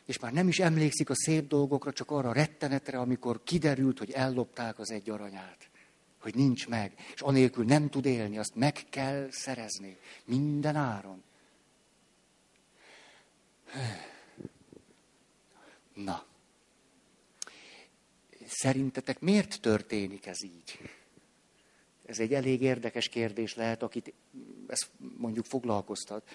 és 0.07 0.18
már 0.18 0.32
nem 0.32 0.48
is 0.48 0.59
emlékszik 0.59 1.11
a 1.11 1.14
szép 1.14 1.48
dolgokra, 1.48 1.92
csak 1.92 2.11
arra 2.11 2.28
a 2.28 2.32
rettenetre, 2.32 2.98
amikor 2.98 3.42
kiderült, 3.44 3.98
hogy 3.98 4.11
ellopták 4.11 4.78
az 4.78 4.90
egy 4.90 5.11
aranyát. 5.11 5.68
Hogy 6.18 6.34
nincs 6.34 6.68
meg, 6.68 6.92
és 7.14 7.20
anélkül 7.20 7.64
nem 7.64 7.88
tud 7.88 8.05
élni, 8.05 8.38
azt 8.38 8.55
meg 8.55 8.84
kell 8.90 9.28
szerezni. 9.30 9.96
Minden 10.24 10.76
áron. 10.76 11.22
Na. 15.94 16.24
Szerintetek 18.46 19.20
miért 19.20 19.61
történik 19.61 20.26
ez 20.26 20.42
így? 20.42 20.78
Ez 22.07 22.18
egy 22.18 22.34
elég 22.34 22.62
érdekes 22.62 23.09
kérdés 23.09 23.55
lehet, 23.55 23.82
akit 23.82 24.12
ez 24.66 24.80
mondjuk 25.16 25.44
foglalkoztat. 25.44 26.28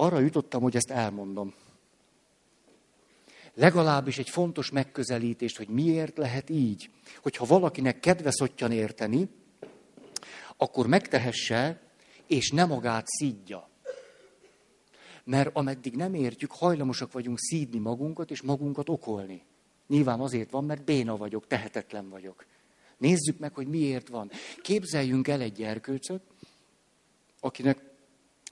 Arra 0.00 0.18
jutottam, 0.18 0.62
hogy 0.62 0.76
ezt 0.76 0.90
elmondom. 0.90 1.54
Legalábbis 3.54 4.18
egy 4.18 4.28
fontos 4.28 4.70
megközelítést, 4.70 5.56
hogy 5.56 5.68
miért 5.68 6.16
lehet 6.16 6.50
így. 6.50 6.90
Hogyha 7.22 7.44
valakinek 7.44 8.00
kedve 8.00 8.30
szottyan 8.30 8.72
érteni, 8.72 9.28
akkor 10.56 10.86
megtehesse, 10.86 11.80
és 12.26 12.50
nem 12.50 12.68
magát 12.68 13.06
szídja. 13.06 13.68
Mert 15.24 15.50
ameddig 15.52 15.96
nem 15.96 16.14
értjük, 16.14 16.52
hajlamosak 16.52 17.12
vagyunk 17.12 17.38
szídni 17.38 17.78
magunkat, 17.78 18.30
és 18.30 18.42
magunkat 18.42 18.88
okolni. 18.88 19.42
Nyilván 19.86 20.20
azért 20.20 20.50
van, 20.50 20.64
mert 20.64 20.84
béna 20.84 21.16
vagyok, 21.16 21.46
tehetetlen 21.46 22.08
vagyok. 22.08 22.46
Nézzük 22.98 23.38
meg, 23.38 23.54
hogy 23.54 23.66
miért 23.66 24.08
van. 24.08 24.30
Képzeljünk 24.62 25.28
el 25.28 25.40
egy 25.40 25.52
gyerkőcöt, 25.52 26.22
akinek 27.40 27.87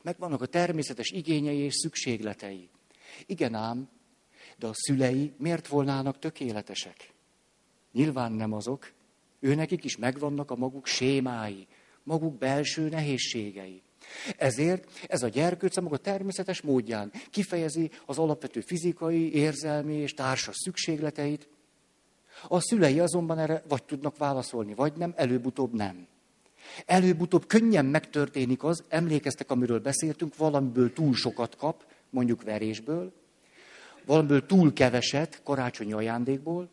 megvannak 0.06 0.42
a 0.42 0.46
természetes 0.46 1.10
igényei 1.10 1.58
és 1.58 1.74
szükségletei. 1.74 2.68
Igen 3.26 3.54
ám, 3.54 3.88
de 4.58 4.66
a 4.66 4.74
szülei 4.74 5.32
miért 5.38 5.66
volnának 5.66 6.18
tökéletesek? 6.18 7.12
Nyilván 7.92 8.32
nem 8.32 8.52
azok. 8.52 8.92
Őnekik 9.40 9.84
is 9.84 9.96
megvannak 9.96 10.50
a 10.50 10.56
maguk 10.56 10.86
sémái, 10.86 11.66
maguk 12.02 12.38
belső 12.38 12.88
nehézségei. 12.88 13.82
Ezért 14.36 14.88
ez 15.08 15.22
a 15.22 15.28
gyerkőc 15.28 15.76
a 15.76 15.80
maga 15.80 15.96
természetes 15.96 16.60
módján 16.60 17.12
kifejezi 17.30 17.90
az 18.06 18.18
alapvető 18.18 18.60
fizikai, 18.60 19.34
érzelmi 19.34 19.94
és 19.94 20.14
társas 20.14 20.56
szükségleteit. 20.56 21.48
A 22.48 22.60
szülei 22.60 23.00
azonban 23.00 23.38
erre 23.38 23.62
vagy 23.68 23.84
tudnak 23.84 24.16
válaszolni, 24.16 24.74
vagy 24.74 24.92
nem, 24.96 25.12
előbb-utóbb 25.16 25.72
nem. 25.72 26.06
Előbb-utóbb 26.86 27.46
könnyen 27.46 27.84
megtörténik 27.84 28.64
az, 28.64 28.84
emlékeztek, 28.88 29.50
amiről 29.50 29.80
beszéltünk, 29.80 30.36
valamiből 30.36 30.92
túl 30.92 31.14
sokat 31.14 31.56
kap, 31.56 31.84
mondjuk 32.10 32.42
verésből, 32.42 33.12
valamiből 34.04 34.46
túl 34.46 34.72
keveset, 34.72 35.40
karácsonyi 35.42 35.92
ajándékból, 35.92 36.68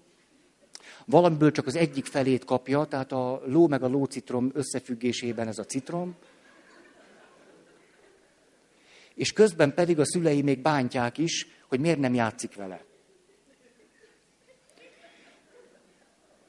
valamiből 1.06 1.52
csak 1.52 1.68
az 1.68 1.76
egyik 1.76 2.06
felét 2.06 2.46
kapja, 2.46 2.86
tehát 2.86 3.12
a 3.12 3.42
ló 3.46 3.68
meg 3.68 3.84
a 3.84 3.88
lócitrom 3.88 4.52
összefüggésében 4.54 5.48
ez 5.48 5.58
a 5.58 5.66
citrom, 5.66 6.16
és 9.16 9.34
közben 9.34 9.74
pedig 9.74 10.00
a 10.00 10.06
szülei 10.06 10.42
még 10.42 10.60
bántják 10.62 11.18
is, 11.18 11.48
hogy 11.68 11.80
miért 11.80 12.00
nem 12.00 12.14
játszik 12.14 12.56
vele. 12.56 12.84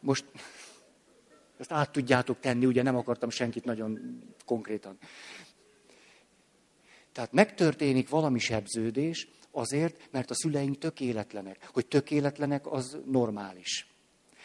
Most 0.00 0.24
ezt 1.58 1.72
át 1.72 1.92
tudjátok 1.92 2.40
tenni, 2.40 2.66
ugye 2.66 2.82
nem 2.82 2.96
akartam 2.96 3.30
senkit 3.30 3.64
nagyon 3.64 4.18
konkrétan. 4.44 4.98
Tehát 7.12 7.32
megtörténik 7.32 8.08
valami 8.08 8.38
sebződés 8.38 9.28
azért, 9.50 10.08
mert 10.10 10.30
a 10.30 10.34
szüleink 10.34 10.78
tökéletlenek. 10.78 11.68
Hogy 11.72 11.86
tökéletlenek, 11.86 12.66
az 12.66 12.98
normális. 13.04 13.86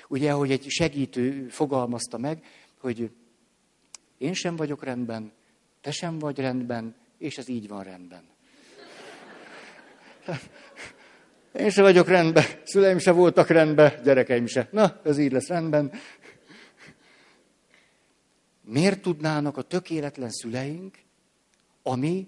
Ugye, 0.08 0.32
hogy 0.32 0.52
egy 0.52 0.66
segítő 0.68 1.48
fogalmazta 1.48 2.18
meg, 2.18 2.46
hogy 2.80 3.12
én 4.18 4.34
sem 4.34 4.56
vagyok 4.56 4.84
rendben, 4.84 5.32
te 5.82 5.92
sem 5.92 6.20
vagy 6.20 6.40
rendben, 6.40 6.96
és 7.18 7.38
ez 7.38 7.48
így 7.48 7.68
van 7.68 7.84
rendben. 7.84 8.24
Én 11.54 11.70
se 11.70 11.82
vagyok 11.82 12.08
rendben, 12.08 12.44
szüleim 12.64 12.98
se 12.98 13.12
voltak 13.12 13.48
rendben, 13.48 13.94
gyerekeim 14.04 14.46
se. 14.46 14.68
Na, 14.72 15.00
ez 15.04 15.18
így 15.18 15.32
lesz 15.32 15.48
rendben. 15.48 15.92
Miért 18.70 19.02
tudnának 19.02 19.58
a 19.58 19.62
tökéletlen 19.62 20.30
szüleink, 20.30 20.98
ami 21.84 22.28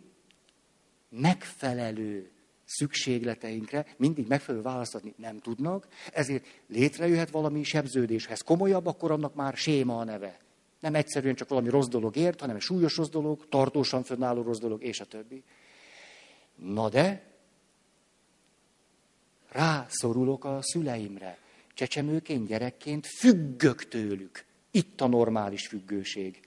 megfelelő 1.10 2.32
szükségleteinkre 2.66 3.86
mindig 3.98 4.28
megfelelő 4.28 4.64
választ 4.64 4.96
adni 4.96 5.14
nem 5.18 5.40
tudnak, 5.40 5.88
ezért 6.14 6.46
létrejöhet 6.68 7.30
valami 7.30 7.64
sebződéshez. 7.64 8.42
Komolyabb, 8.42 8.86
akkor 8.86 9.12
annak 9.12 9.36
már 9.36 9.58
séma 9.58 9.98
a 9.98 10.04
neve. 10.04 10.40
Nem 10.80 10.96
egyszerűen 10.96 11.36
csak 11.36 11.50
valami 11.50 11.70
rossz 11.70 11.88
dolog 11.88 12.16
ért, 12.16 12.40
hanem 12.40 12.56
egy 12.56 12.62
súlyos 12.62 12.98
rossz 12.98 13.10
dolog, 13.10 13.50
tartósan 13.50 14.04
fönnálló 14.04 14.42
rossz 14.42 14.60
dolog, 14.60 14.84
és 14.84 15.00
a 15.00 15.06
többi. 15.06 15.44
Na 16.56 16.90
de, 16.90 17.32
rászorulok 19.50 20.46
a 20.46 20.60
szüleimre. 20.62 21.38
Csecsemőként, 21.74 22.48
gyerekként 22.48 23.08
függök 23.08 23.88
tőlük. 23.88 24.50
Itt 24.72 25.02
a 25.02 25.08
normális 25.08 25.68
függőség. 25.68 26.40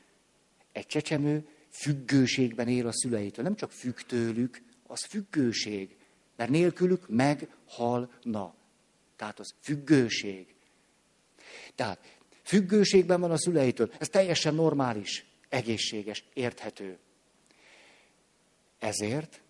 Egy 0.73 0.87
csecsemő 0.87 1.49
függőségben 1.71 2.69
él 2.69 2.87
a 2.87 2.93
szüleitől. 2.93 3.45
Nem 3.45 3.55
csak 3.55 3.73
függ 3.73 3.97
tőlük, 3.97 4.63
az 4.87 5.05
függőség. 5.05 5.97
Mert 6.37 6.51
nélkülük 6.51 7.09
meghalna. 7.09 8.55
Tehát 9.17 9.39
az 9.39 9.55
függőség. 9.61 10.55
Tehát 11.75 12.19
függőségben 12.43 13.21
van 13.21 13.31
a 13.31 13.39
szüleitől. 13.39 13.93
Ez 13.99 14.09
teljesen 14.09 14.55
normális, 14.55 15.27
egészséges, 15.49 16.25
érthető. 16.35 16.99
Ezért 18.79 19.41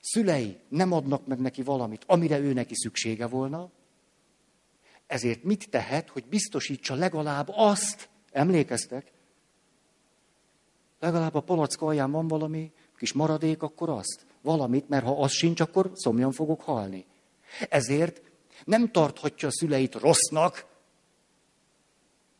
szülei 0.00 0.56
nem 0.68 0.92
adnak 0.92 1.26
meg 1.26 1.40
neki 1.40 1.62
valamit, 1.62 2.04
amire 2.06 2.38
ő 2.38 2.52
neki 2.52 2.74
szüksége 2.74 3.26
volna, 3.26 3.70
ezért 5.06 5.42
mit 5.42 5.70
tehet, 5.70 6.08
hogy 6.08 6.24
biztosítsa 6.26 6.94
legalább 6.94 7.48
azt, 7.50 8.08
emlékeztek? 8.32 9.12
Legalább 11.00 11.34
a 11.34 11.40
palacka 11.40 11.86
alján 11.86 12.10
van 12.10 12.28
valami 12.28 12.72
kis 12.96 13.12
maradék, 13.12 13.62
akkor 13.62 13.88
azt. 13.88 14.26
Valamit, 14.42 14.88
mert 14.88 15.04
ha 15.04 15.22
az 15.22 15.32
sincs, 15.32 15.60
akkor 15.60 15.90
szomjan 15.94 16.32
fogok 16.32 16.62
halni. 16.62 17.06
Ezért 17.68 18.22
Nem 18.64 18.90
tarthatja 18.90 19.48
a 19.48 19.52
szüleit 19.52 19.94
rossznak, 19.94 20.66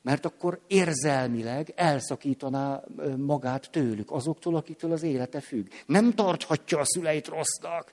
mert 0.02 0.24
akkor 0.24 0.60
érzelmileg 0.66 1.72
elszakítaná 1.76 2.84
magát 3.16 3.70
tőlük, 3.70 4.10
azoktól, 4.10 4.56
akitől 4.56 4.92
az 4.92 5.02
élete 5.02 5.40
függ. 5.40 5.66
Nem 5.86 6.14
tarthatja 6.14 6.78
a 6.78 6.84
szüleit 6.84 7.26
rossznak. 7.26 7.92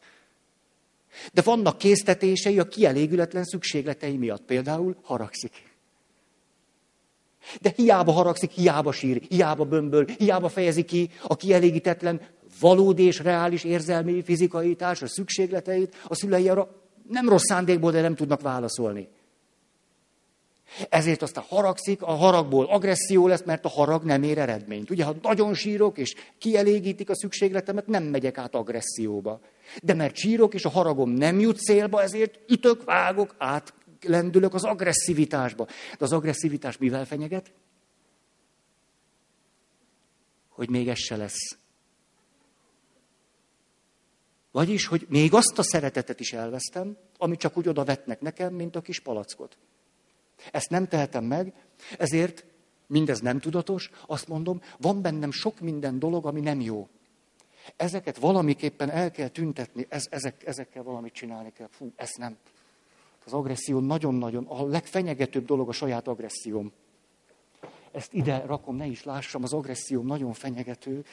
De 1.33 1.41
vannak 1.41 1.77
késztetései 1.77 2.59
a 2.59 2.67
kielégületlen 2.67 3.43
szükségletei 3.43 4.17
miatt. 4.17 4.41
Például 4.41 4.95
haragszik. 5.01 5.71
De 7.61 7.73
hiába 7.75 8.11
haragszik, 8.11 8.51
hiába 8.51 8.91
sír, 8.91 9.21
hiába 9.29 9.65
bömböl, 9.65 10.05
hiába 10.05 10.49
fejezi 10.49 10.83
ki 10.83 11.09
a 11.23 11.35
kielégítetlen, 11.35 12.21
valódi 12.59 13.03
és 13.03 13.19
reális 13.19 13.63
érzelmi, 13.63 14.23
fizikai 14.23 14.75
társas 14.75 15.11
szükségleteit, 15.11 15.95
a 16.07 16.15
szülei 16.15 16.49
arra 16.49 16.81
nem 17.09 17.29
rossz 17.29 17.45
szándékból, 17.45 17.91
de 17.91 18.01
nem 18.01 18.15
tudnak 18.15 18.41
válaszolni. 18.41 19.07
Ezért 20.89 21.21
aztán 21.21 21.43
haragszik, 21.47 22.01
a 22.01 22.11
haragból 22.11 22.65
agresszió 22.65 23.27
lesz, 23.27 23.43
mert 23.43 23.65
a 23.65 23.69
harag 23.69 24.03
nem 24.03 24.23
ér 24.23 24.37
eredményt. 24.37 24.89
Ugye, 24.89 25.03
ha 25.03 25.15
nagyon 25.21 25.53
sírok, 25.53 25.97
és 25.97 26.15
kielégítik 26.37 27.09
a 27.09 27.15
szükségletemet, 27.15 27.87
nem 27.87 28.03
megyek 28.03 28.37
át 28.37 28.55
agresszióba. 28.55 29.39
De 29.83 29.93
mert 29.93 30.15
sírok, 30.15 30.53
és 30.53 30.65
a 30.65 30.69
haragom 30.69 31.09
nem 31.09 31.39
jut 31.39 31.57
célba, 31.57 32.01
ezért 32.01 32.51
ütök, 32.51 32.83
vágok, 32.83 33.35
átlendülök 33.37 34.53
az 34.53 34.63
agresszivitásba. 34.63 35.65
De 35.65 36.05
az 36.05 36.13
agresszivitás 36.13 36.77
mivel 36.77 37.05
fenyeget? 37.05 37.53
Hogy 40.49 40.69
még 40.69 40.87
ez 40.87 40.97
se 40.97 41.15
lesz. 41.15 41.57
Vagyis, 44.51 44.85
hogy 44.85 45.05
még 45.09 45.33
azt 45.33 45.57
a 45.57 45.63
szeretetet 45.63 46.19
is 46.19 46.33
elvesztem, 46.33 46.97
ami 47.17 47.37
csak 47.37 47.57
úgy 47.57 47.67
oda 47.67 47.83
vetnek 47.83 48.21
nekem, 48.21 48.53
mint 48.53 48.75
a 48.75 48.81
kis 48.81 48.99
palackot. 48.99 49.57
Ezt 50.51 50.69
nem 50.69 50.87
tehetem 50.87 51.23
meg, 51.23 51.53
ezért 51.97 52.45
mindez 52.87 53.19
nem 53.19 53.39
tudatos, 53.39 53.89
azt 54.07 54.27
mondom, 54.27 54.61
van 54.77 55.01
bennem 55.01 55.31
sok 55.31 55.59
minden 55.59 55.99
dolog, 55.99 56.25
ami 56.25 56.39
nem 56.39 56.61
jó. 56.61 56.89
Ezeket 57.75 58.17
valamiképpen 58.17 58.89
el 58.89 59.11
kell 59.11 59.27
tüntetni, 59.27 59.85
ez, 59.89 60.07
ezek, 60.09 60.45
ezekkel 60.45 60.83
valamit 60.83 61.13
csinálni 61.13 61.51
kell. 61.51 61.67
Fú, 61.71 61.91
ezt 61.95 62.17
nem. 62.17 62.37
Az 63.25 63.33
agresszió 63.33 63.79
nagyon-nagyon, 63.79 64.45
a 64.45 64.65
legfenyegetőbb 64.65 65.45
dolog 65.45 65.69
a 65.69 65.71
saját 65.71 66.07
agresszióm. 66.07 66.71
Ezt 67.91 68.13
ide 68.13 68.45
rakom, 68.45 68.75
ne 68.75 68.85
is 68.85 69.03
lássam, 69.03 69.43
az 69.43 69.53
agresszióm 69.53 70.05
nagyon 70.05 70.33
fenyegető, 70.33 71.05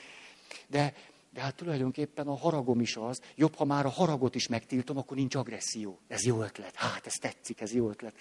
de, 0.66 0.94
de 1.32 1.40
hát 1.40 1.54
tulajdonképpen 1.54 2.26
a 2.26 2.36
haragom 2.36 2.80
is 2.80 2.96
az. 2.96 3.20
Jobb, 3.34 3.54
ha 3.54 3.64
már 3.64 3.86
a 3.86 3.88
haragot 3.88 4.34
is 4.34 4.48
megtiltom, 4.48 4.96
akkor 4.96 5.16
nincs 5.16 5.34
agresszió. 5.34 5.98
Ez 6.08 6.24
jó 6.24 6.42
ötlet. 6.42 6.74
Hát, 6.74 7.06
ez 7.06 7.12
tetszik, 7.12 7.60
ez 7.60 7.72
jó 7.72 7.88
ötlet 7.88 8.14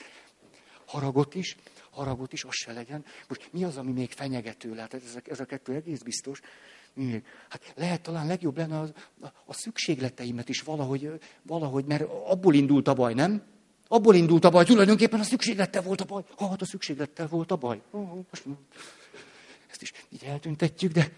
haragot 0.89 1.35
is, 1.35 1.55
haragot 1.89 2.33
is, 2.33 2.43
az 2.43 2.53
se 2.53 2.73
legyen. 2.73 3.05
Most 3.27 3.49
mi 3.53 3.63
az, 3.63 3.77
ami 3.77 3.91
még 3.91 4.11
fenyegető 4.11 4.73
lehet? 4.73 4.93
Ez, 4.93 5.17
ez 5.23 5.39
a 5.39 5.45
kettő 5.45 5.73
egész 5.73 6.01
biztos. 6.01 6.41
Hát 7.49 7.73
lehet 7.75 8.01
talán 8.01 8.27
legjobb 8.27 8.57
lenne 8.57 8.79
a, 8.79 8.87
a, 9.45 9.53
szükségleteimet 9.53 10.49
is 10.49 10.61
valahogy, 10.61 11.19
valahogy, 11.41 11.85
mert 11.85 12.01
abból 12.25 12.53
indult 12.53 12.87
a 12.87 12.93
baj, 12.93 13.13
nem? 13.13 13.43
Abból 13.87 14.15
indult 14.15 14.43
a 14.43 14.49
baj, 14.49 14.65
tulajdonképpen 14.65 15.19
a 15.19 15.23
szükséglettel 15.23 15.81
volt 15.81 16.01
a 16.01 16.05
baj. 16.05 16.23
Ha, 16.35 16.49
hát 16.49 16.61
a 16.61 16.65
szükséglettel 16.65 17.27
volt 17.27 17.51
a 17.51 17.55
baj. 17.55 17.81
Most, 17.91 18.45
ezt 19.69 19.81
is 19.81 19.93
így 20.09 20.23
eltüntetjük, 20.23 20.91
de 20.91 21.11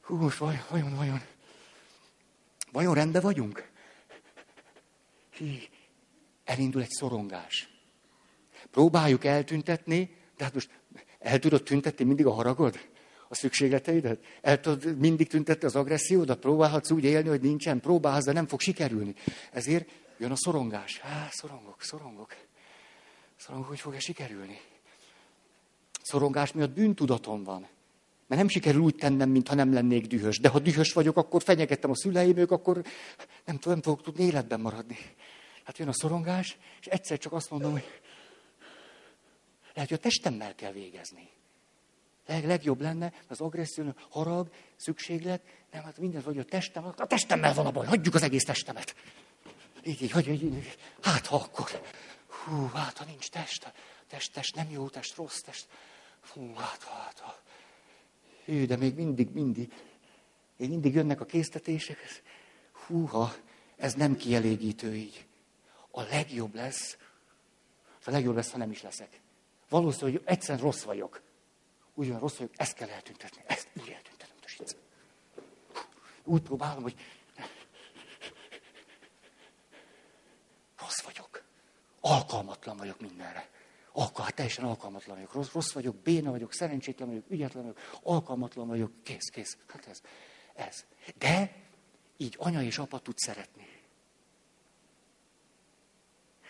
hú, 0.00 0.16
most 0.16 0.38
vajon, 0.38 0.62
vajon, 0.70 0.94
vajon, 0.94 1.20
vajon 2.72 2.94
rendben 2.94 3.22
vagyunk? 3.22 3.70
Hí, 5.30 5.68
elindul 6.44 6.82
egy 6.82 6.90
szorongás. 6.90 7.68
Próbáljuk 8.70 9.24
eltüntetni, 9.24 10.16
de 10.36 10.44
hát 10.44 10.54
most 10.54 10.70
el 11.18 11.38
tudod 11.38 11.62
tüntetni 11.62 12.04
mindig 12.04 12.26
a 12.26 12.32
haragod? 12.32 12.78
A 13.34 13.36
szükségleteidet? 13.36 14.24
El 14.40 14.60
tudod 14.60 14.98
mindig 14.98 15.28
tüntetni 15.28 15.66
az 15.66 15.76
agressziódat? 15.76 16.38
Próbálhatsz 16.38 16.90
úgy 16.90 17.04
élni, 17.04 17.28
hogy 17.28 17.40
nincsen? 17.40 17.80
Próbálsz, 17.80 18.24
de 18.24 18.32
nem 18.32 18.46
fog 18.46 18.60
sikerülni. 18.60 19.14
Ezért 19.52 19.88
jön 20.18 20.30
a 20.30 20.36
szorongás. 20.36 20.98
Há, 21.00 21.28
szorongok, 21.30 21.82
szorongok. 21.82 22.36
Szorongok, 23.36 23.68
hogy 23.68 23.80
fog-e 23.80 23.98
sikerülni? 23.98 24.60
Szorongás 26.02 26.52
miatt 26.52 26.70
bűntudatom 26.70 27.44
van. 27.44 27.60
Mert 28.26 28.40
nem 28.40 28.48
sikerül 28.48 28.80
úgy 28.80 28.94
tennem, 28.94 29.30
mintha 29.30 29.54
nem 29.54 29.72
lennék 29.72 30.06
dühös. 30.06 30.38
De 30.38 30.48
ha 30.48 30.58
dühös 30.58 30.92
vagyok, 30.92 31.16
akkor 31.16 31.42
fenyegettem 31.42 31.90
a 31.90 31.96
szüleim, 31.96 32.36
ők 32.36 32.50
akkor 32.50 32.82
nem, 33.44 33.56
tudom, 33.56 33.72
nem 33.72 33.82
fogok 33.82 34.02
tudni 34.02 34.24
életben 34.24 34.60
maradni. 34.60 34.98
Hát 35.64 35.78
jön 35.78 35.88
a 35.88 35.92
szorongás, 35.92 36.56
és 36.80 36.86
egyszer 36.86 37.18
csak 37.18 37.32
azt 37.32 37.50
mondom, 37.50 37.72
hogy 37.72 38.00
lehet, 39.74 39.88
hogy 39.88 39.98
a 39.98 40.02
testemmel 40.02 40.54
kell 40.54 40.72
végezni. 40.72 41.28
Leg, 42.26 42.46
legjobb 42.46 42.80
lenne 42.80 43.12
az 43.28 43.40
agresszió, 43.40 43.94
harag, 44.10 44.50
szükséglet, 44.76 45.40
nem, 45.72 45.82
hát 45.82 45.98
minden, 45.98 46.22
vagy 46.22 46.38
a 46.38 46.44
testem, 46.44 46.84
a 46.96 47.06
testemmel 47.06 47.54
van 47.54 47.66
a 47.66 47.70
baj, 47.70 47.86
hagyjuk 47.86 48.14
az 48.14 48.22
egész 48.22 48.44
testemet. 48.44 48.94
Így, 49.84 50.02
így, 50.02 50.10
hogy, 50.10 50.28
így, 50.28 50.76
hát 51.02 51.26
ha 51.26 51.36
akkor, 51.36 51.82
hú, 52.26 52.66
hát 52.66 52.98
ha 52.98 53.04
nincs 53.04 53.30
test, 53.30 53.72
test, 54.08 54.32
test, 54.32 54.54
nem 54.54 54.70
jó 54.70 54.88
test, 54.88 55.16
rossz 55.16 55.40
test, 55.40 55.68
hú, 56.32 56.54
hát 56.54 56.82
ha, 56.82 56.94
hát 56.94 57.18
ha. 57.18 57.42
Hű, 58.44 58.66
de 58.66 58.76
még 58.76 58.94
mindig, 58.94 59.30
mindig, 59.30 59.72
még 60.56 60.68
mindig 60.68 60.94
jönnek 60.94 61.20
a 61.20 61.24
késztetések, 61.24 62.02
ez, 62.02 62.20
húha, 62.86 63.34
ez 63.76 63.94
nem 63.94 64.16
kielégítő 64.16 64.94
így. 64.94 65.26
A 65.90 66.02
legjobb 66.02 66.54
lesz, 66.54 66.96
a 68.04 68.10
legjobb 68.10 68.34
lesz, 68.34 68.50
ha 68.50 68.58
nem 68.58 68.70
is 68.70 68.82
leszek. 68.82 69.20
Valószínű, 69.68 70.10
hogy 70.10 70.22
egyszerűen 70.24 70.64
rossz 70.64 70.82
vagyok. 70.82 71.22
Úgy 71.94 72.08
van 72.08 72.18
rossz 72.18 72.36
vagyok, 72.36 72.52
ezt 72.56 72.74
kell 72.74 72.88
eltüntetni. 72.88 73.42
Ezt 73.46 73.68
úgy 73.80 73.88
eltüntetem. 73.88 74.34
Úgy 76.24 76.42
próbálom, 76.42 76.82
hogy 76.82 76.94
rossz 80.78 81.02
vagyok. 81.02 81.44
Alkalmatlan 82.00 82.76
vagyok 82.76 83.00
mindenre. 83.00 83.48
Alkal, 83.92 84.24
hát 84.24 84.34
teljesen 84.34 84.64
alkalmatlan 84.64 85.16
vagyok. 85.16 85.32
Rossz, 85.32 85.52
rossz 85.52 85.72
vagyok, 85.72 85.96
béna 85.96 86.30
vagyok, 86.30 86.52
szerencsétlen 86.52 87.08
vagyok, 87.08 87.24
ügyetlen 87.28 87.62
vagyok, 87.62 87.98
alkalmatlan 88.02 88.66
vagyok, 88.66 88.90
kész, 89.02 89.28
kész. 89.28 89.56
Hát 89.66 89.86
ez, 89.86 90.00
ez. 90.54 90.84
De 91.18 91.56
így 92.16 92.36
anya 92.38 92.62
és 92.62 92.78
apa 92.78 92.98
tud 92.98 93.18
szeretni. 93.18 93.82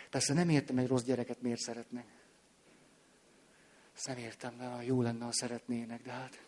Persze 0.09 0.33
nem 0.33 0.49
értem, 0.49 0.77
egy 0.77 0.87
rossz 0.87 1.03
gyereket 1.03 1.41
miért 1.41 1.59
szeretnek. 1.59 2.05
Ezt 3.95 4.07
nem 4.07 4.17
értem, 4.17 4.53
mert 4.53 4.85
jó 4.85 5.01
lenne, 5.01 5.25
ha 5.25 5.31
szeretnének, 5.33 6.01
de 6.01 6.11
hát 6.11 6.45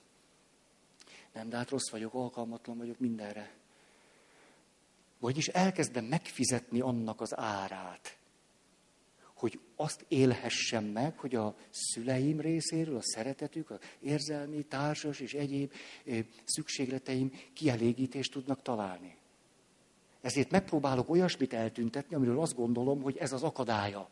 nem, 1.33 1.49
de 1.49 1.57
hát 1.57 1.69
rossz 1.69 1.89
vagyok, 1.89 2.13
alkalmatlan 2.13 2.77
vagyok 2.77 2.99
mindenre. 2.99 3.55
Vagyis 5.19 5.47
elkezdem 5.47 6.05
megfizetni 6.05 6.79
annak 6.79 7.21
az 7.21 7.37
árát, 7.37 8.17
hogy 9.33 9.59
azt 9.75 10.05
élhessem 10.07 10.85
meg, 10.85 11.17
hogy 11.17 11.35
a 11.35 11.55
szüleim 11.69 12.39
részéről 12.39 12.95
a 12.95 13.01
szeretetük, 13.01 13.69
az 13.69 13.79
érzelmi, 13.99 14.63
társas 14.63 15.19
és 15.19 15.33
egyéb 15.33 15.73
szükségleteim 16.43 17.31
kielégítést 17.53 18.31
tudnak 18.31 18.61
találni. 18.61 19.17
Ezért 20.21 20.51
megpróbálok 20.51 21.09
olyasmit 21.09 21.53
eltüntetni, 21.53 22.15
amiről 22.15 22.39
azt 22.39 22.55
gondolom, 22.55 23.01
hogy 23.01 23.17
ez 23.17 23.31
az 23.31 23.43
akadálya. 23.43 24.09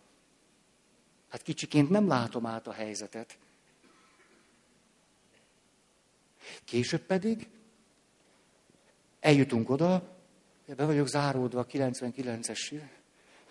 Hát 1.35 1.43
kicsiként 1.43 1.89
nem 1.89 2.07
látom 2.07 2.45
át 2.45 2.67
a 2.67 2.71
helyzetet. 2.71 3.37
Később 6.63 7.01
pedig 7.01 7.49
eljutunk 9.19 9.69
oda, 9.69 10.17
be 10.75 10.85
vagyok 10.85 11.07
záródva 11.07 11.59
a 11.59 11.65
99-es, 11.65 12.81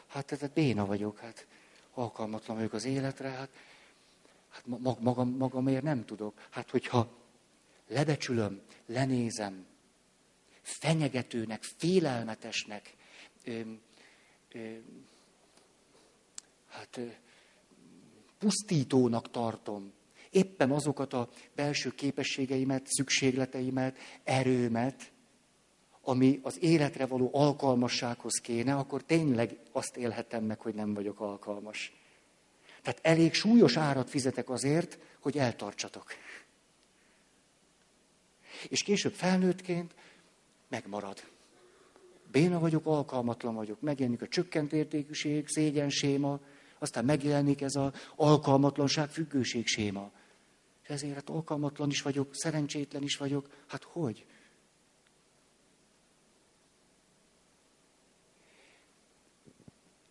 hát 0.06 0.26
tehát 0.26 0.52
béna 0.52 0.86
vagyok, 0.86 1.18
hát 1.18 1.46
alkalmatlan 1.94 2.56
vagyok 2.56 2.72
az 2.72 2.84
életre, 2.84 3.28
hát, 3.28 3.50
hát 4.48 4.66
magam, 5.00 5.28
magamért 5.28 5.82
nem 5.82 6.04
tudok. 6.04 6.40
Hát 6.50 6.70
hogyha 6.70 7.16
lebecsülöm, 7.88 8.62
lenézem, 8.86 9.66
fenyegetőnek, 10.62 11.62
félelmetesnek, 11.62 12.94
ö, 13.44 13.60
ö, 14.52 14.76
hát 16.68 17.00
pusztítónak 18.44 19.30
tartom 19.30 19.92
éppen 20.34 20.70
azokat 20.70 21.12
a 21.12 21.28
belső 21.54 21.90
képességeimet, 21.90 22.86
szükségleteimet, 22.86 23.96
erőmet, 24.24 25.12
ami 26.02 26.40
az 26.42 26.62
életre 26.62 27.06
való 27.06 27.30
alkalmassághoz 27.32 28.40
kéne, 28.40 28.74
akkor 28.74 29.02
tényleg 29.02 29.58
azt 29.72 29.96
élhetem 29.96 30.44
meg, 30.44 30.60
hogy 30.60 30.74
nem 30.74 30.94
vagyok 30.94 31.20
alkalmas. 31.20 31.92
Tehát 32.82 32.98
elég 33.02 33.34
súlyos 33.34 33.76
árat 33.76 34.10
fizetek 34.10 34.50
azért, 34.50 34.98
hogy 35.20 35.38
eltartsatok. 35.38 36.06
És 38.68 38.82
később 38.82 39.12
felnőttként 39.12 39.94
megmarad. 40.68 41.24
Béna 42.32 42.58
vagyok, 42.58 42.86
alkalmatlan 42.86 43.54
vagyok. 43.54 43.80
Megjelenik 43.80 44.22
a 44.22 44.28
csökkent 44.28 44.72
értékűség, 44.72 45.48
szégyen 45.48 45.90
séma, 45.90 46.40
aztán 46.78 47.04
megjelenik 47.04 47.60
ez 47.60 47.74
az 47.74 47.92
alkalmatlanság, 48.16 49.08
függőség 49.08 49.66
séma. 49.66 50.10
És 50.82 50.88
ezért 50.88 51.14
hát 51.14 51.30
alkalmatlan 51.30 51.90
is 51.90 52.02
vagyok, 52.02 52.34
szerencsétlen 52.34 53.02
is 53.02 53.16
vagyok. 53.16 53.48
Hát 53.66 53.82
hogy? 53.82 54.26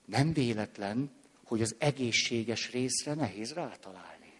Nem 0.05 0.33
véletlen, 0.33 1.11
hogy 1.43 1.61
az 1.61 1.75
egészséges 1.77 2.71
részre 2.71 3.13
nehéz 3.13 3.53
rátalálni. 3.53 4.33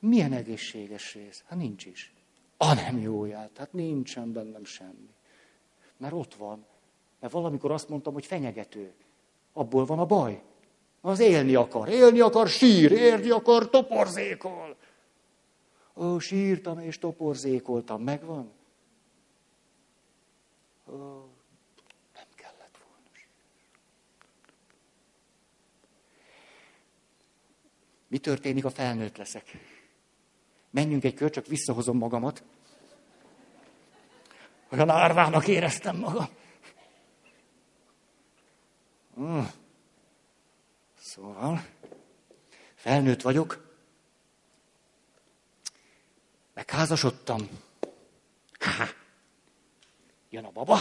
Milyen 0.00 0.32
egészséges 0.32 1.14
rész? 1.14 1.42
Hát 1.46 1.58
nincs 1.58 1.84
is. 1.84 2.12
A 2.56 2.74
nem 2.74 2.98
jóját, 2.98 3.56
hát 3.56 3.72
nincsen 3.72 4.32
bennem 4.32 4.64
semmi. 4.64 5.14
Mert 5.96 6.12
ott 6.12 6.34
van. 6.34 6.66
Mert 7.20 7.32
valamikor 7.32 7.70
azt 7.70 7.88
mondtam, 7.88 8.12
hogy 8.12 8.26
fenyegető. 8.26 8.92
Abból 9.52 9.84
van 9.84 9.98
a 9.98 10.06
baj. 10.06 10.42
Az 11.00 11.18
élni 11.18 11.54
akar, 11.54 11.88
élni 11.88 12.20
akar, 12.20 12.48
sír, 12.48 12.92
érni 12.92 13.30
akar, 13.30 13.70
toporzékol. 13.70 14.76
Ó, 15.94 16.18
sírtam 16.18 16.78
és 16.78 16.98
toporzékoltam, 16.98 18.02
megvan? 18.02 18.52
Ó, 20.86 20.96
nem 22.14 22.26
kellett 22.34 22.78
volna. 22.82 23.06
Mi 28.08 28.18
történik, 28.18 28.64
a 28.64 28.70
felnőtt 28.70 29.16
leszek? 29.16 29.44
Menjünk 30.70 31.04
egy 31.04 31.14
kör, 31.14 31.30
csak 31.30 31.46
visszahozom 31.46 31.96
magamat. 31.96 32.42
Olyan 34.70 34.90
árvának 34.90 35.48
éreztem 35.48 35.96
magam. 35.96 36.28
Hmm. 39.14 39.57
Szóval, 41.08 41.66
felnőtt 42.74 43.22
vagyok, 43.22 43.76
megházasodtam. 46.54 47.48
Ha-ha. 48.58 48.86
Jön 50.30 50.44
a 50.44 50.50
baba. 50.50 50.74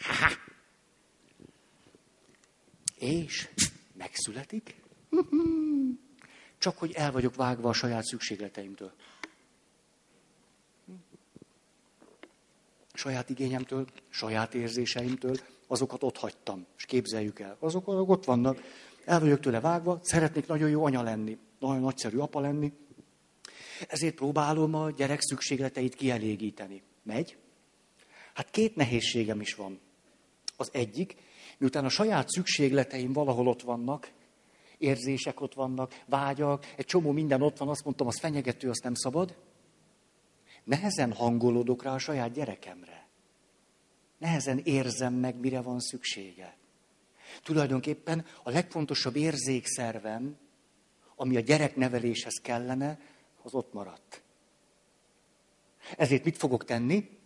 Ha-ha. 0.00 0.30
És 2.94 3.48
megszületik. 3.92 4.80
Csak 6.58 6.78
hogy 6.78 6.92
el 6.92 7.12
vagyok 7.12 7.34
vágva 7.34 7.68
a 7.68 7.72
saját 7.72 8.04
szükségleteimtől. 8.04 8.92
Saját 12.92 13.30
igényemtől, 13.30 13.86
saját 14.08 14.54
érzéseimtől, 14.54 15.36
azokat 15.66 16.02
ott 16.02 16.16
hagytam, 16.16 16.66
és 16.76 16.84
képzeljük 16.84 17.38
el. 17.38 17.56
Azok, 17.60 17.88
azok 17.88 18.08
ott 18.08 18.24
vannak, 18.24 18.60
el 19.04 19.20
vagyok 19.20 19.40
tőle 19.40 19.60
vágva, 19.60 19.98
szeretnék 20.02 20.46
nagyon 20.46 20.70
jó 20.70 20.84
anya 20.84 21.02
lenni, 21.02 21.38
nagyon 21.58 21.80
nagyszerű 21.80 22.18
apa 22.18 22.40
lenni, 22.40 22.72
ezért 23.88 24.14
próbálom 24.14 24.74
a 24.74 24.90
gyerek 24.90 25.20
szükségleteit 25.20 25.94
kielégíteni. 25.94 26.82
Megy? 27.02 27.36
Hát 28.34 28.50
két 28.50 28.76
nehézségem 28.76 29.40
is 29.40 29.54
van. 29.54 29.80
Az 30.56 30.68
egyik, 30.72 31.16
miután 31.58 31.84
a 31.84 31.88
saját 31.88 32.28
szükségleteim 32.28 33.12
valahol 33.12 33.48
ott 33.48 33.62
vannak, 33.62 34.12
érzések 34.78 35.40
ott 35.40 35.54
vannak, 35.54 36.02
vágyak, 36.06 36.72
egy 36.76 36.84
csomó 36.84 37.12
minden 37.12 37.42
ott 37.42 37.58
van, 37.58 37.68
azt 37.68 37.84
mondtam, 37.84 38.06
az 38.06 38.18
fenyegető, 38.18 38.68
azt 38.68 38.82
nem 38.82 38.94
szabad. 38.94 39.36
Nehezen 40.64 41.12
hangolódok 41.12 41.82
rá 41.82 41.92
a 41.92 41.98
saját 41.98 42.32
gyerekemre. 42.32 43.08
Nehezen 44.18 44.58
érzem 44.58 45.14
meg, 45.14 45.36
mire 45.36 45.60
van 45.60 45.80
szüksége. 45.80 46.56
Tulajdonképpen 47.42 48.26
a 48.42 48.50
legfontosabb 48.50 49.16
érzékszervem, 49.16 50.36
ami 51.16 51.36
a 51.36 51.40
gyerekneveléshez 51.40 52.40
kellene, 52.42 52.98
az 53.42 53.54
ott 53.54 53.72
maradt. 53.72 54.22
Ezért 55.96 56.24
mit 56.24 56.36
fogok 56.36 56.64
tenni? 56.64 57.18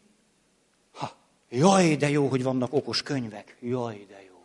Ha, 0.93 1.17
jaj, 1.49 1.97
de 1.97 2.09
jó, 2.09 2.29
hogy 2.29 2.43
vannak 2.43 2.73
okos 2.73 3.03
könyvek. 3.03 3.57
Jaj, 3.61 4.07
de 4.09 4.23
jó. 4.23 4.45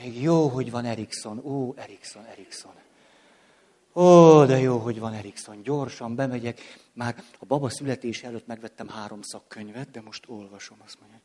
Még 0.00 0.22
jó, 0.22 0.48
hogy 0.48 0.70
van 0.70 0.84
Erikson. 0.84 1.38
Ó, 1.38 1.74
Erikson, 1.76 2.24
Erikson. 2.24 2.74
Ó, 3.92 4.44
de 4.44 4.58
jó, 4.58 4.78
hogy 4.78 4.98
van 4.98 5.12
Erikson. 5.12 5.62
Gyorsan 5.62 6.14
bemegyek. 6.14 6.60
Már 6.92 7.24
a 7.38 7.44
baba 7.44 7.70
születés 7.70 8.22
előtt 8.22 8.46
megvettem 8.46 8.88
három 8.88 9.22
szakkönyvet, 9.22 9.90
de 9.90 10.00
most 10.00 10.24
olvasom. 10.28 10.78
Azt 10.84 11.00
mondja, 11.00 11.20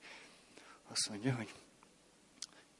azt 0.91 1.09
mondja 1.09 1.35
hogy 1.35 1.53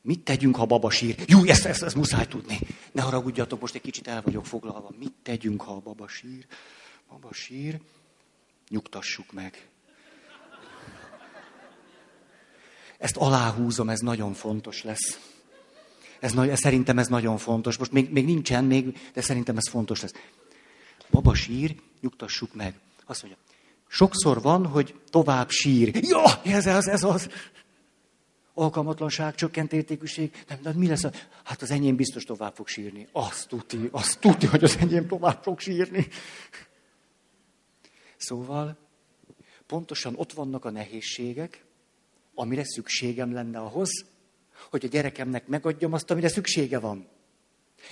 Mit 0.05 0.19
tegyünk, 0.19 0.55
ha 0.55 0.65
baba 0.65 0.89
sír? 0.89 1.15
Jó, 1.27 1.43
ezt, 1.43 1.65
ezt, 1.65 1.83
ezt 1.83 1.95
muszáj 1.95 2.27
tudni. 2.27 2.59
Ne 2.91 3.01
haragudjatok, 3.01 3.61
most 3.61 3.75
egy 3.75 3.81
kicsit 3.81 4.07
el 4.07 4.21
vagyok 4.21 4.45
foglalva. 4.45 4.91
Mit 4.99 5.13
tegyünk, 5.23 5.61
ha 5.61 5.71
a 5.71 5.79
baba 5.79 6.07
sír? 6.07 6.45
Baba 7.09 7.33
sír, 7.33 7.79
nyugtassuk 8.69 9.31
meg. 9.31 9.67
Ezt 12.97 13.17
aláhúzom, 13.17 13.89
ez 13.89 13.99
nagyon 13.99 14.33
fontos 14.33 14.83
lesz. 14.83 15.19
Ez, 16.19 16.35
ez, 16.35 16.59
szerintem 16.59 16.97
ez 16.97 17.07
nagyon 17.07 17.37
fontos. 17.37 17.77
Most 17.77 17.91
még, 17.91 18.11
még 18.11 18.25
nincsen, 18.25 18.65
még, 18.65 18.97
de 19.13 19.21
szerintem 19.21 19.57
ez 19.57 19.69
fontos 19.69 20.01
lesz. 20.01 20.13
Baba 21.09 21.33
sír, 21.33 21.75
nyugtassuk 22.01 22.53
meg. 22.53 22.79
Azt 23.05 23.21
mondja, 23.21 23.41
sokszor 23.87 24.41
van, 24.41 24.65
hogy 24.65 24.99
tovább 25.09 25.49
sír. 25.49 25.95
Ja, 26.01 26.41
ez 26.43 26.65
az, 26.65 26.87
ez 26.87 27.03
az 27.03 27.29
alkalmatlanság, 28.55 29.35
csökkent 29.35 29.73
értékűség. 29.73 30.43
Nem, 30.47 30.61
de 30.61 30.73
mi 30.73 30.87
lesz? 30.87 31.03
A... 31.03 31.11
Hát 31.43 31.61
az 31.61 31.71
enyém 31.71 31.95
biztos 31.95 32.23
tovább 32.23 32.55
fog 32.55 32.67
sírni. 32.67 33.07
Azt 33.11 33.47
tudti, 33.47 33.89
azt 33.91 34.19
tudti, 34.19 34.45
hogy 34.45 34.63
az 34.63 34.77
enyém 34.79 35.07
tovább 35.07 35.43
fog 35.43 35.59
sírni. 35.59 36.07
Szóval 38.17 38.77
pontosan 39.65 40.13
ott 40.15 40.33
vannak 40.33 40.65
a 40.65 40.69
nehézségek, 40.69 41.65
amire 42.35 42.63
szükségem 42.63 43.33
lenne 43.33 43.59
ahhoz, 43.59 43.89
hogy 44.69 44.85
a 44.85 44.87
gyerekemnek 44.87 45.47
megadjam 45.47 45.93
azt, 45.93 46.11
amire 46.11 46.27
szüksége 46.27 46.79
van. 46.79 47.07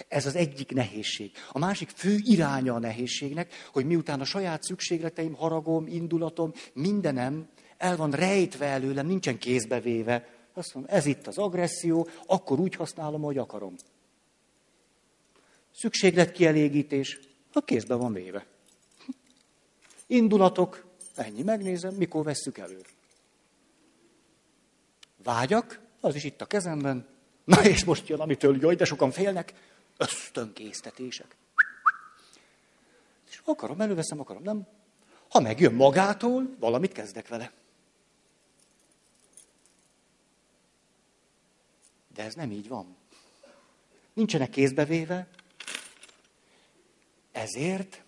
Ez 0.07 0.25
az 0.25 0.35
egyik 0.35 0.71
nehézség. 0.71 1.31
A 1.51 1.59
másik 1.59 1.89
fő 1.89 2.17
iránya 2.19 2.73
a 2.73 2.79
nehézségnek, 2.79 3.53
hogy 3.71 3.85
miután 3.85 4.19
a 4.19 4.25
saját 4.25 4.63
szükségleteim, 4.63 5.33
haragom, 5.33 5.87
indulatom, 5.87 6.51
mindenem 6.73 7.49
el 7.77 7.95
van 7.95 8.11
rejtve 8.11 8.65
előlem, 8.65 9.05
nincsen 9.05 9.37
kézbevéve, 9.37 10.42
azt 10.57 10.73
mondom, 10.73 10.95
ez 10.95 11.05
itt 11.05 11.27
az 11.27 11.37
agresszió, 11.37 12.07
akkor 12.25 12.59
úgy 12.59 12.75
használom, 12.75 13.23
ahogy 13.23 13.37
akarom. 13.37 13.75
Szükségletkielégítés, 15.75 17.19
a 17.53 17.61
kézbe 17.61 17.95
van 17.95 18.13
véve. 18.13 18.45
Indulatok, 20.07 20.85
ennyi, 21.15 21.41
megnézem, 21.41 21.93
mikor 21.93 22.23
vesszük 22.23 22.57
elő. 22.57 22.81
Vágyak, 25.23 25.79
az 25.99 26.15
is 26.15 26.23
itt 26.23 26.41
a 26.41 26.45
kezemben. 26.45 27.07
Na 27.43 27.65
és 27.65 27.83
most 27.83 28.07
jön, 28.07 28.19
amitől 28.19 28.61
jaj, 28.61 28.75
de 28.75 28.85
sokan 28.85 29.11
félnek, 29.11 29.53
ösztönkésztetések. 29.97 31.35
És 33.29 33.41
akarom, 33.45 33.81
előveszem, 33.81 34.19
akarom, 34.19 34.43
nem. 34.43 34.67
Ha 35.29 35.39
megjön 35.39 35.73
magától, 35.73 36.55
valamit 36.59 36.91
kezdek 36.91 37.27
vele. 37.27 37.51
De 42.13 42.23
ez 42.23 42.35
nem 42.35 42.51
így 42.51 42.67
van. 42.67 42.95
Nincsenek 44.13 44.49
kézbevéve, 44.49 45.27
ezért 47.31 48.03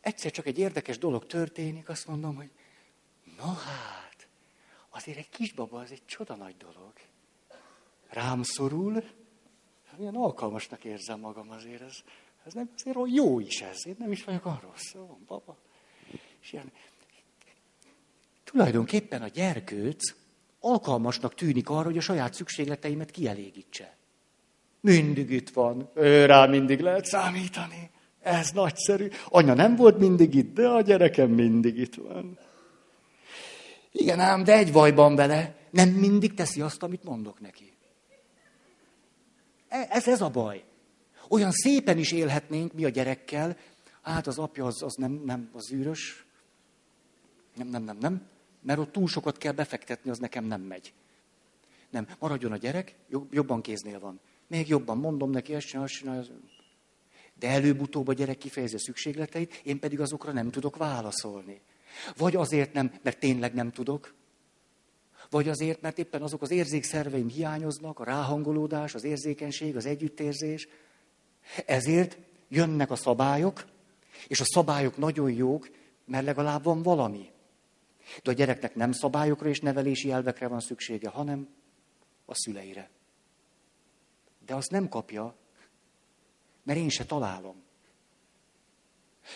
egyszer 0.00 0.30
csak 0.30 0.46
egy 0.46 0.58
érdekes 0.58 0.98
dolog 0.98 1.26
történik, 1.26 1.88
azt 1.88 2.06
mondom, 2.06 2.34
hogy 2.34 2.50
na 3.36 3.52
hát, 3.52 4.28
azért 4.88 5.18
egy 5.18 5.28
kisbaba 5.28 5.80
az 5.80 5.90
egy 5.90 6.04
csoda 6.06 6.34
nagy 6.34 6.56
dolog. 6.56 6.92
Rám 8.08 8.42
szorul, 8.42 9.04
milyen 9.96 10.14
alkalmasnak 10.14 10.84
érzem 10.84 11.20
magam 11.20 11.50
azért, 11.50 11.80
ez, 11.80 11.96
ez 12.44 12.52
nem 12.52 12.70
azért 12.74 12.96
jó 13.06 13.40
is 13.40 13.60
ez, 13.60 13.86
én 13.86 13.96
nem 13.98 14.12
is 14.12 14.24
vagyok 14.24 14.44
arról 14.44 14.76
szó, 14.76 15.18
baba. 15.26 15.56
És 16.40 16.52
ilyen, 16.52 16.72
tulajdonképpen 18.44 19.22
a 19.22 19.28
gyerkőc 19.28 20.23
alkalmasnak 20.64 21.34
tűnik 21.34 21.68
arra, 21.68 21.84
hogy 21.84 21.96
a 21.96 22.00
saját 22.00 22.34
szükségleteimet 22.34 23.10
kielégítse. 23.10 23.96
Mindig 24.80 25.30
itt 25.30 25.50
van, 25.50 25.90
ő 25.94 26.26
rá 26.26 26.46
mindig 26.46 26.80
lehet 26.80 27.04
számítani. 27.04 27.90
Ez 28.20 28.50
nagyszerű. 28.50 29.08
Anya 29.28 29.54
nem 29.54 29.76
volt 29.76 29.98
mindig 29.98 30.34
itt, 30.34 30.54
de 30.54 30.68
a 30.68 30.80
gyerekem 30.80 31.30
mindig 31.30 31.78
itt 31.78 31.94
van. 31.94 32.38
Igen 33.92 34.20
ám, 34.20 34.44
de 34.44 34.52
egy 34.52 34.72
bajban 34.72 35.14
vele, 35.14 35.56
nem 35.70 35.88
mindig 35.88 36.34
teszi 36.34 36.60
azt, 36.60 36.82
amit 36.82 37.04
mondok 37.04 37.40
neki. 37.40 37.72
E, 39.68 39.86
ez, 39.90 40.08
ez 40.08 40.20
a 40.20 40.28
baj. 40.28 40.64
Olyan 41.28 41.50
szépen 41.50 41.98
is 41.98 42.12
élhetnénk 42.12 42.72
mi 42.72 42.84
a 42.84 42.88
gyerekkel, 42.88 43.56
hát 44.02 44.26
az 44.26 44.38
apja 44.38 44.64
az, 44.64 44.82
az 44.82 44.94
nem, 44.94 45.22
nem, 45.24 45.50
az 45.52 45.72
űrös. 45.72 46.26
Nem, 47.54 47.68
nem, 47.68 47.82
nem, 47.82 47.96
nem 48.00 48.32
mert 48.64 48.78
ott 48.78 48.92
túl 48.92 49.08
sokat 49.08 49.38
kell 49.38 49.52
befektetni, 49.52 50.10
az 50.10 50.18
nekem 50.18 50.44
nem 50.44 50.60
megy. 50.60 50.92
Nem, 51.90 52.06
maradjon 52.18 52.52
a 52.52 52.56
gyerek, 52.56 52.94
jobban 53.30 53.60
kéznél 53.60 54.00
van. 54.00 54.20
Még 54.46 54.68
jobban 54.68 54.98
mondom 54.98 55.30
neki, 55.30 55.54
ezt 55.54 55.66
csinál, 55.66 55.84
azt 55.84 55.92
csinál. 55.92 56.24
De 57.38 57.48
előbb-utóbb 57.48 58.08
a 58.08 58.12
gyerek 58.12 58.38
kifejezi 58.38 58.74
a 58.74 58.78
szükségleteit, 58.78 59.60
én 59.64 59.78
pedig 59.78 60.00
azokra 60.00 60.32
nem 60.32 60.50
tudok 60.50 60.76
válaszolni. 60.76 61.60
Vagy 62.16 62.36
azért 62.36 62.72
nem, 62.72 62.92
mert 63.02 63.18
tényleg 63.18 63.54
nem 63.54 63.70
tudok, 63.70 64.14
vagy 65.30 65.48
azért, 65.48 65.80
mert 65.80 65.98
éppen 65.98 66.22
azok 66.22 66.42
az 66.42 66.50
érzékszerveim 66.50 67.28
hiányoznak, 67.28 67.98
a 67.98 68.04
ráhangolódás, 68.04 68.94
az 68.94 69.04
érzékenység, 69.04 69.76
az 69.76 69.86
együttérzés. 69.86 70.68
Ezért 71.66 72.18
jönnek 72.48 72.90
a 72.90 72.96
szabályok, 72.96 73.64
és 74.28 74.40
a 74.40 74.44
szabályok 74.44 74.96
nagyon 74.96 75.30
jók, 75.30 75.70
mert 76.04 76.24
legalább 76.24 76.64
van 76.64 76.82
valami. 76.82 77.32
De 78.22 78.30
a 78.30 78.34
gyereknek 78.34 78.74
nem 78.74 78.92
szabályokra 78.92 79.48
és 79.48 79.60
nevelési 79.60 80.10
elvekre 80.10 80.48
van 80.48 80.60
szüksége, 80.60 81.08
hanem 81.08 81.48
a 82.24 82.34
szüleire. 82.34 82.90
De 84.46 84.54
azt 84.54 84.70
nem 84.70 84.88
kapja, 84.88 85.36
mert 86.62 86.78
én 86.78 86.88
se 86.88 87.04
találom. 87.04 87.62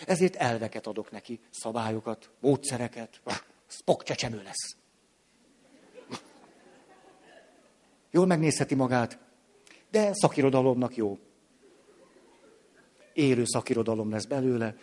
Ezért 0.06 0.36
elveket 0.36 0.86
adok 0.86 1.10
neki, 1.10 1.40
szabályokat, 1.50 2.30
módszereket. 2.40 3.20
Spok 3.66 4.02
csecsemő 4.02 4.42
lesz. 4.42 4.76
Jól 8.10 8.26
megnézheti 8.26 8.74
magát, 8.74 9.18
de 9.90 10.10
szakirodalomnak 10.12 10.96
jó. 10.96 11.18
Élő 13.12 13.44
szakirodalom 13.44 14.10
lesz 14.10 14.26
belőle. 14.26 14.74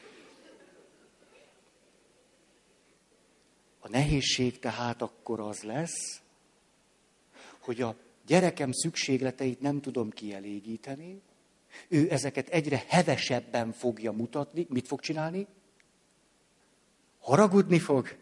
A 3.85 3.89
nehézség 3.89 4.59
tehát 4.59 5.01
akkor 5.01 5.39
az 5.39 5.63
lesz, 5.63 6.21
hogy 7.59 7.81
a 7.81 7.95
gyerekem 8.25 8.71
szükségleteit 8.71 9.61
nem 9.61 9.81
tudom 9.81 10.09
kielégíteni, 10.09 11.21
ő 11.87 12.11
ezeket 12.11 12.49
egyre 12.49 12.83
hevesebben 12.87 13.71
fogja 13.71 14.11
mutatni. 14.11 14.65
Mit 14.69 14.87
fog 14.87 14.99
csinálni? 14.99 15.47
Haragudni 17.19 17.79
fog, 17.79 18.17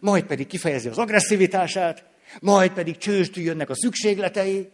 majd 0.00 0.24
pedig 0.24 0.46
kifejezi 0.46 0.88
az 0.88 0.98
agresszivitását, 0.98 2.04
majd 2.40 2.72
pedig 2.72 2.96
csőstű 2.96 3.40
jönnek 3.40 3.70
a 3.70 3.76
szükségletei, 3.76 4.70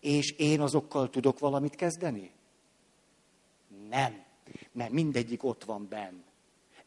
és 0.00 0.30
én 0.30 0.60
azokkal 0.60 1.10
tudok 1.10 1.38
valamit 1.38 1.74
kezdeni? 1.74 2.30
Nem, 3.88 4.24
mert 4.72 4.90
mindegyik 4.92 5.44
ott 5.44 5.64
van 5.64 5.88
benn. 5.88 6.25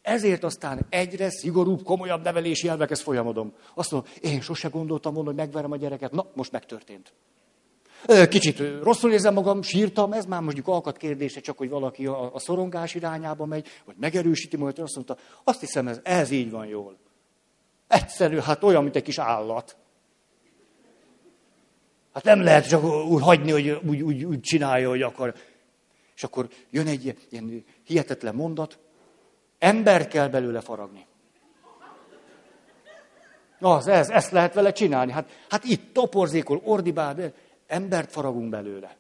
Ezért 0.02 0.43
aztán 0.43 0.86
egyre 0.89 1.30
szigorúbb, 1.30 1.84
komolyabb 1.84 2.24
nevelési 2.24 2.68
elvekhez 2.68 3.02
folyamodom. 3.02 3.54
Azt 3.74 3.91
mondom, 3.91 4.12
én 4.22 4.41
sose 4.41 4.68
gondoltam 4.68 5.14
volna, 5.14 5.30
hogy 5.30 5.38
megverem 5.38 5.72
a 5.72 5.78
gyereket. 5.78 6.12
Na, 6.12 6.26
most 6.34 6.52
megtörtént. 6.52 7.14
Kicsit 8.30 8.60
rosszul 8.82 9.12
érzem 9.12 9.34
magam, 9.34 9.62
sírtam, 9.62 10.14
ez 10.14 10.26
már 10.26 10.41
mondjuk 10.41 10.68
alkat 10.68 10.97
kérdése, 10.97 11.39
csak 11.39 11.58
hogy 11.58 11.70
valaki 11.70 12.06
a, 12.06 12.34
a 12.34 12.39
szorongás 12.39 12.95
irányába 12.95 13.45
megy, 13.45 13.68
vagy 13.86 13.95
megerősíti 14.00 14.58
majd, 14.58 14.80
azt 14.80 14.95
mondta, 14.95 15.18
azt 15.43 15.60
hiszem, 15.60 15.88
ez, 15.88 16.00
ez 16.04 16.32
így 16.32 16.52
van 16.52 16.66
jól. 16.66 16.97
Egyszerű, 17.88 18.38
hát 18.38 18.64
olyan, 18.64 18.84
mint 18.84 18.95
egy 18.95 19.04
kis 19.04 19.18
állat. 19.18 19.78
Hát 22.14 22.24
nem 22.24 22.41
lehet 22.41 22.68
csak 22.68 22.84
úgy 22.84 23.22
hagyni, 23.22 23.52
hogy 23.52 23.80
úgy, 23.89 24.02
úgy, 24.02 24.24
úgy 24.24 24.39
csinálja, 24.39 24.89
hogy 24.89 25.02
akar. 25.02 25.34
És 26.16 26.24
akkor 26.24 26.47
jön 26.70 26.88
egy 26.88 27.16
ilyen 27.30 27.66
hihetetlen 27.84 28.36
mondat, 28.36 28.80
ember 29.60 30.07
kell 30.07 30.28
belőle 30.28 30.62
faragni. 30.62 31.07
Az, 33.60 33.88
ez, 33.88 34.10
ezt 34.10 34.32
lehet 34.32 34.53
vele 34.53 34.72
csinálni. 34.72 35.12
Hát, 35.12 35.45
hát 35.49 35.64
itt 35.64 35.93
toporzékol, 35.93 36.62
ordibál, 36.64 37.34
embert 37.68 38.12
faragunk 38.12 38.49
belőle. 38.49 38.97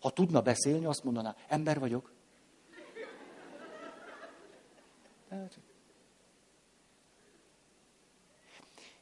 Ha 0.00 0.10
tudna 0.10 0.40
beszélni, 0.40 0.84
azt 0.84 1.04
mondaná, 1.04 1.36
ember 1.48 1.78
vagyok. 1.78 2.12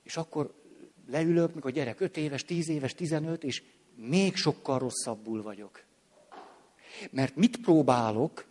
És 0.03 0.17
akkor 0.17 0.55
leülök, 1.11 1.55
mikor 1.55 1.71
a 1.71 1.75
gyerek 1.75 2.01
5 2.01 2.17
éves, 2.17 2.45
10 2.45 2.69
éves, 2.69 2.95
15, 2.95 3.45
és 3.45 3.63
még 3.95 4.37
sokkal 4.37 4.79
rosszabbul 4.79 5.43
vagyok. 5.43 5.83
Mert 7.11 7.37
mit 7.37 7.61
próbálok 7.61 8.48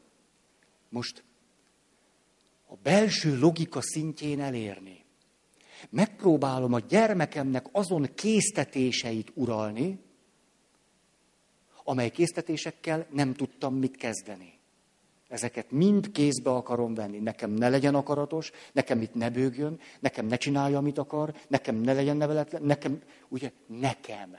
most 0.90 1.24
a 2.68 2.76
belső 2.84 3.40
logika 3.40 3.82
szintjén 3.82 4.42
elérni? 4.42 5.06
Megpróbálom 5.90 6.74
a 6.74 6.80
gyermekemnek 6.80 7.66
azon 7.72 8.10
késztetéseit 8.16 9.32
uralni, 9.34 10.00
amely 11.84 12.10
késztetésekkel 12.10 13.08
nem 13.12 13.34
tudtam 13.34 13.76
mit 13.76 13.98
kezdeni. 13.98 14.58
Ezeket 15.28 15.72
mind 15.72 16.12
kézbe 16.12 16.50
akarom 16.50 16.94
venni. 16.94 17.18
Nekem 17.18 17.52
ne 17.52 17.70
legyen 17.70 17.96
akaratos, 17.96 18.52
nekem 18.74 19.02
itt 19.02 19.14
ne 19.14 19.30
bőgjön, 19.30 19.80
nekem 20.00 20.26
ne 20.26 20.36
csinálja, 20.36 20.78
amit 20.78 20.98
akar, 20.98 21.36
nekem 21.48 21.76
ne 21.76 21.94
legyen 21.94 22.18
neveletlen, 22.18 22.64
nekem, 22.64 23.02
ugye, 23.28 23.52
nekem. 23.66 24.38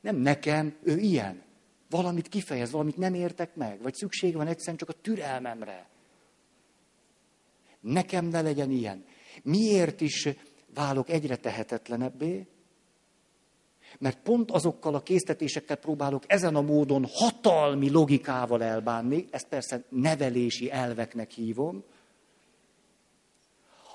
Nem 0.00 0.16
nekem, 0.16 0.76
ő 0.82 0.98
ilyen. 0.98 1.42
Valamit 1.94 2.28
kifejez, 2.28 2.70
valamit 2.70 2.96
nem 2.96 3.14
értek 3.14 3.54
meg, 3.54 3.82
vagy 3.82 3.94
szükség 3.94 4.34
van 4.34 4.46
egyszerűen 4.46 4.76
csak 4.76 4.88
a 4.88 4.92
türelmemre. 4.92 5.88
Nekem 7.80 8.26
ne 8.26 8.40
legyen 8.40 8.70
ilyen. 8.70 9.04
Miért 9.42 10.00
is 10.00 10.28
válok 10.74 11.08
egyre 11.08 11.36
tehetetlenebbé? 11.36 12.46
Mert 13.98 14.22
pont 14.22 14.50
azokkal 14.50 14.94
a 14.94 15.02
késztetésekkel 15.02 15.76
próbálok 15.76 16.22
ezen 16.26 16.54
a 16.56 16.60
módon 16.60 17.04
hatalmi 17.08 17.90
logikával 17.90 18.62
elbánni, 18.62 19.26
ezt 19.30 19.48
persze 19.48 19.84
nevelési 19.88 20.70
elveknek 20.70 21.30
hívom, 21.30 21.84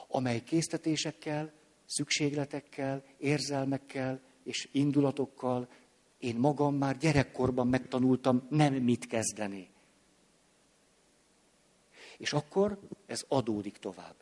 amely 0.08 0.44
késztetésekkel, 0.44 1.52
szükségletekkel, 1.86 3.04
érzelmekkel 3.18 4.22
és 4.44 4.70
indulatokkal 4.72 5.68
én 6.20 6.36
magam 6.36 6.76
már 6.76 6.98
gyerekkorban 6.98 7.68
megtanultam 7.68 8.48
nem 8.50 8.74
mit 8.74 9.08
kezdeni. 9.08 9.70
És 12.18 12.34
akkor 12.34 12.80
ez 13.06 13.26
adódik 13.28 13.78
tovább. 13.78 14.16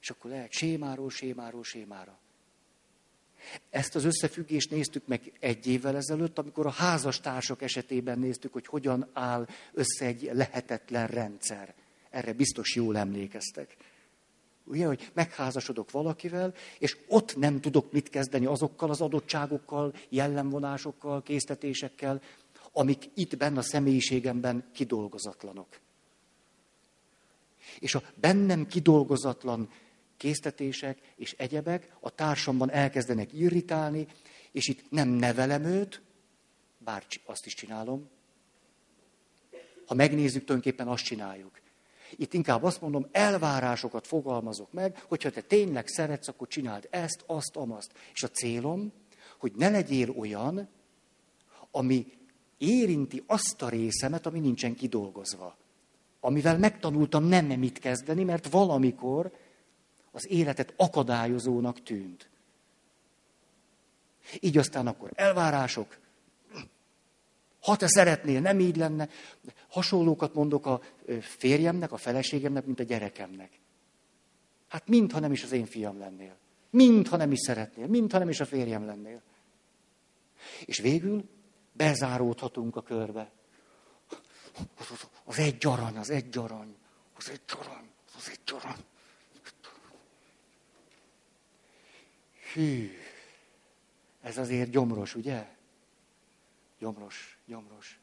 És 0.00 0.10
akkor 0.10 0.30
lehet 0.30 0.52
sémáról, 0.52 1.10
sémáról, 1.10 1.64
sémára. 1.64 2.18
Ezt 3.70 3.94
az 3.94 4.04
összefüggést 4.04 4.70
néztük 4.70 5.06
meg 5.06 5.32
egy 5.40 5.66
évvel 5.66 5.96
ezelőtt, 5.96 6.38
amikor 6.38 6.66
a 6.66 6.70
házastársak 6.70 7.62
esetében 7.62 8.18
néztük, 8.18 8.52
hogy 8.52 8.66
hogyan 8.66 9.10
áll 9.12 9.46
össze 9.72 10.06
egy 10.06 10.30
lehetetlen 10.32 11.06
rendszer. 11.06 11.74
Erre 12.10 12.32
biztos 12.32 12.74
jól 12.74 12.96
emlékeztek. 12.96 13.76
Ugye, 14.68 14.86
hogy 14.86 15.10
megházasodok 15.14 15.90
valakivel, 15.90 16.54
és 16.78 16.96
ott 17.08 17.36
nem 17.36 17.60
tudok 17.60 17.92
mit 17.92 18.08
kezdeni 18.08 18.46
azokkal 18.46 18.90
az 18.90 19.00
adottságokkal, 19.00 19.94
jellemvonásokkal, 20.08 21.22
késztetésekkel, 21.22 22.22
amik 22.72 23.10
itt 23.14 23.36
benne 23.36 23.58
a 23.58 23.62
személyiségemben 23.62 24.64
kidolgozatlanok. 24.72 25.80
És 27.78 27.94
a 27.94 28.02
bennem 28.14 28.66
kidolgozatlan 28.66 29.68
késztetések 30.16 30.98
és 31.16 31.34
egyebek 31.38 31.96
a 32.00 32.10
társamban 32.10 32.70
elkezdenek 32.70 33.32
irritálni, 33.32 34.06
és 34.52 34.68
itt 34.68 34.90
nem 34.90 35.08
nevelem 35.08 35.64
őt, 35.64 36.00
bár 36.78 37.04
azt 37.24 37.46
is 37.46 37.54
csinálom. 37.54 38.08
Ha 39.86 39.94
megnézzük, 39.94 40.44
tulajdonképpen 40.44 40.88
azt 40.88 41.04
csináljuk. 41.04 41.60
Itt 42.16 42.34
inkább 42.34 42.62
azt 42.62 42.80
mondom, 42.80 43.06
elvárásokat 43.12 44.06
fogalmazok 44.06 44.72
meg, 44.72 45.02
hogyha 45.08 45.30
te 45.30 45.40
tényleg 45.40 45.86
szeretsz, 45.86 46.28
akkor 46.28 46.48
csináld 46.48 46.86
ezt, 46.90 47.22
azt, 47.26 47.56
amazt. 47.56 47.92
És 48.14 48.22
a 48.22 48.28
célom, 48.28 48.92
hogy 49.38 49.52
ne 49.56 49.68
legyél 49.68 50.10
olyan, 50.10 50.68
ami 51.70 52.12
érinti 52.58 53.22
azt 53.26 53.62
a 53.62 53.68
részemet, 53.68 54.26
ami 54.26 54.38
nincsen 54.38 54.74
kidolgozva. 54.74 55.56
Amivel 56.20 56.58
megtanultam 56.58 57.24
nem 57.24 57.46
mit 57.46 57.78
kezdeni, 57.78 58.24
mert 58.24 58.50
valamikor 58.50 59.32
az 60.10 60.30
életet 60.30 60.74
akadályozónak 60.76 61.82
tűnt. 61.82 62.28
Így 64.40 64.58
aztán 64.58 64.86
akkor 64.86 65.10
elvárások, 65.14 65.98
ha 67.60 67.76
te 67.76 67.86
szeretnél, 67.86 68.40
nem 68.40 68.60
így 68.60 68.76
lenne. 68.76 69.08
Hasonlókat 69.68 70.34
mondok 70.34 70.66
a 70.66 70.80
férjemnek, 71.20 71.92
a 71.92 71.96
feleségemnek, 71.96 72.64
mint 72.64 72.80
a 72.80 72.82
gyerekemnek. 72.82 73.60
Hát 74.68 74.88
mintha 74.88 75.18
nem 75.18 75.32
is 75.32 75.42
az 75.42 75.52
én 75.52 75.66
fiam 75.66 75.98
lennél. 75.98 76.36
Mintha 76.70 77.16
nem 77.16 77.32
is 77.32 77.38
szeretnél, 77.38 77.86
mintha 77.86 78.18
nem 78.18 78.28
is 78.28 78.40
a 78.40 78.46
férjem 78.46 78.86
lennél. 78.86 79.22
És 80.64 80.78
végül 80.78 81.28
bezáródhatunk 81.72 82.76
a 82.76 82.82
körbe. 82.82 83.30
Az 85.24 85.38
egy 85.38 85.66
arany, 85.66 85.96
az 85.96 86.10
egy 86.10 86.38
arany, 86.38 86.76
az 87.16 87.30
egy 87.30 87.40
arany, 87.60 87.90
az 88.16 88.28
egy 88.30 88.54
arany. 88.62 88.84
Hű, 92.52 92.90
ez 94.20 94.38
azért 94.38 94.70
gyomros, 94.70 95.14
ugye? 95.14 95.48
Gyomros, 96.78 97.38
gyomros. 97.46 98.00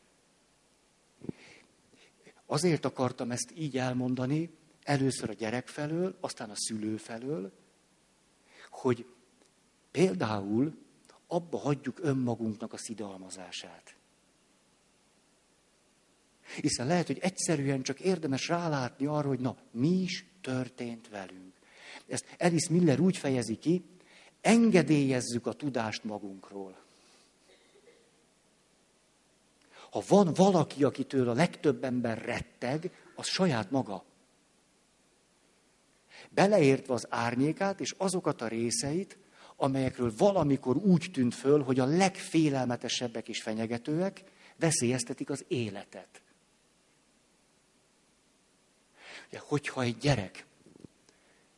Azért 2.46 2.86
akartam 2.86 3.32
ezt 3.32 3.52
így 3.56 3.78
elmondani, 3.78 4.50
először 4.84 5.30
a 5.30 5.34
gyerek 5.34 5.68
felől, 5.68 6.18
aztán 6.20 6.50
a 6.50 6.56
szülő 6.56 6.98
felől, 6.98 7.52
hogy 8.70 9.06
például 9.92 10.78
abba 11.28 11.58
hagyjuk 11.58 12.00
önmagunknak 12.02 12.74
a 12.74 12.78
szidalmazását. 12.78 13.96
Hiszen 16.62 16.88
lehet, 16.88 17.08
hogy 17.08 17.18
egyszerűen 17.20 17.82
csak 17.82 18.00
érdemes 18.00 18.48
rálátni 18.48 19.06
arra, 19.06 19.28
hogy 19.28 19.40
na, 19.40 19.58
mi 19.72 19.88
is 19.88 20.26
történt 20.42 21.10
velünk. 21.10 21.54
Ezt 22.08 22.36
Alice 22.40 22.74
Miller 22.74 23.00
úgy 23.00 23.18
fejezi 23.18 23.56
ki, 23.56 23.84
engedélyezzük 24.42 25.48
a 25.48 25.54
tudást 25.54 26.04
magunkról. 26.04 26.85
Ha 29.96 30.04
van 30.08 30.34
valaki, 30.34 30.84
akitől 30.84 31.30
a 31.30 31.34
legtöbb 31.34 31.84
ember 31.84 32.22
retteg, 32.26 32.92
az 33.16 33.28
saját 33.28 33.72
maga. 33.72 34.06
Beleértve 36.30 36.94
az 36.94 37.08
árnyékát 37.10 37.80
és 37.80 37.96
azokat 37.98 38.42
a 38.42 38.48
részeit, 38.48 39.18
amelyekről 39.56 40.14
valamikor 40.18 40.76
úgy 40.76 41.10
tűnt 41.14 41.36
föl, 41.36 41.64
hogy 41.64 41.80
a 41.80 41.86
legfélelmetesebbek 41.86 43.28
és 43.28 43.42
fenyegetőek 43.42 44.24
veszélyeztetik 44.56 45.30
az 45.30 45.46
életet. 45.48 46.22
Ugye, 49.28 49.40
hogyha 49.44 49.82
egy 49.82 49.98
gyerek 49.98 50.46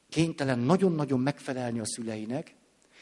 kénytelen 0.09 0.59
nagyon-nagyon 0.59 1.19
megfelelni 1.19 1.79
a 1.79 1.85
szüleinek, 1.85 2.55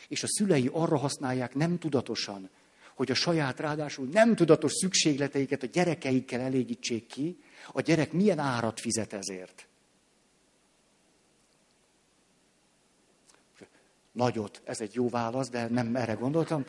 és 0.07 0.23
a 0.23 0.27
szülei 0.27 0.69
arra 0.73 0.97
használják 0.97 1.55
nem 1.55 1.79
tudatosan, 1.79 2.49
hogy 2.96 3.12
a 3.12 3.14
saját 3.14 3.60
ráadásul 3.60 4.08
nem 4.12 4.36
tudatos 4.36 4.72
szükségleteiket 4.74 5.64
a 5.64 5.68
gyerekeikkel 5.68 6.39
elégítsék 6.39 7.08
ki, 7.08 7.38
a 7.72 7.82
gyerek 7.82 8.12
milyen 8.12 8.39
árat 8.39 8.80
fizet 8.80 9.14
ezért. 9.14 9.68
Nagyot, 14.12 14.62
ez 14.64 14.82
egy 14.82 14.93
jó 14.93 15.10
válasz, 15.10 15.50
de 15.50 15.68
nem 15.68 15.96
erre 15.96 16.14
gondoltam. 16.14 16.66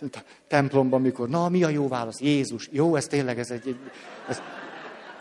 A 0.00 0.18
templomban, 0.46 1.00
mikor, 1.00 1.28
na, 1.28 1.48
mi 1.48 1.64
a 1.64 1.68
jó 1.68 1.88
válasz? 1.88 2.20
Jézus. 2.20 2.68
Jó, 2.72 2.96
ez 2.96 3.06
tényleg, 3.06 3.38
ez 3.38 3.50
egy, 3.50 3.76
ez, 4.28 4.40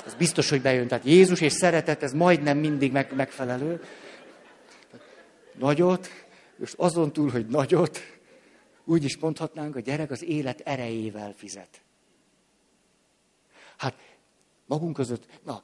ez 0.06 0.16
biztos, 0.16 0.50
hogy 0.50 0.62
bejön. 0.62 0.88
Tehát 0.88 1.06
Jézus 1.06 1.42
és 1.42 1.54
szeretet, 1.54 2.04
ez 2.04 2.14
majdnem 2.14 2.58
mindig 2.58 2.92
meg, 2.92 3.16
megfelelő. 3.16 3.84
Nagyot, 5.54 6.10
és 6.60 6.74
azon 6.78 7.14
túl, 7.14 7.30
hogy 7.30 7.48
nagyot, 7.48 8.17
úgy 8.88 9.04
is 9.04 9.18
mondhatnánk, 9.18 9.76
a 9.76 9.80
gyerek 9.80 10.12
az 10.12 10.24
élet 10.24 10.60
erejével 10.60 11.34
fizet. 11.34 11.82
Hát 13.78 13.96
magunk 14.66 14.96
között, 14.96 15.40
na, 15.44 15.64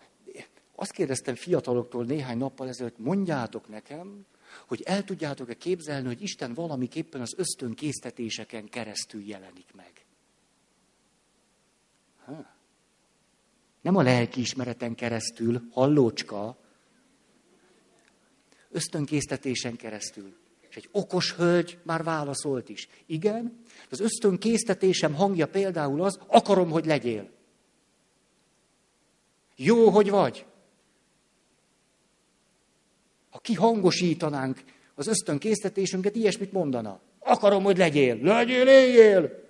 azt 0.75 0.91
kérdeztem 0.91 1.35
fiataloktól 1.35 2.05
néhány 2.05 2.37
nappal 2.37 2.67
ezelőtt, 2.67 2.97
mondjátok 2.97 3.67
nekem, 3.67 4.25
hogy 4.67 4.81
el 4.81 5.03
tudjátok-e 5.03 5.53
képzelni, 5.53 6.07
hogy 6.07 6.21
Isten 6.21 6.53
valamiképpen 6.53 7.21
az 7.21 7.33
ösztönkésztetéseken 7.37 8.69
keresztül 8.69 9.21
jelenik 9.21 9.73
meg. 9.73 10.05
Ha. 12.25 12.45
Nem 13.81 13.95
a 13.95 14.01
lelkiismereten 14.01 14.95
keresztül, 14.95 15.67
hallócska, 15.71 16.57
ösztönkésztetésen 18.69 19.75
keresztül. 19.75 20.41
És 20.73 20.79
egy 20.79 20.89
okos 20.91 21.33
hölgy 21.33 21.77
már 21.83 22.03
válaszolt 22.03 22.69
is. 22.69 22.87
Igen, 23.05 23.63
az 23.89 23.99
ösztönkésztetésem 23.99 25.13
hangja 25.13 25.47
például 25.47 26.03
az, 26.03 26.19
akarom, 26.27 26.69
hogy 26.69 26.85
legyél. 26.85 27.29
Jó, 29.55 29.89
hogy 29.89 30.09
vagy. 30.09 30.45
Ha 33.29 33.39
kihangosítanánk 33.39 34.63
az 34.95 35.07
ösztönkésztetésünket, 35.07 36.15
ilyesmit 36.15 36.51
mondana. 36.51 36.99
Akarom, 37.19 37.63
hogy 37.63 37.77
legyél. 37.77 38.15
Legyél, 38.21 38.67
éljél. 38.67 39.49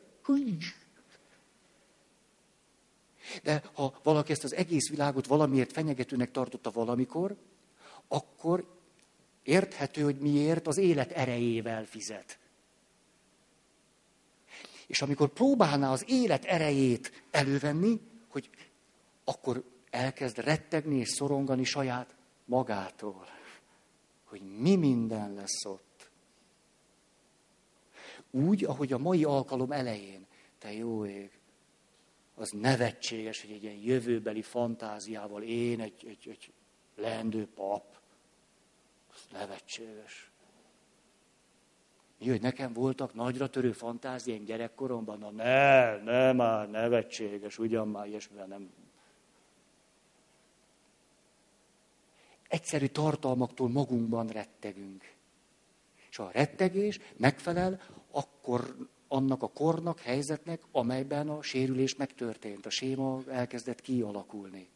De 3.43 3.63
ha 3.73 3.99
valaki 4.03 4.31
ezt 4.31 4.43
az 4.43 4.53
egész 4.53 4.89
világot 4.89 5.27
valamiért 5.27 5.71
fenyegetőnek 5.71 6.31
tartotta 6.31 6.71
valamikor, 6.71 7.35
akkor 8.07 8.65
érthető, 9.43 10.01
hogy 10.01 10.17
miért 10.17 10.67
az 10.67 10.77
élet 10.77 11.11
erejével 11.11 11.85
fizet. 11.85 12.37
És 14.87 15.01
amikor 15.01 15.29
próbálná 15.29 15.91
az 15.91 16.05
élet 16.07 16.45
erejét 16.45 17.23
elővenni, 17.31 17.99
hogy 18.27 18.49
akkor 19.23 19.63
elkezd 19.89 20.37
rettegni 20.37 20.99
és 20.99 21.09
szorongani 21.09 21.63
saját 21.63 22.15
magától, 22.45 23.27
hogy 24.23 24.41
mi 24.41 24.75
minden 24.75 25.33
lesz 25.33 25.65
ott. 25.65 26.09
Úgy, 28.31 28.63
ahogy 28.63 28.93
a 28.93 28.97
mai 28.97 29.23
alkalom 29.23 29.71
elején, 29.71 30.25
te 30.59 30.73
jó 30.73 31.05
ég, 31.05 31.31
az 32.35 32.49
nevetséges, 32.49 33.41
hogy 33.41 33.51
egy 33.51 33.63
ilyen 33.63 33.75
jövőbeli 33.75 34.41
fantáziával 34.41 35.43
én, 35.43 35.79
egy, 35.79 36.05
egy, 36.07 36.27
egy 36.29 36.51
leendő 36.95 37.47
pap, 37.55 38.01
nevetséges. 39.33 40.31
Mi, 42.19 42.29
hogy 42.29 42.41
nekem 42.41 42.73
voltak 42.73 43.13
nagyra 43.13 43.49
törő 43.49 43.71
fantáziáim 43.71 44.43
gyerekkoromban? 44.43 45.19
Na 45.19 45.29
ne, 45.31 45.97
ne 45.97 46.31
már, 46.31 46.69
nevetséges, 46.69 47.59
ugyan 47.59 47.87
már 47.87 48.07
ilyesmivel 48.07 48.45
nem. 48.45 48.71
Egyszerű 52.47 52.85
tartalmaktól 52.85 53.69
magunkban 53.69 54.27
rettegünk. 54.27 55.13
És 56.09 56.15
ha 56.15 56.23
a 56.23 56.31
rettegés 56.31 56.99
megfelel, 57.17 57.81
akkor 58.11 58.75
annak 59.07 59.43
a 59.43 59.47
kornak, 59.47 59.99
helyzetnek, 59.99 60.61
amelyben 60.71 61.29
a 61.29 61.41
sérülés 61.41 61.95
megtörtént, 61.95 62.65
a 62.65 62.69
séma 62.69 63.21
elkezdett 63.27 63.81
kialakulni. 63.81 64.69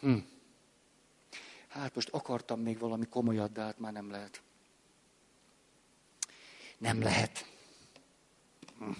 Hm. 0.00 0.18
Hát 1.68 1.94
most 1.94 2.08
akartam 2.08 2.60
még 2.60 2.78
valami 2.78 3.06
komolyat, 3.06 3.52
de 3.52 3.62
hát 3.62 3.78
már 3.78 3.92
nem 3.92 4.10
lehet. 4.10 4.42
Nem 6.78 7.02
lehet. 7.02 7.46
Hm. 8.78 8.90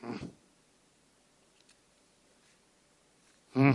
Hm. 0.00 0.14
Hm. 3.52 3.70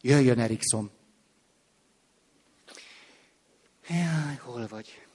Jöjjön 0.00 0.38
Erikson. 0.38 0.90
Jaj, 3.88 4.36
hol 4.36 4.66
vagy? 4.66 5.06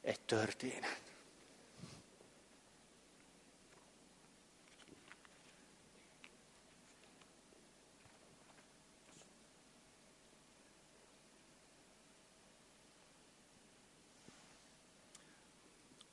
Egy 0.00 0.20
történet. 0.20 1.05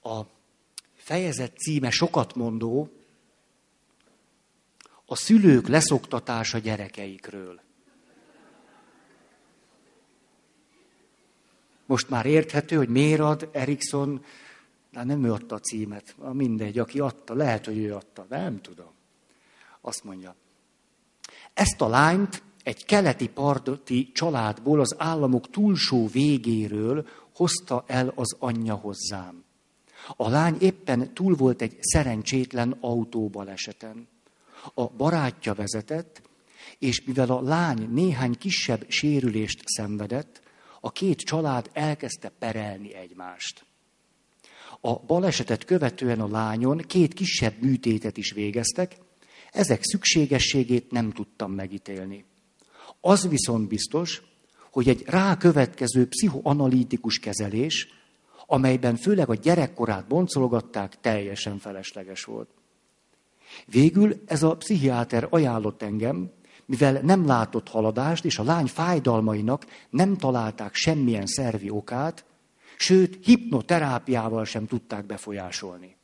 A 0.03 0.21
fejezet 0.95 1.57
címe 1.57 1.89
sokat 1.89 2.35
mondó, 2.35 2.89
a 5.05 5.15
szülők 5.15 5.67
leszoktatása 5.67 6.57
gyerekeikről. 6.57 7.61
Most 11.85 12.09
már 12.09 12.25
érthető, 12.25 12.75
hogy 12.75 12.89
miért 12.89 13.19
ad 13.19 13.49
Erikson, 13.51 14.25
de 14.91 15.03
nem 15.03 15.23
ő 15.23 15.31
adta 15.31 15.55
a 15.55 15.59
címet, 15.59 16.15
mindegy, 16.31 16.79
aki 16.79 16.99
adta, 16.99 17.33
lehet, 17.33 17.65
hogy 17.65 17.77
ő 17.77 17.95
adta, 17.95 18.25
de 18.29 18.37
nem 18.37 18.61
tudom. 18.61 18.91
Azt 19.81 20.03
mondja, 20.03 20.35
ezt 21.53 21.81
a 21.81 21.87
lányt 21.87 22.43
egy 22.63 22.85
keleti 22.85 23.29
parti 23.29 24.11
családból 24.11 24.79
az 24.79 24.95
államok 24.97 25.49
túlsó 25.49 26.07
végéről 26.07 27.07
hozta 27.35 27.83
el 27.87 28.13
az 28.15 28.35
anyja 28.39 28.75
hozzám. 28.75 29.42
A 30.15 30.29
lány 30.29 30.55
éppen 30.59 31.13
túl 31.13 31.35
volt 31.35 31.61
egy 31.61 31.77
szerencsétlen 31.79 32.77
autóbaleseten. 32.79 34.07
A 34.73 34.87
barátja 34.87 35.53
vezetett, 35.53 36.21
és 36.79 37.03
mivel 37.03 37.29
a 37.29 37.41
lány 37.41 37.89
néhány 37.91 38.37
kisebb 38.37 38.85
sérülést 38.87 39.61
szenvedett, 39.65 40.41
a 40.81 40.91
két 40.91 41.19
család 41.19 41.69
elkezdte 41.73 42.29
perelni 42.39 42.93
egymást. 42.93 43.65
A 44.81 44.95
balesetet 44.95 45.65
követően 45.65 46.19
a 46.19 46.27
lányon 46.27 46.77
két 46.77 47.13
kisebb 47.13 47.53
műtétet 47.61 48.17
is 48.17 48.31
végeztek, 48.31 48.95
Ezek 49.53 49.79
szükségességét 49.83 50.91
nem 50.91 51.11
tudtam 51.11 51.51
megítélni. 51.51 52.25
Az 53.01 53.27
viszont 53.27 53.67
biztos, 53.67 54.21
hogy 54.71 54.89
egy 54.89 55.03
rákövetkező 55.05 56.07
pszichoanalitikus 56.07 57.19
kezelés, 57.19 57.87
amelyben 58.45 58.95
főleg 58.95 59.29
a 59.29 59.35
gyerekkorát 59.35 60.07
boncolgatták, 60.07 60.99
teljesen 60.99 61.57
felesleges 61.57 62.23
volt. 62.23 62.49
Végül 63.65 64.21
ez 64.25 64.43
a 64.43 64.55
pszichiáter 64.55 65.27
ajánlott 65.29 65.81
engem, 65.81 66.31
mivel 66.65 66.99
nem 67.01 67.25
látott 67.25 67.69
haladást, 67.69 68.25
és 68.25 68.37
a 68.37 68.43
lány 68.43 68.65
fájdalmainak 68.65 69.65
nem 69.89 70.17
találták 70.17 70.73
semmilyen 70.73 71.25
szervi 71.25 71.69
okát, 71.69 72.25
sőt, 72.77 73.25
hipnoterápiával 73.25 74.45
sem 74.45 74.67
tudták 74.67 75.05
befolyásolni. 75.05 75.95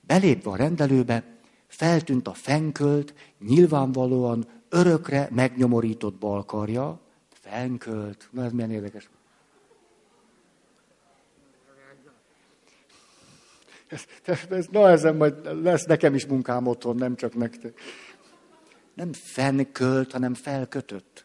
Belépve 0.00 0.50
a 0.50 0.56
rendelőbe, 0.56 1.24
feltűnt 1.66 2.28
a 2.28 2.32
fenkölt, 2.32 3.14
nyilvánvalóan 3.38 4.48
örökre 4.68 5.28
megnyomorított 5.30 6.14
balkarja, 6.14 7.00
fenkölt, 7.30 8.28
na 8.32 8.44
ez 8.44 8.52
milyen 8.52 8.70
érdekes. 8.70 9.10
Ez, 13.90 14.38
ez, 14.48 14.66
na 14.70 14.90
ezen 14.90 15.16
majd 15.16 15.62
lesz 15.62 15.84
nekem 15.84 16.14
is 16.14 16.26
munkám 16.26 16.66
otthon, 16.66 16.96
nem 16.96 17.16
csak 17.16 17.34
nektek. 17.34 17.80
Nem 18.94 19.12
fenkölt, 19.12 20.12
hanem 20.12 20.34
felkötött. 20.34 21.24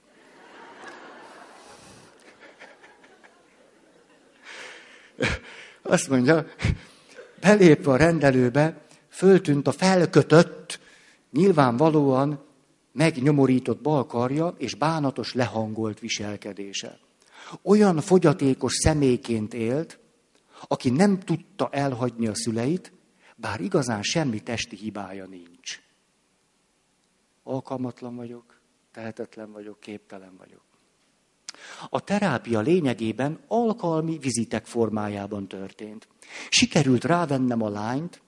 Azt 5.82 6.10
mondja, 6.10 6.46
belépve 7.40 7.92
a 7.92 7.96
rendelőbe, 7.96 8.78
föltűnt 9.10 9.68
a 9.68 9.72
felkötött, 9.72 10.80
nyilvánvalóan 11.32 12.44
megnyomorított 12.92 13.82
balkarja 13.82 14.56
és 14.58 14.76
bánatos 14.76 15.34
lehangolt 15.34 16.00
viselkedése. 16.00 17.00
Olyan 17.62 18.02
fogyatékos 18.02 18.74
személyként 18.74 19.54
élt, 19.54 20.00
aki 20.62 20.90
nem 20.90 21.20
tudta 21.20 21.70
elhagyni 21.72 22.28
a 22.28 22.36
szüleit, 22.36 22.94
bár 23.36 23.62
igazán 23.62 24.02
semmi 24.02 24.40
testi 24.40 24.76
hibája 24.76 25.26
nincs. 25.26 25.82
Alkalmatlan 27.44 28.16
vagyok, 28.16 28.60
tehetetlen 28.92 29.52
vagyok, 29.52 29.80
képtelen 29.80 30.36
vagyok. 30.38 30.64
A 31.90 32.00
terápia 32.00 32.60
lényegében 32.60 33.40
alkalmi 33.48 34.18
vizitek 34.18 34.66
formájában 34.66 35.48
történt. 35.48 36.08
Sikerült 36.50 37.04
rávennem 37.04 37.62
a 37.62 37.70
lányt, 37.70 38.22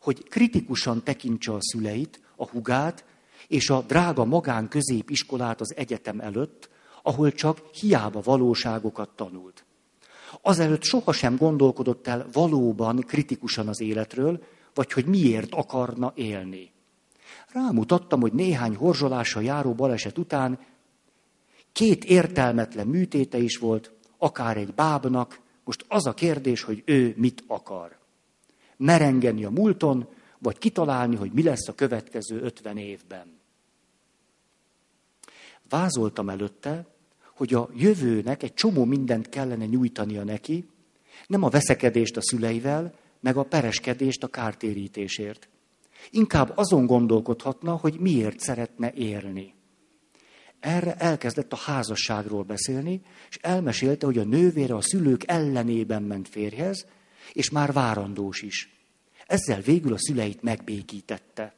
hogy 0.00 0.28
kritikusan 0.28 1.02
tekintse 1.02 1.52
a 1.52 1.58
szüleit, 1.60 2.20
a 2.36 2.48
hugát, 2.48 3.04
és 3.48 3.70
a 3.70 3.82
drága 3.82 4.24
magán 4.24 4.68
középiskolát 4.68 5.60
az 5.60 5.76
egyetem 5.76 6.20
előtt, 6.20 6.70
ahol 7.02 7.32
csak 7.32 7.58
hiába 7.72 8.20
valóságokat 8.20 9.10
tanult. 9.16 9.64
Azelőtt 10.42 10.82
sohasem 10.82 11.36
gondolkodott 11.36 12.06
el 12.06 12.26
valóban 12.32 12.96
kritikusan 12.96 13.68
az 13.68 13.80
életről, 13.80 14.42
vagy 14.74 14.92
hogy 14.92 15.04
miért 15.04 15.54
akarna 15.54 16.12
élni. 16.14 16.70
Rámutattam, 17.52 18.20
hogy 18.20 18.32
néhány 18.32 18.76
horzsolással 18.76 19.42
járó 19.42 19.74
baleset 19.74 20.18
után 20.18 20.58
két 21.72 22.04
értelmetlen 22.04 22.86
műtéte 22.86 23.38
is 23.38 23.56
volt, 23.56 23.92
akár 24.18 24.56
egy 24.56 24.74
bábnak, 24.74 25.40
most 25.64 25.84
az 25.88 26.06
a 26.06 26.14
kérdés, 26.14 26.62
hogy 26.62 26.82
ő 26.84 27.14
mit 27.16 27.44
akar. 27.46 27.98
Merengeni 28.76 29.44
a 29.44 29.50
múlton, 29.50 30.08
vagy 30.38 30.58
kitalálni, 30.58 31.16
hogy 31.16 31.32
mi 31.32 31.42
lesz 31.42 31.68
a 31.68 31.74
következő 31.74 32.40
ötven 32.40 32.76
évben. 32.76 33.40
Vázoltam 35.68 36.28
előtte, 36.28 36.86
hogy 37.42 37.54
a 37.54 37.68
jövőnek 37.74 38.42
egy 38.42 38.54
csomó 38.54 38.84
mindent 38.84 39.28
kellene 39.28 39.66
nyújtania 39.66 40.24
neki, 40.24 40.68
nem 41.26 41.42
a 41.42 41.48
veszekedést 41.48 42.16
a 42.16 42.22
szüleivel, 42.22 42.94
meg 43.20 43.36
a 43.36 43.42
pereskedést 43.42 44.22
a 44.22 44.28
kártérítésért. 44.28 45.48
Inkább 46.10 46.52
azon 46.54 46.86
gondolkodhatna, 46.86 47.76
hogy 47.76 47.98
miért 48.00 48.40
szeretne 48.40 48.92
élni. 48.92 49.54
Erre 50.60 50.94
elkezdett 50.94 51.52
a 51.52 51.56
házasságról 51.56 52.42
beszélni, 52.42 53.00
és 53.28 53.38
elmesélte, 53.40 54.06
hogy 54.06 54.18
a 54.18 54.24
nővére 54.24 54.74
a 54.74 54.80
szülők 54.80 55.22
ellenében 55.26 56.02
ment 56.02 56.28
férjhez, 56.28 56.86
és 57.32 57.50
már 57.50 57.72
várandós 57.72 58.42
is. 58.42 58.74
Ezzel 59.26 59.60
végül 59.60 59.92
a 59.92 59.98
szüleit 59.98 60.42
megbékítette. 60.42 61.54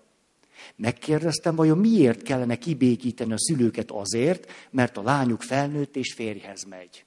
Megkérdeztem, 0.76 1.54
vajon 1.54 1.78
miért 1.78 2.22
kellene 2.22 2.56
kibékíteni 2.56 3.32
a 3.32 3.38
szülőket 3.38 3.90
azért, 3.90 4.50
mert 4.70 4.96
a 4.96 5.02
lányuk 5.02 5.42
felnőtt 5.42 5.96
és 5.96 6.12
férjhez 6.12 6.64
megy. 6.64 7.04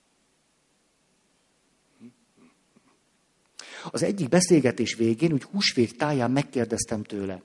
Az 3.92 4.04
egyik 4.04 4.30
beszélgetés 4.30 4.96
végén, 4.96 5.34
úgy 5.34 5.44
húsvét 5.44 5.98
táján 5.98 6.32
megkérdeztem 6.32 7.04
tőle, 7.04 7.42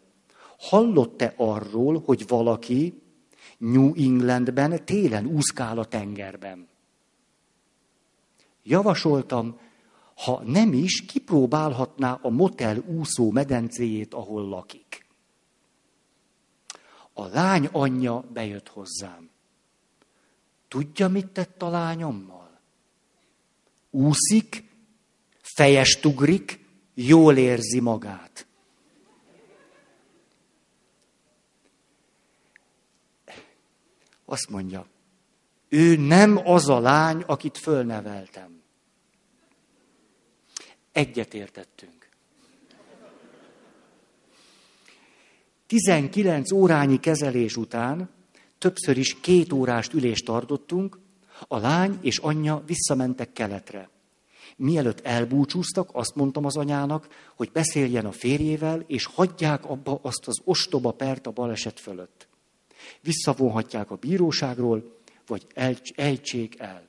hallott-e 0.58 1.32
arról, 1.36 2.02
hogy 2.04 2.24
valaki 2.28 3.02
New 3.58 3.94
Englandben 3.94 4.84
télen 4.84 5.26
úszkál 5.26 5.78
a 5.78 5.84
tengerben? 5.84 6.68
Javasoltam, 8.62 9.58
ha 10.14 10.42
nem 10.44 10.72
is, 10.72 11.04
kipróbálhatná 11.04 12.18
a 12.22 12.28
motel 12.28 12.78
úszó 12.78 13.30
medencéjét, 13.30 14.14
ahol 14.14 14.48
lakik. 14.48 15.01
A 17.12 17.26
lány 17.26 17.68
anyja 17.72 18.20
bejött 18.20 18.68
hozzám. 18.68 19.30
Tudja, 20.68 21.08
mit 21.08 21.26
tett 21.26 21.62
a 21.62 21.68
lányommal? 21.68 22.60
Úszik, 23.90 24.64
fejest 25.40 26.04
ugrik, 26.04 26.64
jól 26.94 27.36
érzi 27.36 27.80
magát. 27.80 28.46
Azt 34.24 34.48
mondja, 34.48 34.86
ő 35.68 35.96
nem 35.96 36.36
az 36.44 36.68
a 36.68 36.80
lány, 36.80 37.22
akit 37.26 37.58
fölneveltem. 37.58 38.62
Egyet 40.92 41.34
értettünk. 41.34 42.01
19 45.72 46.52
órányi 46.52 47.00
kezelés 47.00 47.56
után 47.56 48.10
többször 48.58 48.96
is 48.96 49.20
két 49.20 49.52
órást 49.52 49.92
ülést 49.92 50.24
tartottunk, 50.24 50.98
a 51.48 51.58
lány 51.58 51.98
és 52.00 52.18
anyja 52.18 52.62
visszamentek 52.66 53.32
keletre. 53.32 53.90
Mielőtt 54.56 55.00
elbúcsúztak, 55.00 55.90
azt 55.92 56.14
mondtam 56.14 56.44
az 56.44 56.56
anyának, 56.56 57.08
hogy 57.36 57.50
beszéljen 57.52 58.06
a 58.06 58.12
férjével, 58.12 58.84
és 58.86 59.04
hagyják 59.04 59.64
abba 59.64 59.98
azt 60.02 60.26
az 60.26 60.40
ostoba 60.44 60.90
pert 60.90 61.26
a 61.26 61.30
baleset 61.30 61.80
fölött. 61.80 62.28
Visszavonhatják 63.00 63.90
a 63.90 63.96
bíróságról, 63.96 64.98
vagy 65.26 65.46
ejtsék 65.94 66.58
el. 66.58 66.88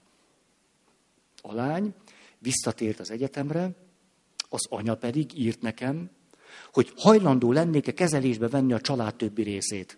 A 1.42 1.54
lány 1.54 1.94
visszatért 2.40 3.00
az 3.00 3.12
egyetemre, 3.12 3.72
az 4.50 4.68
anya 4.70 4.96
pedig 4.96 5.40
írt 5.40 5.62
nekem, 5.62 6.10
hogy 6.74 6.94
hajlandó 6.96 7.52
lennék-e 7.52 7.94
kezelésbe 7.94 8.48
venni 8.48 8.74
a 8.74 8.82
család 8.82 9.16
többi 9.16 9.44
részét. 9.44 9.98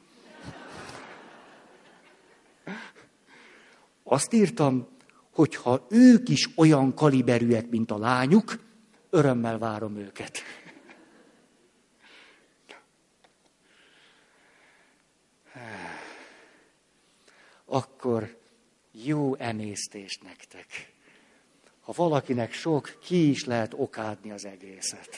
Azt 4.03 4.33
írtam, 4.33 4.87
hogy 5.31 5.55
ha 5.55 5.85
ők 5.89 6.29
is 6.29 6.49
olyan 6.55 6.93
kaliberűek, 6.93 7.69
mint 7.69 7.91
a 7.91 7.97
lányuk, 7.97 8.59
örömmel 9.09 9.57
várom 9.57 9.95
őket. 9.95 10.41
Akkor 17.65 18.37
jó 18.91 19.35
emésztést 19.35 20.23
nektek. 20.23 20.93
Ha 21.81 21.93
valakinek 21.95 22.53
sok, 22.53 22.97
ki 23.01 23.29
is 23.29 23.45
lehet 23.45 23.73
okádni 23.77 24.31
az 24.31 24.45
egészet. 24.45 25.09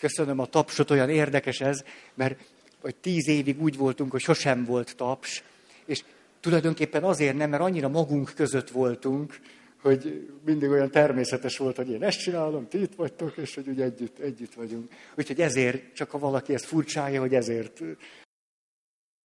Köszönöm 0.00 0.38
a 0.38 0.46
tapsot, 0.46 0.90
olyan 0.90 1.10
érdekes 1.10 1.60
ez, 1.60 1.84
mert 2.14 2.40
vagy 2.80 2.96
tíz 2.96 3.28
évig 3.28 3.62
úgy 3.62 3.76
voltunk, 3.76 4.10
hogy 4.10 4.20
sosem 4.20 4.64
volt 4.64 4.96
taps, 4.96 5.42
és 5.86 6.04
tulajdonképpen 6.40 7.04
azért 7.04 7.36
nem, 7.36 7.50
mert 7.50 7.62
annyira 7.62 7.88
magunk 7.88 8.32
között 8.34 8.70
voltunk, 8.70 9.38
hogy 9.82 10.28
mindig 10.44 10.70
olyan 10.70 10.90
természetes 10.90 11.56
volt, 11.56 11.76
hogy 11.76 11.90
én 11.90 12.02
ezt 12.02 12.18
csinálom, 12.18 12.68
ti 12.68 12.80
itt 12.80 12.94
vagytok, 12.94 13.36
és 13.36 13.54
hogy 13.54 13.68
úgy 13.68 13.80
együtt, 13.80 14.18
együtt 14.18 14.54
vagyunk. 14.54 14.92
Úgyhogy 15.16 15.40
ezért, 15.40 15.94
csak 15.94 16.10
ha 16.10 16.18
valaki 16.18 16.54
ezt 16.54 16.64
furcsája, 16.64 17.20
hogy 17.20 17.34
ezért 17.34 17.80